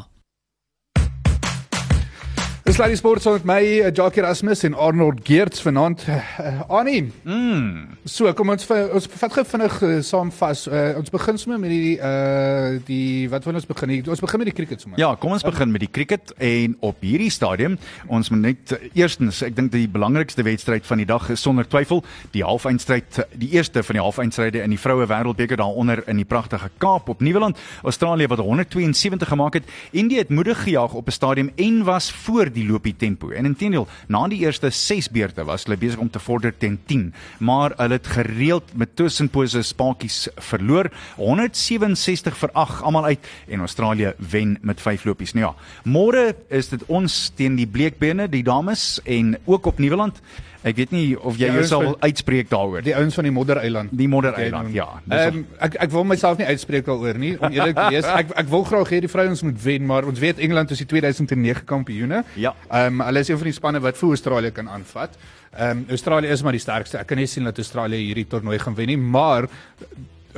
Dis 2.62 2.77
Sluddy 2.79 2.94
Sport 2.94 3.25
saam 3.25 3.40
met 3.40 3.46
my 3.48 3.62
uh, 3.83 3.88
Jackie 3.90 4.20
Erasmus 4.22 4.61
en 4.62 4.77
Arnold 4.79 5.25
Geerts 5.27 5.64
vanaand. 5.64 6.05
Uh, 6.07 6.61
Annie. 6.70 7.09
Mm. 7.27 7.96
So, 8.07 8.31
kom 8.38 8.53
ons 8.55 8.68
ons 8.70 9.09
vat 9.18 9.35
gou 9.35 9.42
vinnig 9.51 9.75
uh, 9.83 9.96
saam 10.07 10.31
vas. 10.37 10.62
Uh, 10.70 10.92
ons 11.01 11.11
begin 11.11 11.40
sommer 11.42 11.59
met 11.59 11.72
die 11.72 11.96
uh 11.98 12.79
die 12.87 13.27
wat 13.33 13.48
wil 13.48 13.59
ons 13.59 13.66
begin? 13.66 13.90
Die, 13.96 13.98
ons 14.07 14.22
begin 14.22 14.44
met 14.44 14.51
die 14.53 14.55
cricket 14.55 14.85
sommer. 14.85 15.01
Ja, 15.03 15.09
kom 15.18 15.35
ons 15.35 15.42
begin 15.42 15.75
met 15.75 15.83
die 15.83 15.90
cricket 15.90 16.31
en 16.38 16.77
op 16.87 17.03
hierdie 17.03 17.33
stadium 17.35 17.75
ons 18.07 18.31
moet 18.31 18.44
net 18.44 18.77
eh, 18.77 18.87
eerstens, 19.03 19.42
ek 19.42 19.59
dink 19.59 19.75
die 19.75 19.88
belangrikste 19.90 20.46
wedstryd 20.46 20.87
van 20.87 21.03
die 21.03 21.09
dag 21.11 21.27
is 21.35 21.42
sonder 21.42 21.66
twyfel 21.66 22.05
die 22.31 22.44
halfeindstryd, 22.46 23.25
die 23.42 23.51
eerste 23.57 23.83
van 23.83 23.98
die 23.98 24.05
halfeindstryde 24.07 24.62
in 24.62 24.75
die 24.77 24.81
vroue 24.81 25.09
wêreldbeker 25.11 25.59
daaronder 25.59 26.05
in 26.07 26.22
die 26.22 26.29
pragtige 26.29 26.70
Kaap 26.79 27.11
op 27.11 27.27
Nieuweland. 27.27 27.59
Australië 27.83 28.31
wat 28.31 28.46
172 28.46 29.35
gemaak 29.35 29.59
het, 29.59 29.77
Indië 29.90 30.22
het 30.22 30.31
moedig 30.31 30.62
gejaag 30.62 30.94
op 30.94 31.11
'n 31.11 31.18
stadium 31.18 31.51
en 31.59 31.83
was 31.90 32.12
voor 32.12 32.51
die 32.54 32.66
lopie 32.68 32.94
tempo. 32.96 33.30
En 33.30 33.48
intedeel, 33.48 33.86
na 34.08 34.22
die 34.30 34.42
eerste 34.44 34.70
6 34.70 35.10
beurte 35.12 35.44
was 35.48 35.66
hulle 35.66 35.78
besig 35.80 36.00
om 36.02 36.10
te 36.10 36.22
vorder 36.22 36.54
teen 36.56 36.78
10, 36.86 37.08
maar 37.40 37.74
hulle 37.78 37.98
het 37.98 38.10
gereeld 38.14 38.74
met 38.78 38.94
tussenpose 38.96 39.62
spakies 39.66 40.28
verloor. 40.52 40.90
167 41.16 42.38
vir 42.42 42.54
8 42.64 42.82
almal 42.82 43.10
uit 43.12 43.28
en 43.48 43.66
Australië 43.66 44.14
wen 44.32 44.56
met 44.62 44.80
5 44.80 45.04
lopies. 45.08 45.34
Nou 45.34 45.46
ja, 45.46 45.52
môre 45.84 46.32
is 46.48 46.70
dit 46.72 46.86
ons 46.88 47.18
teen 47.36 47.56
die 47.58 47.68
Bleekbene, 47.68 48.28
die 48.28 48.44
dames 48.46 49.00
en 49.04 49.36
ook 49.44 49.66
op 49.66 49.78
Nieuweland. 49.78 50.22
Ek 50.62 50.77
weet 50.79 50.92
nie 50.94 51.07
of 51.18 51.38
jy 51.40 51.48
Die 51.51 51.59
jouself 51.59 51.83
wil 51.83 51.96
uitspreek 52.01 52.51
daaroor. 52.51 52.85
Die 52.87 52.94
ouens 52.94 53.16
van 53.18 53.27
die 53.27 53.33
Moddereiland. 53.35 53.90
Die 53.98 54.09
Moddereiland, 54.09 54.70
ja. 54.75 54.87
Dis 55.05 55.18
Ehm 55.18 55.40
um, 55.40 55.44
ek 55.66 55.77
ek 55.87 55.90
wil 55.90 56.07
myself 56.07 56.38
nie 56.38 56.46
uitspreek 56.46 56.87
daaroor 56.87 57.18
nie. 57.18 57.33
Om 57.38 57.51
eerlik 57.57 57.77
te 57.79 57.88
wees, 57.96 58.07
ek 58.20 58.31
ek 58.44 58.48
wil 58.53 58.64
graag 58.68 58.94
hê 58.94 59.03
die 59.03 59.11
vrouens 59.11 59.42
moet 59.42 59.59
wen, 59.64 59.87
maar 59.90 60.07
ons 60.07 60.22
weet 60.22 60.38
Engeland 60.38 60.70
is 60.70 60.85
die 60.85 60.88
2009 60.94 61.66
kampioene. 61.66 62.22
Ja. 62.38 62.55
Ehm 62.70 63.01
um, 63.01 63.07
hulle 63.09 63.27
is 63.27 63.33
een 63.33 63.42
van 63.42 63.51
die 63.51 63.59
spanne 63.59 63.83
wat 63.83 63.98
vir 63.98 64.14
Australië 64.14 64.55
kan 64.55 64.70
aanvat. 64.70 65.18
Ehm 65.53 65.83
um, 65.83 65.85
Australië 65.98 66.31
is 66.37 66.42
maar 66.46 66.57
die 66.57 66.62
sterkste. 66.62 66.98
Ek 67.03 67.11
kan 67.11 67.18
nie 67.18 67.27
sien 67.27 67.44
dat 67.51 67.59
Australië 67.59 67.98
hierdie 68.07 68.29
toernooi 68.31 68.59
gaan 68.62 68.79
wen 68.79 68.94
nie, 68.94 68.98
maar 68.98 69.51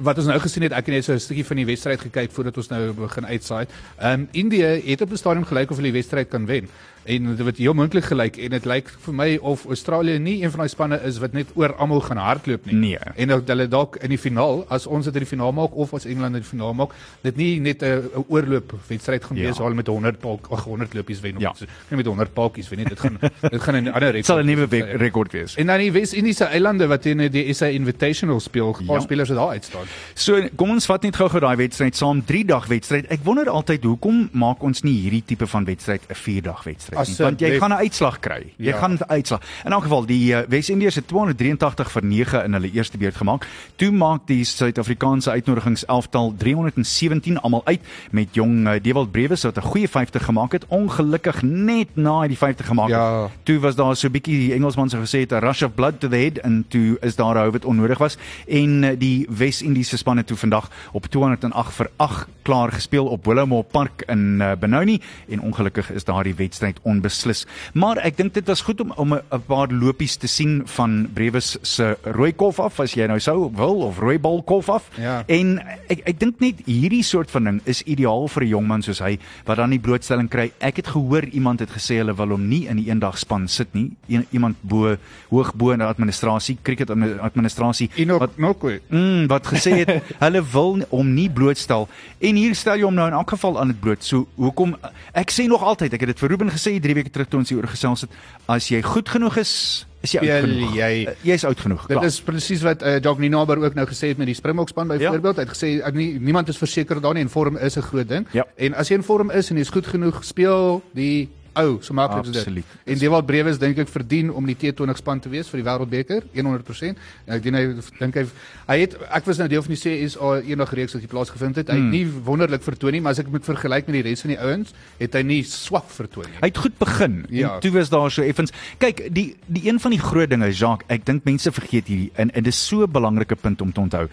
wat 0.03 0.19
ons 0.19 0.27
nou 0.27 0.39
gesien 0.43 0.65
het, 0.67 0.73
ek 0.73 0.89
het 0.89 0.95
net 0.95 1.05
so 1.05 1.13
'n 1.13 1.21
stukkie 1.21 1.45
van 1.45 1.57
die 1.57 1.67
wedstryd 1.67 2.01
gekyk 2.01 2.33
voordat 2.33 2.57
ons 2.57 2.69
nou 2.69 2.93
begin 2.93 3.27
uitsaai. 3.27 3.67
Ehm 3.99 4.21
um, 4.21 4.29
Indië 4.33 4.81
het 4.89 5.01
op 5.01 5.11
'n 5.11 5.17
stadium 5.17 5.45
gelyk 5.45 5.71
of 5.71 5.77
hulle 5.77 5.93
die 5.93 6.01
wedstryd 6.01 6.29
kan 6.29 6.47
wen. 6.47 6.69
En 7.05 7.37
dit 7.37 7.47
het 7.47 7.57
heel 7.59 7.75
moontlik 7.77 8.05
gelyk 8.05 8.37
en 8.37 8.51
dit 8.51 8.65
lyk 8.65 8.89
vir 9.05 9.15
my 9.15 9.37
of 9.43 9.65
Australië 9.67 10.19
nie 10.19 10.43
een 10.43 10.51
van 10.51 10.59
daai 10.65 10.69
spanne 10.69 11.01
is 11.05 11.19
wat 11.19 11.33
net 11.33 11.47
oor 11.55 11.75
almal 11.75 12.01
gaan 12.01 12.17
hardloop 12.17 12.65
nie. 12.67 12.75
Nee. 12.75 12.99
En 13.17 13.29
dat 13.29 13.49
hulle 13.49 13.69
dalk 13.69 13.97
in 13.97 14.09
die 14.09 14.19
finaal, 14.19 14.65
as 14.69 14.87
ons 14.87 15.05
dit 15.05 15.15
in 15.15 15.21
die 15.21 15.29
finaal 15.29 15.53
maak 15.53 15.75
of 15.77 15.93
as 15.95 16.05
Engeland 16.07 16.35
in 16.35 16.41
die 16.41 16.49
finaal 16.49 16.73
maak, 16.75 16.95
dit 17.23 17.37
nie 17.37 17.61
net 17.61 17.83
'n 17.83 17.87
'n 18.17 18.25
oorloop 18.29 18.73
wedstryd 18.89 19.25
gaan 19.25 19.37
Ja. 19.37 19.43
wees 19.43 19.57
waar 19.59 19.67
hulle 19.67 19.77
met 19.77 19.87
100 19.87 20.19
palk, 20.21 20.47
ag 20.51 20.65
100 20.65 20.95
lopies 20.95 21.21
wen 21.21 21.37
of 21.37 21.43
Ja. 21.43 21.53
so. 21.55 21.65
Nie 21.91 21.97
met 21.97 22.07
100 22.07 22.33
palkies 22.35 22.69
wen 22.69 22.79
nie. 22.79 22.89
Dit 22.89 23.01
gaan 23.01 23.19
dit 23.51 23.61
gaan 23.63 23.75
'n 23.85 23.89
ander 23.93 24.13
Dit 24.13 24.25
sal 24.25 24.39
'n 24.39 24.47
nuwe 24.47 24.67
rekord 24.97 25.33
we- 25.33 25.39
wees. 25.39 25.55
rekord. 25.55 25.55
En 25.59 25.67
dan 25.67 25.79
die 25.79 25.93
Wes-Indiese 25.93 26.45
eilande 26.45 26.87
wat 26.87 27.07
in 27.07 27.19
die 27.31 27.53
SA 27.55 27.67
Invitational 27.67 28.41
speel, 28.41 28.73
paar 28.87 28.97
Ja. 28.97 29.01
spelers 29.01 29.29
wat 29.29 29.39
daar 29.39 29.49
uitstaan. 29.49 29.85
So 30.15 30.49
kom 30.57 30.71
ons 30.71 30.87
vat 30.87 31.03
net 31.03 31.17
gou-gou 31.17 31.41
daai 31.41 31.57
wedstryd 31.57 31.97
saam, 31.97 32.25
3 32.25 32.45
dag 32.45 32.67
wedstryd. 32.67 33.07
Ek 33.11 33.21
wonder 33.25 33.49
altyd 33.49 33.83
hoekom 33.85 34.29
maak 34.33 34.63
ons 34.63 34.83
nie 34.83 35.01
hierdie 35.01 35.23
tipe 35.27 35.47
van 35.47 35.65
wedstryd 35.65 36.01
'n 36.09 36.15
4 36.15 36.43
dag 36.43 36.65
wedstryd 36.65 36.94
nie? 36.97 37.17
Want 37.17 37.41
jy 37.41 37.59
gaan 37.59 37.71
'n 37.71 37.77
uitslag 37.85 38.19
kry. 38.21 38.53
Jy 38.57 38.65
Ja. 38.71 38.79
gaan 38.79 38.93
'n 38.95 39.05
uitslag. 39.09 39.41
In 39.65 39.73
elk 39.73 39.83
geval, 39.83 40.07
die 40.07 40.33
uh, 40.33 40.39
Wes-Indiërs 40.49 40.95
het 40.95 41.07
283 41.09 41.91
vir 41.91 42.05
9 42.05 42.45
in 42.45 42.53
hulle 42.53 42.71
eerste 42.73 42.99
beurt 42.99 43.17
gemaak. 43.17 43.47
Toe 43.77 43.91
maak 43.91 44.27
die 44.27 44.45
Suid-Afrikaanse 44.45 45.31
uitnodigingselftal 45.31 46.35
317 46.39 47.39
almal 47.41 47.63
uit 47.65 47.81
met 48.11 48.29
jong 48.35 48.67
uh, 48.67 48.73
Dewald 48.83 49.11
Brewes 49.13 49.43
wat 49.43 49.57
'n 49.57 49.61
goeie 49.63 49.89
50 49.89 50.25
gemaak 50.25 50.53
het. 50.53 50.65
Ongelukkig 50.69 51.43
net 51.43 51.89
na 51.97 52.21
hy 52.21 52.29
die 52.29 52.37
50 52.39 52.67
gemaak 52.67 52.89
Ja. 52.89 53.23
het. 53.23 53.31
Toe 53.43 53.59
was 53.61 53.75
daar 53.77 53.97
so 53.97 54.07
'n 54.09 54.13
bietjie 54.13 54.39
die 54.39 54.53
Engelsman 54.55 54.89
sou 54.91 55.03
gesê 55.03 55.21
het 55.21 55.33
'n 55.33 55.39
rush 55.41 55.63
of 55.63 55.75
blood 55.75 56.01
to 56.01 56.09
the 56.09 56.17
head 56.17 56.39
en 56.39 56.65
toe 56.69 56.97
is 57.01 57.17
daar 57.17 57.35
'n 57.35 57.39
hou 57.39 57.51
wat 57.51 57.65
onnodig 57.65 57.99
was 57.99 58.17
en 58.49 58.83
uh, 58.83 58.91
die 58.99 59.27
Wes-Indiese 59.31 59.97
span 59.97 60.17
het 60.17 60.27
toe 60.27 60.37
vandag 60.37 60.71
op 60.93 61.07
208 61.07 61.73
vir 61.75 61.91
8 61.97 62.27
klaar 62.43 62.73
gespeel 62.73 63.07
op 63.07 63.25
Willowmore 63.25 63.63
Park 63.71 64.03
in 64.07 64.39
uh, 64.41 64.53
Benoni 64.59 65.01
en 65.29 65.41
ongelukkig 65.41 65.91
is 65.93 66.05
daardie 66.05 66.35
wedstryd 66.35 66.79
onbeslis. 66.85 67.45
Maar 67.75 67.97
ek 68.05 68.17
dink 68.17 68.35
dit 68.35 68.47
was 68.47 68.61
goed 68.61 68.81
om 68.81 68.93
om 68.97 69.15
'n 69.15 69.43
paar 69.47 69.69
lopies 69.73 70.17
te 70.17 70.27
sien 70.29 70.63
van 70.77 71.09
Brewes 71.15 71.57
se 71.63 71.97
rooi 72.03 72.33
kof 72.33 72.61
af 72.61 72.81
as 72.81 72.95
jy 72.95 73.07
nou 73.07 73.19
sou 73.21 73.51
wil 73.55 73.83
of 73.83 73.99
rooi 73.99 74.19
bal 74.19 74.43
kof 74.43 74.69
af. 74.69 74.89
Ja. 74.99 75.25
En 75.27 75.59
ek 75.89 76.03
ek 76.05 76.19
dink 76.21 76.41
net 76.41 76.55
hierdie 76.67 77.03
soort 77.03 77.31
van 77.31 77.45
ding 77.45 77.61
is 77.65 77.83
ideaal 77.83 78.29
vir 78.29 78.43
'n 78.45 78.49
jong 78.49 78.67
man 78.67 78.83
soos 78.83 78.99
hy 78.99 79.19
wat 79.45 79.57
dan 79.57 79.71
die 79.71 79.79
blootstelling 79.79 80.29
kry. 80.31 80.53
Ek 80.61 80.77
het 80.77 80.87
gehoor 80.87 81.25
iemand 81.25 81.61
het 81.61 81.71
gesê 81.71 81.97
hulle 81.99 82.15
wil 82.15 82.29
hom 82.29 82.49
nie 82.49 82.67
in 82.69 82.77
die 82.77 82.91
eendagspan 82.91 83.49
sit 83.49 83.75
nie. 83.75 83.91
Een, 84.09 84.27
iemand 84.31 84.57
bo 84.61 84.97
hoog 85.31 85.55
bo 85.55 85.71
in 85.71 85.79
die 85.79 85.87
administrasie, 85.87 86.59
cricket 86.63 86.91
admi- 86.91 87.19
administrasie 87.21 87.91
Enoch 87.97 88.29
Nokwe. 88.37 88.81
Mm, 88.91 89.27
wat 89.27 89.47
gesê 89.47 89.71
het 89.85 90.03
hulle 90.25 90.43
wil 90.53 90.79
hom 90.91 91.15
nie 91.15 91.29
blootstel 91.31 91.89
en 92.21 92.37
hier 92.37 92.55
stel 92.55 92.77
jy 92.77 92.85
hom 92.85 92.95
nou 92.95 93.07
in 93.07 93.13
elk 93.13 93.31
geval 93.31 93.61
aan 93.61 93.69
dit 93.69 93.81
bloot. 93.81 94.05
So 94.05 94.27
hoekom 94.37 94.77
ek 95.15 95.31
sê 95.31 95.47
nog 95.49 95.63
altyd, 95.63 95.93
ek 95.95 96.01
het 96.01 96.09
dit 96.09 96.19
vir 96.19 96.29
Ruben 96.31 96.51
gesê 96.51 96.74
jy 96.75 96.81
3 96.81 96.95
weke 96.95 97.11
terug 97.11 97.29
toe 97.29 97.39
ons 97.41 97.49
hier 97.49 97.59
oor 97.59 97.69
gesels 97.71 98.01
het, 98.07 98.11
as 98.49 98.69
jy 98.69 98.83
goed 98.83 99.09
genoeg 99.09 99.37
is, 99.43 99.87
is 100.03 100.13
jy 100.13 100.19
oud 100.21 100.27
Speel 100.29 100.43
genoeg. 100.51 100.75
jy- 100.75 101.07
Uh, 101.09 101.15
Jy's 101.25 101.45
oud 101.45 101.61
genoeg. 101.61 101.87
Dit 101.89 101.97
klaar. 101.97 102.05
is 102.11 102.21
presies 102.21 102.63
wat 102.63 102.83
uh, 102.83 102.99
Jacques 103.01 103.19
Ninaber 103.19 103.59
ook 103.59 103.75
nou 103.75 103.87
gesê 103.87 104.09
het 104.13 104.19
met 104.19 104.27
die 104.27 104.35
Springbokspan 104.35 104.89
byvoorbeeld. 104.89 105.37
Hy 105.37 105.43
het 105.43 105.55
gesê 105.57 105.71
uh, 105.81 105.93
nie, 105.95 106.19
niemand 106.21 106.49
is 106.49 106.57
verseker 106.59 107.01
daar 107.01 107.15
nie 107.15 107.23
en 107.23 107.31
vorm 107.31 107.57
is 107.57 107.77
'n 107.77 107.83
groot 107.83 108.09
ding. 108.09 108.27
Ja. 108.33 108.45
En 108.57 108.75
as 108.75 108.89
jy 108.89 108.95
in 108.97 109.03
vorm 109.03 109.31
is 109.31 109.51
en 109.51 109.57
jy's 109.57 109.71
goed 109.71 109.87
genoeg, 109.87 110.25
speel 110.25 110.83
die 110.93 111.29
ou, 111.57 111.79
so 111.83 111.95
maklik 111.95 112.25
is 112.25 112.31
dit. 112.31 112.37
Absoluut. 112.41 112.65
En 112.85 112.99
Dewald 112.99 113.27
Brewes 113.27 113.59
dink 113.59 113.79
ek 113.79 113.89
verdien 113.89 114.31
om 114.33 114.47
die 114.47 114.57
T20 114.57 114.97
span 114.97 115.21
te 115.21 115.29
wees 115.29 115.49
vir 115.49 115.63
die 115.63 115.67
Wêreldbeker 115.71 116.23
100%. 116.35 116.99
En 117.27 117.35
ek 117.37 117.43
dink 117.43 117.57
hy 117.57 117.65
dink 117.99 118.15
hy 118.15 118.25
hy 118.69 118.79
het 118.81 118.97
ek 119.11 119.25
was 119.27 119.39
nou 119.39 119.49
deel 119.49 119.63
van 119.63 119.75
die 119.75 119.81
CSA 119.81 120.41
eendag 120.43 120.73
reeks 120.75 120.93
wat 120.93 121.03
hier 121.03 121.09
plaasgevind 121.11 121.57
het. 121.57 121.69
Hy 121.69 121.75
Hmm. 121.77 121.93
het 121.93 121.93
nie 121.93 122.07
wonderlik 122.25 122.63
vertoon 122.63 122.93
nie, 122.93 123.01
maar 123.01 123.13
as 123.13 123.19
ek 123.19 123.29
moet 123.31 123.45
vergelyk 123.45 123.87
met 123.87 123.95
die 124.03 124.03
res 124.11 124.21
van 124.21 124.31
die 124.31 124.39
ouens, 124.41 124.75
het 124.99 125.13
hy 125.15 125.23
nie 125.23 125.43
swak 125.43 125.89
vertoon 125.91 126.25
nie. 126.31 126.39
Hy 126.41 126.47
het 126.49 126.59
goed 126.59 126.79
begin 126.79 127.25
Ja. 127.31 127.55
en 127.55 127.61
toe 127.61 127.71
was 127.71 127.89
daar 127.91 128.11
so 128.11 128.23
effens. 128.23 128.53
Kyk, 128.79 129.09
die 129.15 129.37
die 129.47 129.69
een 129.69 129.81
van 129.81 129.91
die 129.91 130.01
groot 130.01 130.31
dinge, 130.31 130.51
Jacques, 130.53 130.87
ek 130.89 131.05
dink 131.05 131.25
mense 131.25 131.53
vergeet 131.53 131.87
hierdie 131.87 132.11
en, 132.15 132.31
en 132.35 132.43
dit 132.43 132.53
is 132.53 132.67
so 132.67 132.83
'n 132.85 132.91
belangrike 132.91 133.37
punt 133.37 133.61
om 133.61 133.73
te 133.73 133.81
onthou. 133.81 134.09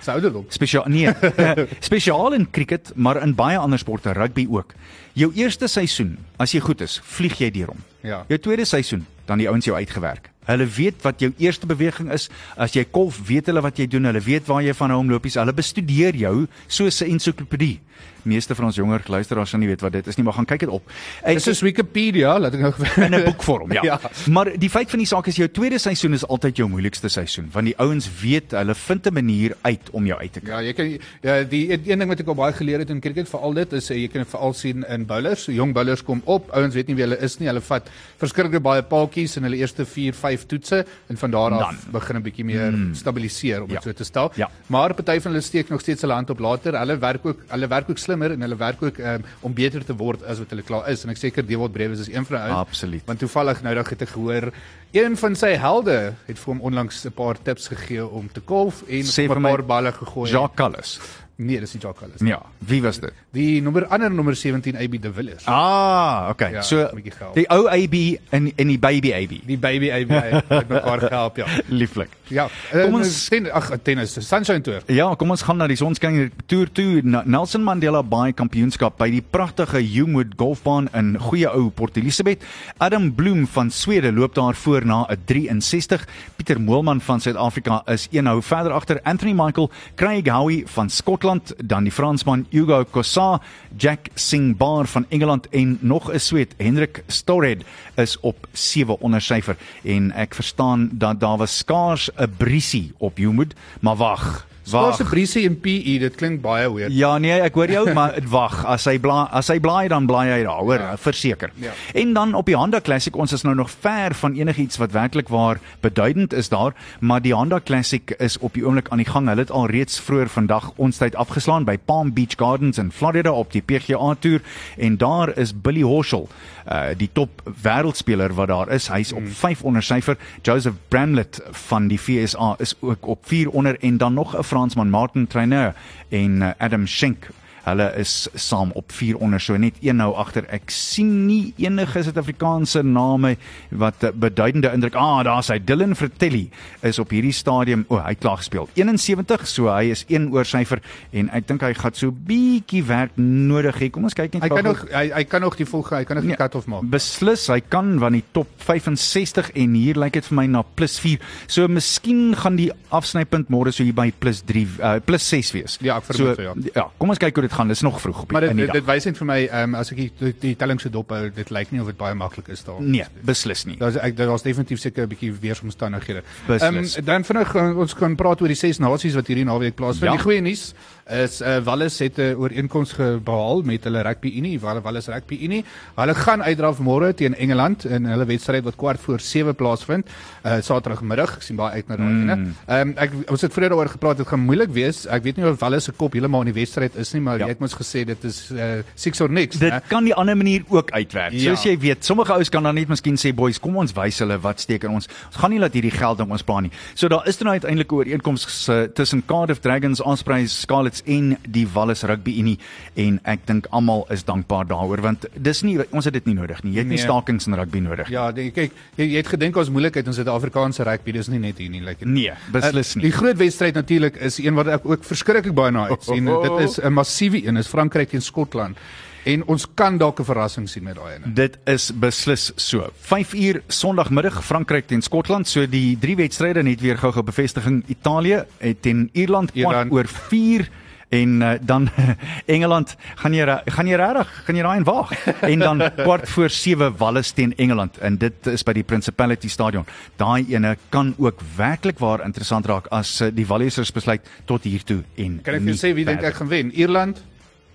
Spesiaal 0.50 0.84
nee, 0.88 1.08
spesiaal 1.80 2.34
in 2.34 2.48
cricket, 2.52 2.92
maar 2.96 3.22
in 3.24 3.36
baie 3.36 3.58
ander 3.58 3.80
sporte, 3.80 4.12
rugby 4.14 4.48
ook. 4.50 4.74
Jou 5.14 5.28
eerste 5.36 5.68
seisoen, 5.68 6.14
as 6.40 6.54
jy 6.56 6.62
goed 6.64 6.82
is, 6.86 6.94
vlieg 7.04 7.36
jy 7.42 7.50
deur 7.52 7.74
hom. 7.74 7.82
Ja. 8.00 8.22
Jou 8.32 8.38
tweede 8.40 8.64
seisoen, 8.66 9.04
dan 9.28 9.42
die 9.42 9.50
ouens 9.52 9.68
jou 9.68 9.76
uitgewerk. 9.76 10.31
Hulle 10.50 10.66
weet 10.66 11.02
wat 11.02 11.20
jou 11.20 11.32
eerste 11.38 11.66
beweging 11.70 12.12
is. 12.12 12.30
As 12.58 12.74
jy 12.74 12.86
kolf, 12.92 13.20
weet 13.28 13.46
hulle 13.46 13.62
wat 13.62 13.78
jy 13.78 13.88
doen. 13.88 14.06
Hulle 14.10 14.22
weet 14.22 14.48
waar 14.48 14.64
jy 14.64 14.74
van 14.74 14.92
hom 14.92 15.10
lopies. 15.10 15.36
Hulle 15.36 15.54
bestudeer 15.54 16.16
jou 16.16 16.48
soos 16.68 17.02
'n 17.02 17.12
ensiklopedie. 17.12 17.80
Meeste 18.24 18.54
van 18.56 18.66
ons 18.66 18.76
jonger 18.78 19.02
luisteraars 19.10 19.50
sal 19.50 19.60
nie 19.60 19.68
weet 19.72 19.82
wat 19.82 19.96
dit 19.96 20.08
is 20.08 20.18
nie, 20.18 20.24
maar 20.24 20.34
gaan 20.34 20.46
kyk 20.46 20.60
dit 20.60 20.70
op. 20.70 20.84
Ek, 21.24 21.40
Dis 21.40 21.44
soos 21.44 21.62
Wikipedia, 21.66 22.36
laat 22.40 22.54
ek 22.54 22.62
nou 22.62 22.74
in 23.06 23.16
'n 23.16 23.24
boekvorm, 23.26 23.72
ja. 23.74 23.82
Ja. 23.92 24.00
Maar 24.30 24.58
die 24.58 24.70
feit 24.70 24.90
van 24.90 25.00
die 25.00 25.08
saak 25.08 25.28
is 25.28 25.36
jou 25.36 25.48
tweede 25.50 25.80
seisoen 25.80 26.14
is 26.14 26.24
altyd 26.28 26.58
jou 26.58 26.70
moeilikste 26.70 27.10
seisoen, 27.10 27.50
want 27.52 27.66
die 27.66 27.76
ouens 27.78 28.08
weet 28.22 28.52
hulle 28.52 28.76
vind 28.76 29.08
'n 29.08 29.14
manier 29.14 29.58
uit 29.62 29.90
om 29.92 30.06
jou 30.06 30.20
uit 30.20 30.34
te 30.34 30.40
kry. 30.40 30.52
Ja, 30.52 30.62
jy 30.62 30.74
kan 30.74 31.00
ja, 31.22 31.44
die 31.44 31.72
een 31.72 32.00
ding 32.00 32.08
wat 32.08 32.20
ek 32.20 32.28
al 32.28 32.36
baie 32.36 32.54
geleer 32.54 32.80
het 32.80 32.90
in 32.90 33.02
cricket 33.02 33.28
veral 33.30 33.54
dit 33.54 33.74
is 33.74 33.90
eh, 33.90 33.98
jy 33.98 34.08
kan 34.08 34.22
dit 34.22 34.30
veral 34.30 34.54
sien 34.54 34.86
in 34.88 35.06
bowlers. 35.06 35.46
Jong 35.46 35.74
bowlers 35.74 36.04
kom 36.04 36.22
op, 36.26 36.52
ouens 36.52 36.76
weet 36.76 36.88
nie 36.88 36.96
wie 36.96 37.04
hulle 37.04 37.20
is 37.20 37.40
nie. 37.40 37.48
Hulle 37.48 37.62
vat 37.62 37.90
verskriklik 38.20 38.62
baie 38.62 38.84
paaltjies 38.84 39.38
in 39.38 39.44
hulle 39.44 39.58
eerste 39.58 39.86
4, 39.86 40.14
5 40.14 40.31
toetse 40.38 40.86
en 41.08 41.18
van 41.18 41.32
daar 41.32 41.52
af 41.52 41.60
Dan. 41.60 41.92
begin 41.92 42.16
'n 42.16 42.22
bietjie 42.22 42.46
meer 42.46 42.72
mm. 42.72 42.94
stabiliseer 42.96 43.62
om 43.62 43.68
dit 43.68 43.76
Ja. 43.76 43.82
so 43.82 43.94
te 43.94 44.04
stel. 44.04 44.32
Ja. 44.36 44.50
Maar 44.68 44.94
party 44.94 45.20
van 45.20 45.32
hulle 45.32 45.44
steek 45.44 45.70
nog 45.70 45.82
steeds 45.82 46.02
hulle 46.02 46.14
hand 46.14 46.30
op 46.30 46.40
later. 46.40 46.78
Hulle 46.78 46.98
werk 46.98 47.26
ook 47.26 47.40
hulle 47.48 47.68
werk 47.68 47.90
ook 47.90 47.98
slimmer 47.98 48.32
en 48.32 48.42
hulle 48.42 48.56
werk 48.56 48.82
ook 48.84 48.98
um, 48.98 49.24
om 49.40 49.54
beter 49.54 49.86
te 49.86 49.96
word 49.96 50.24
as 50.24 50.38
wat 50.38 50.50
hulle 50.50 50.62
klaar 50.62 50.90
is 50.90 51.04
en 51.04 51.10
ek 51.10 51.18
seker 51.18 51.46
Dewald 51.46 51.72
Brewes 51.72 52.00
is 52.00 52.08
een 52.08 52.26
van 52.26 52.42
hulle. 52.42 52.54
Absoluut. 52.54 53.02
Want 53.06 53.20
toevallig 53.20 53.62
nou 53.62 53.76
dag 53.76 53.90
het 53.90 54.02
ek 54.02 54.10
gehoor 54.10 54.52
een 54.92 55.18
van 55.18 55.36
sy 55.36 55.56
helde 55.56 56.14
het 56.28 56.40
vir 56.40 56.54
hom 56.54 56.62
onlangs 56.62 57.06
'n 57.06 57.12
paar 57.12 57.38
tips 57.42 57.68
gegee 57.68 58.06
om 58.06 58.30
te 58.32 58.42
golf 58.46 58.84
en 58.88 59.04
'n 59.04 59.42
paar 59.42 59.66
balle 59.66 59.92
gegooi. 59.92 60.32
Jacques 60.32 60.56
Callis. 60.56 61.00
Nee, 61.36 61.60
dis 61.60 61.74
nie 61.74 61.82
Jacques 61.82 62.00
Callis. 62.04 62.22
Ja, 62.28 62.42
wie 62.60 62.82
was 62.84 63.00
dit? 63.00 63.14
Die 63.34 63.62
nommer 63.62 63.86
ander 63.88 64.12
nommer 64.12 64.36
17 64.36 64.76
AB 64.78 65.00
de 65.02 65.12
Villiers. 65.14 65.46
Ah, 65.46 66.28
okay. 66.30 66.52
Ja, 66.52 66.62
so 66.62 66.88
die 67.34 67.48
ou 67.50 67.66
AB 67.68 67.94
en 68.30 68.52
en 68.56 68.68
die 68.68 68.78
baby 68.80 69.14
AB. 69.14 69.40
Die 69.48 69.58
baby 69.58 69.90
AB 69.92 70.10
het 70.50 70.68
mekaar 70.70 71.00
gehelp, 71.00 71.38
ja. 71.38 71.46
Lieflik. 71.82 72.10
Ja, 72.28 72.48
Kom 72.72 72.82
kom 72.82 72.94
ons- 72.94 73.08
ons 73.08 73.28
ten, 73.30 73.50
ag 73.52 73.72
tennis, 73.84 74.14
Sunshine 74.28 74.62
Tour. 74.62 74.82
Ja, 74.86 75.16
kom 75.16 75.32
ons 75.34 75.42
gaan 75.42 75.58
na 75.58 75.68
die 75.68 75.76
Sonskyn 75.76 76.32
Tour 76.46 76.70
toe. 76.72 77.02
Nelson 77.26 77.64
Mandela 77.64 78.04
Bay 78.04 78.34
Kampioenskap 78.34 78.98
by 78.98 79.10
die 79.10 79.22
pragtige 79.22 79.82
Humewood 79.82 80.36
Golfbaan 80.38 80.90
in 80.94 81.18
goeie 81.20 81.50
ou 81.50 81.70
Port 81.72 81.98
Elizabeth. 81.98 82.44
Adam 82.78 83.14
Bloem 83.16 83.48
van 83.48 83.72
Swede 83.72 84.12
loop 84.14 84.36
daar 84.36 84.56
voor 84.56 84.86
na 84.86 85.08
'n 85.10 85.18
63. 85.26 86.06
Pieter 86.36 86.62
Moelman 86.62 87.02
van 87.02 87.20
Suid-Afrika 87.22 87.82
is 87.86 88.08
een 88.12 88.26
hou 88.26 88.42
verder 88.44 88.72
agter. 88.72 89.00
Anthony 89.04 89.32
Michael, 89.34 89.70
Craig 89.96 90.28
Howie 90.28 90.64
van 90.68 90.90
Skotland, 90.90 91.21
dan 91.58 91.84
die 91.84 91.92
Fransman 91.92 92.46
Hugo 92.50 92.84
Kossa, 92.84 93.42
Jack 93.78 94.08
Singbar 94.14 94.88
van 94.88 95.06
Engeland 95.10 95.50
en 95.50 95.78
nog 95.82 96.12
'n 96.12 96.20
Swede, 96.20 96.56
Henrik 96.58 97.04
Stored 97.08 97.64
is 97.96 98.20
op 98.20 98.48
7 98.52 99.00
onder 99.00 99.22
syfer 99.22 99.58
en 99.84 100.12
ek 100.12 100.34
verstaan 100.34 100.90
dat 100.94 101.20
daar 101.20 101.38
was 101.38 101.58
skaars 101.58 102.10
'n 102.16 102.34
briesie 102.38 102.94
op 102.98 103.18
Humewood, 103.18 103.54
maar 103.80 103.96
wag. 103.96 104.51
Wag. 104.70 105.00
'n 105.00 105.10
briesie 105.10 105.44
in 105.44 105.60
PE? 105.60 105.98
Dit 106.00 106.16
klink 106.16 106.42
baie 106.42 106.70
weird. 106.74 106.94
Ja 106.94 107.18
nee, 107.18 107.40
ek 107.42 107.56
hoor 107.58 107.72
jou, 107.72 107.94
maar 107.94 108.14
wag, 108.36 108.66
as 108.66 108.86
hy 108.86 109.00
blaai, 109.00 109.28
as 109.32 109.50
hy 109.50 109.60
blaai 109.60 109.88
dan 109.90 110.06
blaai 110.06 110.30
hy 110.30 110.44
daar, 110.44 110.62
hoor, 110.62 110.80
ja. 110.80 110.98
verseker. 110.98 111.52
Ja. 111.56 111.72
En 111.94 112.14
dan 112.14 112.34
op 112.38 112.46
die 112.46 112.56
Honda 112.56 112.82
Classic, 112.82 113.16
ons 113.16 113.34
is 113.34 113.42
nou 113.44 113.56
nog 113.56 113.72
ver 113.72 114.14
van 114.16 114.34
enigiets 114.38 114.78
wat 114.78 114.92
werklik 114.92 115.30
waar 115.30 115.60
beduidend 115.82 116.34
is 116.34 116.50
daar, 116.50 116.76
maar 117.00 117.22
die 117.22 117.34
Honda 117.34 117.60
Classic 117.64 118.14
is 118.20 118.38
op 118.38 118.54
die 118.54 118.66
oomblik 118.66 118.90
aan 118.90 119.02
die 119.02 119.10
gang. 119.10 119.28
Hulle 119.28 119.42
het 119.42 119.52
al 119.52 119.68
reeds 119.72 120.00
vroeër 120.00 120.30
vandag 120.30 120.72
ons 120.76 120.98
tyd 121.02 121.16
afgeslaan 121.16 121.66
by 121.66 121.78
Palm 121.78 122.14
Beach 122.14 122.38
Gardens 122.38 122.78
in 122.78 122.92
Florida 122.92 123.32
op 123.32 123.52
die 123.52 123.62
PGA 123.62 124.16
Tour 124.20 124.42
en 124.78 124.98
daar 124.98 125.34
is 125.38 125.54
Billy 125.54 125.82
Horschel, 125.82 126.30
uh, 126.68 126.94
die 126.98 127.10
top 127.14 127.42
wêreldspeler 127.64 128.36
wat 128.38 128.48
daar 128.48 128.70
is. 128.70 128.88
Hy's 128.94 129.12
op 129.12 129.26
5 129.26 129.64
onder 129.64 129.84
syfer. 129.84 130.18
Joseph 130.42 130.78
Bramlett 130.88 131.42
van 131.68 131.88
die 131.88 132.00
VSA 132.00 132.56
is 132.60 132.76
ook 132.80 133.08
op 133.08 133.26
4 133.26 133.50
onder 133.50 133.78
en 133.80 133.98
dan 133.98 134.14
nog 134.14 134.38
'n 134.38 134.44
Fransman 134.52 134.90
Martin 134.90 135.28
Trainer 135.28 135.74
en 136.10 136.42
uh, 136.42 136.52
Adam 136.58 136.88
Schenk 136.88 137.30
Hulle 137.66 137.88
is 138.02 138.28
saam 138.34 138.72
op 138.78 138.92
4 138.92 139.20
onder 139.22 139.42
so 139.42 139.58
net 139.58 139.78
een 139.82 140.00
nou 140.02 140.12
agter. 140.18 140.48
Ek 140.50 140.72
sien 140.74 141.26
nie 141.28 141.54
enige 141.62 142.04
Suid-Afrikaanse 142.04 142.82
name 142.84 143.36
wat 143.70 144.02
beduidende 144.18 144.72
indruk. 144.74 144.98
Ah, 144.98 145.22
daar's 145.28 145.52
hy. 145.54 145.60
Dylan 145.62 145.96
Fratelli 145.96 146.48
is 146.82 147.00
op 147.00 147.14
hierdie 147.14 147.34
stadium. 147.36 147.86
O, 147.90 147.98
oh, 147.98 148.06
hy 148.06 148.16
klaar 148.18 148.40
gespeel. 148.42 148.70
71, 148.78 149.46
so 149.50 149.70
hy 149.70 149.92
is 149.94 150.06
1 150.10 150.30
oor 150.34 150.48
syfer 150.48 150.82
en 151.14 151.30
ek 151.36 151.48
dink 151.52 151.66
hy 151.66 151.74
gaan 151.78 151.98
so 151.98 152.12
bietjie 152.12 152.84
werk 152.90 153.18
nodig 153.20 153.78
hê. 153.82 153.92
Kom 153.94 154.10
ons 154.10 154.18
kyk 154.18 154.38
net 154.38 154.48
Hy 154.48 154.52
kan 154.54 154.66
nog 154.66 154.84
hy, 154.90 155.06
hy 155.14 155.24
kan 155.30 155.44
nog 155.46 155.58
die 155.60 155.68
volgende, 155.70 156.02
hy 156.02 156.08
kan 156.10 156.18
nog 156.18 156.26
die 156.26 156.32
Nee, 156.32 156.40
cut-off 156.40 156.68
maak. 156.72 156.88
Beslis, 156.92 157.46
hy 157.52 157.60
kan 157.62 157.94
van 158.02 158.16
die 158.18 158.24
top 158.36 158.50
65 158.66 159.52
en 159.60 159.76
hier 159.78 160.00
lyk 160.02 160.18
dit 160.18 160.30
vir 160.30 160.38
my 160.40 160.48
na 160.50 160.64
plus 160.64 160.98
4. 161.04 161.22
So 161.52 161.68
miskien 161.72 162.34
gaan 162.40 162.58
die 162.60 162.70
afsnypunt 162.90 163.52
môre 163.54 163.74
so 163.76 163.86
hier 163.86 163.96
by 163.98 164.10
plus 164.24 164.42
3 164.48 164.66
uh, 164.80 164.94
plus 165.06 165.28
6 165.30 165.54
wees. 165.58 165.78
Ja, 165.84 166.00
ek 166.02 166.10
vermoed 166.10 166.40
so, 166.40 166.48
ja. 166.48 166.56
Ja, 166.76 166.88
kom 166.98 167.14
ons 167.14 167.22
kyk 167.22 167.38
hoe 167.38 167.46
dit 167.48 167.51
gaan. 167.52 167.68
Dis 167.68 167.82
nog 167.82 168.02
vroeg 168.02 168.22
op 168.22 168.30
die 168.30 168.32
Maar 168.32 168.42
dit 168.42 168.50
in 168.50 168.56
die 168.56 168.66
dit, 168.66 168.74
dag. 168.74 168.84
dit 168.84 168.94
wys 168.94 169.06
net 169.06 169.18
vir 169.18 169.28
my 169.28 169.40
ehm 169.46 169.64
um, 169.64 169.76
as 169.76 169.92
ek 169.92 169.98
die, 169.98 170.12
die, 170.20 170.34
die 170.40 170.56
telling 170.56 170.82
so 170.82 170.90
dop 170.90 171.10
hou, 171.10 171.30
dit 171.30 171.50
lyk 171.50 171.72
nie 171.72 171.82
of 171.82 171.88
dit 171.88 171.98
baie 171.98 172.16
maklik 172.16 172.48
is 172.48 172.64
daar. 172.64 172.82
Nee, 172.82 173.06
beslis 173.28 173.66
nie. 173.66 173.78
Daar's 173.78 173.96
ek 173.96 174.18
daar's 174.18 174.42
definitief 174.44 174.80
seker 174.80 175.04
'n 175.06 175.10
bietjie 175.10 175.34
weeromstandighede. 175.42 176.24
Ehm, 176.48 176.84
dan 177.04 177.24
vinnig 177.24 177.52
gaan 177.52 177.76
ons 177.78 177.94
kan 177.94 178.16
praat 178.16 178.42
oor 178.42 178.48
die 178.48 178.56
ses 178.56 178.80
nasies 178.80 179.14
wat 179.14 179.28
hierdie 179.28 179.46
naweek 179.46 179.76
plaasvind. 179.76 180.12
Ja. 180.12 180.18
Die 180.18 180.24
goeie 180.24 180.42
nuus 180.42 180.74
is 181.12 181.42
uh, 181.42 181.58
Wallis 181.64 182.00
het 182.00 182.18
'n 182.18 182.36
ooreenkoms 182.40 182.92
gebehaal 182.94 183.62
met 183.62 183.84
hulle 183.84 184.02
rugby 184.02 184.32
unie, 184.38 184.60
Wal- 184.60 184.82
Wallis 184.82 185.08
Rugby 185.08 185.38
Unie. 185.44 185.64
Hulle 185.96 186.14
gaan 186.16 186.42
uitdraf 186.44 186.80
môre 186.80 187.14
teen 187.14 187.36
Engeland 187.36 187.86
in 187.86 188.06
hulle 188.06 188.26
wedstryd 188.26 188.64
wat 188.64 188.76
kwart 188.76 189.00
voor 189.00 189.20
7 189.20 189.56
plaasvind. 189.56 190.08
Uh 190.46 190.62
Saterdagmiddag. 190.62 191.36
Ek 191.36 191.42
sien 191.42 191.56
baie 191.56 191.72
uit 191.74 191.88
na 191.88 191.96
daai 191.96 192.10
ene. 192.10 192.36
Mm. 192.36 192.54
Ehm 192.68 192.88
um, 192.88 192.94
ek 192.98 193.12
ons 193.32 193.42
het 193.42 193.54
vroeër 193.54 193.70
daaroor 193.70 193.90
gepraat, 193.90 194.18
dit 194.18 194.28
gaan 194.28 194.40
moeilik 194.40 194.70
wees. 194.74 195.06
Ek 195.08 195.24
weet 195.24 195.38
nie 195.38 195.46
of 195.50 195.60
Wallis 195.60 195.84
se 195.84 195.92
kop 195.92 196.14
heeltemal 196.14 196.42
in 196.42 196.54
die 196.54 196.60
wedstryd 196.62 196.96
is 196.96 197.14
nie, 197.14 197.22
maar 197.22 197.38
Ja. 197.40 197.46
jy 197.46 197.50
het 197.50 197.60
mos 197.60 197.74
gesê 197.76 198.06
dit 198.06 198.24
is 198.24 198.52
uh 198.52 198.82
six 198.96 199.22
or 199.22 199.30
niks, 199.30 199.58
Dit 199.58 199.72
né? 199.72 199.82
kan 199.88 200.04
die 200.04 200.14
ander 200.16 200.38
manier 200.38 200.64
ook 200.70 200.92
uitwerk. 200.92 201.32
Ja. 201.34 201.56
Soos 201.56 201.64
jy 201.64 201.78
weet, 201.80 202.06
sommige 202.06 202.32
ouens 202.34 202.50
kan 202.50 202.64
dan 202.64 202.76
net 202.76 202.88
miskien 202.88 203.16
sê 203.18 203.34
boys, 203.36 203.60
kom 203.60 203.76
ons 203.78 203.94
wys 203.94 204.20
hulle 204.20 204.40
wat 204.40 204.60
steek 204.60 204.84
in 204.84 204.90
ons. 204.90 205.08
Ons 205.28 205.36
gaan 205.36 205.50
nie 205.52 205.60
laat 205.60 205.74
hierdie 205.74 205.92
geld 205.92 206.20
op 206.20 206.32
ons 206.32 206.44
pla 206.44 206.60
nie. 206.60 206.72
So 206.94 207.08
daar 207.08 207.28
is 207.28 207.38
dan 207.38 207.46
nou 207.48 207.54
uiteindelik 207.60 207.92
'n 207.92 207.96
ooreenkoms 207.96 208.68
uh, 208.70 208.84
tussen 208.84 209.24
Cardiff 209.26 209.60
Dragons, 209.60 210.02
Ospreys, 210.02 210.62
Scarlets 211.02 211.04
en 211.06 211.38
die 211.52 211.68
Wallis 211.74 212.04
Rugby 212.04 212.38
Unie 212.40 212.58
en 212.96 213.20
ek 213.24 213.46
dink 213.48 213.68
almal 213.72 214.06
is 214.12 214.24
dankbaar 214.24 214.68
daaroor 214.68 215.02
want 215.02 215.26
dis 215.36 215.62
nie 215.64 215.78
ons 215.92 216.06
het 216.06 216.14
dit 216.14 216.26
nie 216.26 216.36
nodig 216.36 216.64
nie. 216.64 216.74
Jy 216.74 216.80
het 216.80 216.88
nie 216.88 216.98
Nee. 216.98 217.04
stakings 217.06 217.48
in 217.48 217.54
rugby 217.56 217.80
nodig. 217.80 218.10
Ja, 218.10 218.32
die, 218.32 218.52
kyk, 218.52 218.72
jy, 218.98 219.06
jy 219.06 219.18
het 219.18 219.28
gedink 219.28 219.56
ons 219.58 219.70
moeilikheid 219.70 220.06
in 220.08 220.14
Suid-Afrikaanse 220.14 220.84
rugby, 220.84 221.12
dis 221.12 221.28
nie 221.30 221.40
net 221.40 221.58
hier 221.58 221.70
nie, 221.70 221.82
dit. 221.82 222.06
Nee, 222.06 222.32
beslis 222.52 222.96
nie. 222.96 223.04
Die 223.04 223.12
groot 223.12 223.38
wedstryd 223.38 223.76
natuurlik 223.76 224.18
is 224.18 224.40
een 224.40 224.56
wat 224.56 224.68
ek 224.68 224.86
ook 224.86 225.04
verskriklik 225.04 225.54
baie 225.56 225.72
na 225.72 225.88
uitsien. 225.90 226.28
Oh, 226.28 226.38
oh, 226.44 226.52
oh. 226.52 226.58
Dit 226.60 226.70
is 226.70 226.80
'n 226.84 226.94
massiewe 226.94 227.46
een, 227.46 227.58
is 227.58 227.68
Frankryk 227.68 228.10
teen 228.10 228.22
Skotland. 228.22 228.78
En 229.24 229.44
ons 229.46 229.68
kan 229.76 229.98
dalk 229.98 230.20
'n 230.20 230.24
verrassing 230.24 230.70
sien 230.70 230.84
met 230.84 230.96
daai 230.96 231.16
ene. 231.16 231.34
Dit 231.34 231.58
is 231.66 231.92
beslis 231.94 232.52
so. 232.56 232.90
5 233.02 233.34
uur 233.34 233.62
Sondagmiddag 233.68 234.44
Frankryk 234.44 234.88
teen 234.88 235.02
Skotland. 235.02 235.48
So 235.48 235.68
die 235.70 235.98
drie 236.00 236.16
wedstryde 236.16 236.64
net 236.64 236.82
weer 236.82 236.98
gou-gou 236.98 237.24
bevestiging. 237.24 237.84
Italië 237.88 238.46
eh, 238.58 238.74
teen 238.80 239.10
Ierland 239.14 239.52
kwart 239.52 239.92
oor 239.92 240.08
4 240.08 240.70
en 241.12 241.42
uh, 241.42 241.54
dan 241.62 241.90
Engeland 242.56 242.96
gaan 243.20 243.34
jy 243.36 243.46
gaan 243.76 243.90
jy 243.90 244.00
regtig 244.00 244.32
gaan 244.48 244.60
jy 244.60 244.64
daai 244.64 244.78
en 244.80 244.88
waag 244.88 245.12
en 245.44 245.60
dan 245.60 245.84
kwart 245.98 246.30
voor 246.32 246.50
7 246.50 246.96
Wallis 246.98 247.34
teen 247.36 247.54
Engeland 247.60 247.98
en 248.00 248.18
dit 248.22 248.48
is 248.48 248.64
by 248.64 248.76
die 248.78 248.86
Principality 248.88 249.52
Stadion. 249.52 249.86
Daai 250.22 250.46
ene 250.54 250.78
kan 250.90 251.14
ook 251.20 251.44
werklik 251.58 252.00
waar 252.00 252.24
interessant 252.26 252.66
raak 252.72 252.88
as 252.96 253.18
uh, 253.22 253.28
die 253.34 253.48
Wallisers 253.48 253.92
besluit 253.92 254.28
tot 254.46 254.64
hier 254.64 254.84
toe 254.88 255.02
en 255.16 255.42
Kan 255.44 255.60
ek 255.60 255.68
vir 255.68 255.74
jou 255.74 255.82
sê 255.84 255.94
wie 255.98 256.08
dink 256.08 256.24
ek 256.24 256.40
gaan 256.40 256.52
wen? 256.52 256.72
Ierland, 256.72 257.24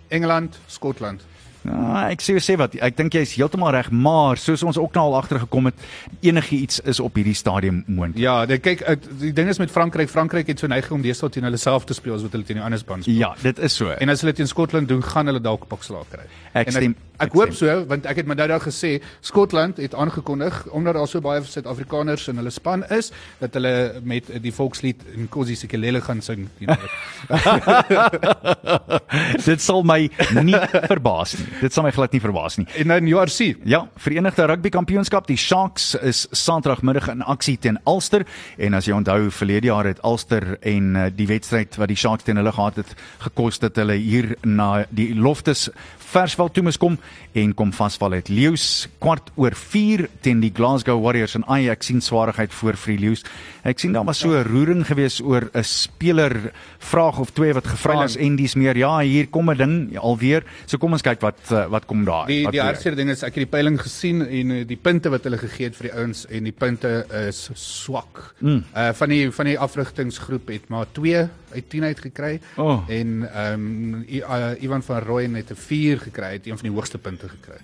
Engeland, 0.09 0.57
Skotland. 0.66 1.24
Ja, 1.66 2.04
ek 2.12 2.20
sê 2.22 2.36
sê 2.38 2.54
wat, 2.60 2.76
ek 2.78 2.94
dink 2.96 3.14
jy's 3.16 3.32
heeltemal 3.34 3.72
reg, 3.74 3.88
maar 3.90 4.36
soos 4.38 4.62
ons 4.62 4.76
ook 4.78 4.94
nou 4.94 5.02
al 5.08 5.16
agtergekom 5.18 5.66
het, 5.70 5.74
enigiets 6.22 6.78
is 6.84 7.00
op 7.02 7.16
hierdie 7.18 7.34
stadium 7.34 7.80
moontlik. 7.86 8.22
Ja, 8.22 8.44
dit 8.46 8.62
kyk 8.62 8.82
ek- 8.86 9.08
die 9.18 9.32
ding 9.34 9.48
is 9.50 9.58
met 9.58 9.70
Frankryk, 9.74 10.08
Frankryk 10.12 10.46
het 10.52 10.58
so 10.62 10.66
neiging 10.70 10.92
om 10.92 11.02
deesdae 11.02 11.30
teen 11.30 11.44
hulle 11.48 11.56
self 11.58 11.84
te 11.88 11.94
speel 11.94 12.14
as 12.14 12.22
wat 12.22 12.32
hulle 12.36 12.44
teen 12.44 12.56
die 12.60 12.64
ander 12.64 12.78
span 12.78 13.02
speel. 13.02 13.14
Ja, 13.18 13.34
dit 13.42 13.58
is 13.58 13.72
so. 13.74 13.90
En 13.90 14.08
as 14.08 14.20
hulle 14.22 14.32
teen 14.32 14.46
Skotland 14.46 14.86
doen, 14.88 15.02
gaan 15.02 15.26
hulle 15.26 15.40
dalk 15.42 15.66
pak 15.68 15.82
slaag 15.82 16.06
kry. 16.12 16.22
Ek 16.54 16.66
En 16.66 16.72
stem- 16.72 16.96
Ek, 17.18 17.22
ek 17.22 17.28
ek 17.30 17.34
hoop 17.38 17.52
stem. 17.54 17.68
so 17.80 17.84
want 17.88 18.04
ek 18.06 18.16
het 18.20 18.26
my 18.28 18.34
nou 18.34 18.46
daar 18.48 18.60
gesê 18.60 19.00
Skotland 19.24 19.76
het 19.80 19.94
aangekondig 19.94 20.66
omdat 20.70 20.94
daar 20.94 21.08
so 21.08 21.20
baie 21.24 21.40
Suid-Afrikaners 21.42 22.28
in 22.28 22.36
hulle 22.36 22.50
span 22.52 22.84
is 22.92 23.08
dat 23.40 23.54
hulle 23.54 24.00
met 24.04 24.28
die 24.42 24.52
volkslied 24.52 25.00
Nkosi 25.24 25.56
Sikelele 25.56 26.00
gaan 26.04 26.20
sing. 26.20 26.48
You 26.60 26.76
know. 26.76 26.88
dit 29.46 29.62
sal 29.64 29.82
my 29.86 29.98
nie 30.44 30.58
verbaas 30.90 31.36
nie. 31.38 31.46
Dit 31.61 31.72
sal 31.72 31.86
my 31.86 31.90
glad 31.90 32.12
nie 32.12 32.20
verbaas 32.20 32.59
nie. 32.59 32.66
en 32.76 32.88
dan 32.88 33.07
JRC. 33.07 33.57
Ja, 33.64 33.88
Verenigde 33.96 34.46
Rugby 34.46 34.70
Kampioenskap, 34.70 35.26
die 35.26 35.36
Sharks 35.36 35.94
is 35.94 36.26
Saterdagmiddag 36.30 37.09
in 37.09 37.22
aksie 37.22 37.57
teen 37.59 37.78
Ulster 37.86 38.26
en 38.59 38.74
as 38.74 38.86
jy 38.86 38.92
onthou 38.96 39.30
verlede 39.30 39.70
jaar 39.70 39.88
het 39.88 40.02
Ulster 40.04 40.59
en 40.61 40.96
uh, 40.96 41.07
die 41.14 41.26
wedstryd 41.26 41.76
wat 41.80 41.88
die 41.88 41.96
Sharks 41.96 42.24
teen 42.24 42.36
hulle 42.36 42.52
gehad 42.52 42.76
het 42.76 42.94
gekos 43.24 43.59
dat 43.62 43.76
hulle 43.76 43.96
hier 43.96 44.34
na 44.44 44.84
die 44.90 45.14
Loftus 45.14 45.70
Versveld 46.07 46.54
toe 46.54 46.62
moes 46.62 46.78
kom 46.78 46.94
en 47.36 47.52
kom 47.59 47.72
vasval 47.74 48.14
het. 48.16 48.28
Leeu's 48.30 48.86
kwart 49.02 49.32
oor 49.34 49.57
4 49.59 50.07
teen 50.22 50.38
die 50.40 50.52
Glasgow 50.54 51.00
Warriors 51.02 51.34
en 51.34 51.44
ai 51.50 51.66
ek 51.72 51.82
sien 51.82 51.98
swaarigheid 52.04 52.54
voor 52.54 52.78
vir 52.78 53.00
Leeu's. 53.02 53.24
Ek 53.66 53.82
sien 53.82 53.92
daar 53.96 54.07
was 54.07 54.20
so 54.22 54.30
'n 54.30 54.46
roering 54.46 54.86
gewees 54.86 55.20
oor 55.20 55.50
'n 55.52 55.64
speler 55.64 56.52
vraag 56.78 57.18
of 57.18 57.32
twee 57.32 57.52
wat 57.52 57.66
gevra 57.66 58.04
is 58.04 58.16
en 58.16 58.36
dis 58.36 58.54
meer 58.54 58.76
ja, 58.76 59.00
hier 59.00 59.26
kom 59.26 59.50
'n 59.50 59.57
ding 59.57 59.98
alweer. 59.98 60.44
So 60.66 60.78
kom 60.78 60.92
ons 60.92 61.02
kyk 61.02 61.20
wat 61.20 61.38
uh, 61.53 61.66
wat 61.72 61.84
kom 61.84 62.05
daar. 62.05 62.26
Die 62.26 62.42
wat 62.44 62.53
die 62.53 62.61
gebeur. 62.61 62.72
hartseer 62.74 62.97
ding 62.97 63.11
is 63.11 63.22
ek 63.22 63.34
het 63.34 63.44
die 63.44 63.53
peiling 63.53 63.78
gesien 63.80 64.22
en 64.26 64.51
eh, 64.51 64.66
die 64.66 64.78
punte 64.80 65.11
wat 65.12 65.26
hulle 65.28 65.38
gegee 65.38 65.70
het 65.70 65.76
vir 65.78 65.90
die 65.90 65.94
ouens 65.99 66.24
en 66.26 66.49
die 66.49 66.55
punte 66.55 66.92
is 67.26 67.42
swak. 67.55 68.22
Mm. 68.40 68.64
Uh 68.74 68.88
van 68.92 69.14
die 69.14 69.30
van 69.30 69.51
die 69.51 69.59
afrigtingsgroep 69.59 70.49
het 70.49 70.68
maar 70.68 70.86
2 70.92 71.26
uit 71.53 71.68
10 71.68 71.84
uit 71.84 72.01
gekry 72.01 72.40
Oh. 72.57 72.84
en 72.88 73.28
ehm 73.32 73.53
um, 73.53 74.05
uh, 74.09 74.62
Ivan 74.62 74.82
van 74.82 74.99
Rooyen 75.03 75.34
het 75.34 75.51
'n 75.51 75.55
4 75.55 76.01
gekry, 76.01 76.32
het 76.32 76.47
een 76.47 76.59
van 76.59 76.68
die 76.68 76.76
hoogste 76.76 76.99
punte 76.99 77.28
gekry. 77.28 77.61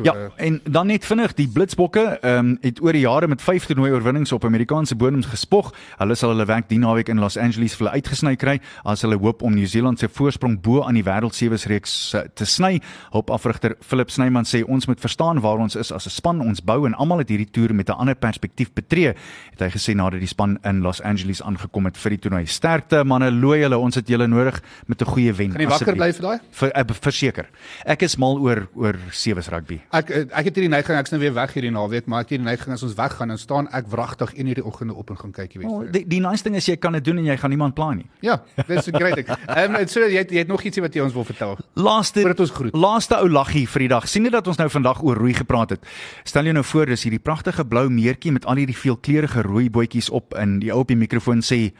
So 0.00 0.06
Ja, 0.06 0.14
uh, 0.16 0.28
en 0.36 0.60
dan 0.64 0.86
net 0.86 1.04
vinnig, 1.04 1.34
die 1.36 1.48
Blitsbokke 1.48 2.18
ehm 2.20 2.38
um, 2.38 2.58
het 2.60 2.80
oor 2.80 2.96
die 2.96 3.02
jare 3.04 3.28
met 3.28 3.42
5 3.42 3.66
toernooi 3.68 3.90
oorwinnings 3.92 4.32
op 4.32 4.44
Amerikaanse 4.44 4.96
bodems 4.96 5.26
gespog. 5.28 5.72
Hulle 5.98 6.14
sal 6.16 6.32
hulle 6.32 6.46
werk 6.48 6.68
die 6.68 6.78
naweek 6.78 7.08
in 7.12 7.20
Los 7.20 7.36
Angeles 7.36 7.74
vir 7.76 7.86
hulle 7.86 8.00
uitgesny 8.00 8.32
kry 8.40 8.56
as 8.84 9.04
hulle 9.04 9.18
hoop 9.20 9.42
om 9.42 9.54
Nieu-Seeland 9.54 10.00
se 10.00 10.08
voorsprong 10.08 10.56
bo 10.64 10.82
aan 10.86 10.96
die 10.96 11.04
wêreldsewes 11.04 11.66
reeks 11.68 12.14
eh, 12.14 12.24
te 12.34 12.46
sny. 12.48 12.80
Hulpafrigter 13.12 13.76
Philip 13.84 14.10
Snyman 14.10 14.48
sê 14.48 14.62
ons 14.64 14.88
moet 14.88 15.00
verstaan 15.00 15.42
waar 15.44 15.60
ons 15.60 15.76
is 15.76 15.92
as 15.92 16.06
'n 16.06 16.10
span. 16.10 16.40
Ons 16.40 16.64
bou 16.64 16.86
en 16.86 16.94
almal 16.94 17.18
het 17.18 17.28
hierdie 17.28 17.50
toer 17.50 17.74
met 17.74 17.90
'n 17.90 17.98
ander 18.00 18.14
perspektief 18.14 18.72
betree, 18.72 19.14
het 19.52 19.60
hy 19.60 19.68
gesê 19.68 19.94
nadat 19.94 20.20
die 20.20 20.28
span 20.28 20.58
in 20.64 20.80
Los 20.80 21.02
Angeles 21.02 21.42
aangekom 21.42 21.84
het 21.84 21.96
vir 21.96 22.10
die 22.10 22.18
toernooi. 22.18 22.46
Sterkte 22.46 23.04
manne, 23.04 23.30
looi 23.30 23.60
julle, 23.60 23.78
ons 23.78 23.94
het 23.94 24.08
julle 24.08 24.26
nodig 24.26 24.62
met 24.86 25.02
'n 25.02 25.04
goeie 25.04 25.32
wen. 25.32 25.52
Kan 25.52 25.60
jy 25.60 25.68
wakker 25.68 25.94
bly 25.94 26.12
vir 26.12 26.22
daai? 26.22 26.40
Uh, 26.62 26.94
verseker. 27.00 27.46
Ek 27.84 28.02
is 28.02 28.16
mal 28.16 28.38
oor 28.38 28.68
oor 28.74 28.96
sewes 29.10 29.48
rugby. 29.48 29.80
Ek 29.90 30.10
eh, 30.14 30.20
ek 30.30 30.46
het 30.46 30.58
hierdie 30.58 30.70
neiging 30.70 30.98
ek's 31.00 31.10
nou 31.10 31.18
weer 31.18 31.32
weg 31.34 31.50
hierdie 31.56 31.72
naweek, 31.74 32.06
maar 32.06 32.22
ek 32.22 32.28
het 32.28 32.36
hierdie 32.36 32.46
neiging 32.46 32.74
as 32.76 32.84
ons 32.86 32.92
weggaan 32.94 33.32
dan 33.32 33.40
staan 33.42 33.68
ek 33.74 33.88
wragtig 33.90 34.36
1 34.36 34.50
uur 34.52 34.60
die 34.60 34.64
oggende 34.70 34.94
op 34.94 35.10
en 35.10 35.18
gaan 35.18 35.32
kyk 35.34 35.56
jy 35.56 35.62
weet. 35.64 35.70
Oh, 35.70 35.82
die 35.90 36.04
die 36.06 36.20
nice 36.22 36.46
ding 36.46 36.54
is 36.54 36.68
jy 36.70 36.76
kan 36.78 36.94
dit 36.94 37.04
doen 37.08 37.18
en 37.18 37.26
jy 37.26 37.36
gaan 37.40 37.50
niemand 37.50 37.74
pla 37.74 37.88
nie. 37.98 38.06
Ja, 38.22 38.36
dis 38.68 38.86
'n 38.86 38.94
great 38.94 39.18
ding. 39.18 39.26
Ehm 39.58 39.74
um, 39.74 39.88
so 39.90 40.06
jy 40.06 40.22
het, 40.22 40.30
jy 40.30 40.44
het 40.44 40.48
nog 40.48 40.62
ietsie 40.62 40.82
wat 40.82 40.94
jy 40.94 41.02
ons 41.02 41.12
wil 41.12 41.26
vertel. 41.26 41.58
Laaste 41.74 42.20
Voordat 42.20 42.40
ons 42.46 42.54
groet. 42.54 42.74
Laaste 42.74 43.18
ou 43.18 43.28
laggie 43.28 43.66
vir 43.66 43.80
die 43.80 43.88
dag. 43.88 44.08
sien 44.08 44.24
jy 44.24 44.30
dat 44.30 44.46
ons 44.46 44.62
nou 44.62 44.68
vandag 44.70 45.02
oor 45.02 45.16
rooi 45.16 45.34
gepraat 45.34 45.70
het? 45.70 45.82
Stel 46.24 46.44
jou 46.44 46.54
nou 46.54 46.64
voor 46.64 46.86
dis 46.86 47.02
hierdie 47.02 47.18
pragtige 47.22 47.64
blou 47.64 47.88
meertjie 47.90 48.32
met 48.32 48.46
al 48.46 48.62
hierdie 48.62 48.76
veelkleurige 48.76 49.42
rooi 49.42 49.70
bootjies 49.70 50.10
op 50.10 50.34
en 50.34 50.60
die 50.60 50.70
ou 50.72 50.80
op 50.80 50.88
die 50.88 50.96
mikrofoon 50.96 51.42
sê 51.42 51.72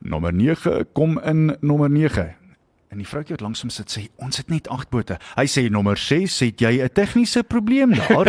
nommer 0.00 0.32
9 0.32 0.86
kom 0.92 1.20
in 1.20 1.56
nommer 1.60 1.90
9. 1.90 2.39
En 2.90 2.98
die 2.98 3.06
vroutjie 3.06 3.36
wat 3.36 3.42
langs 3.44 3.60
hom 3.62 3.70
sit 3.70 3.92
sê 3.92 4.00
ons 4.18 4.34
het 4.40 4.48
net 4.50 4.66
8 4.68 4.88
bote. 4.90 5.14
Hy 5.36 5.44
sê 5.46 5.62
nommer 5.70 5.94
6 5.96 6.38
het 6.42 6.58
jy 6.64 6.72
'n 6.82 6.90
tegniese 6.90 7.44
probleem 7.46 7.94
daar. 7.94 8.26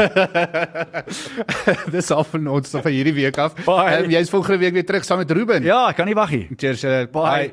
dis 1.96 2.12
al 2.12 2.24
van 2.24 2.48
ons 2.48 2.70
van 2.70 2.92
hierdie 2.92 3.14
week 3.18 3.38
af. 3.42 3.56
Bye. 3.66 4.04
Um, 4.04 4.12
jy's 4.14 4.30
volgende 4.30 4.60
week 4.62 4.74
weer 4.78 4.86
terug 4.86 5.04
saam 5.06 5.18
met 5.18 5.32
Ruben. 5.32 5.64
ja, 5.64 5.90
ek 5.90 5.96
kan 5.98 6.06
nie 6.06 6.16
wag 6.16 6.30
nie. 6.30 6.48
Cheers. 6.56 6.84
Uh, 6.84 7.06
bye. 7.10 7.26
Bye. 7.26 7.52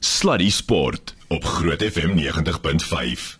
Sluddy 0.00 0.50
Sport 0.50 1.14
op 1.28 1.44
Groot 1.44 1.80
FM 1.82 2.12
90.5. 2.16 3.38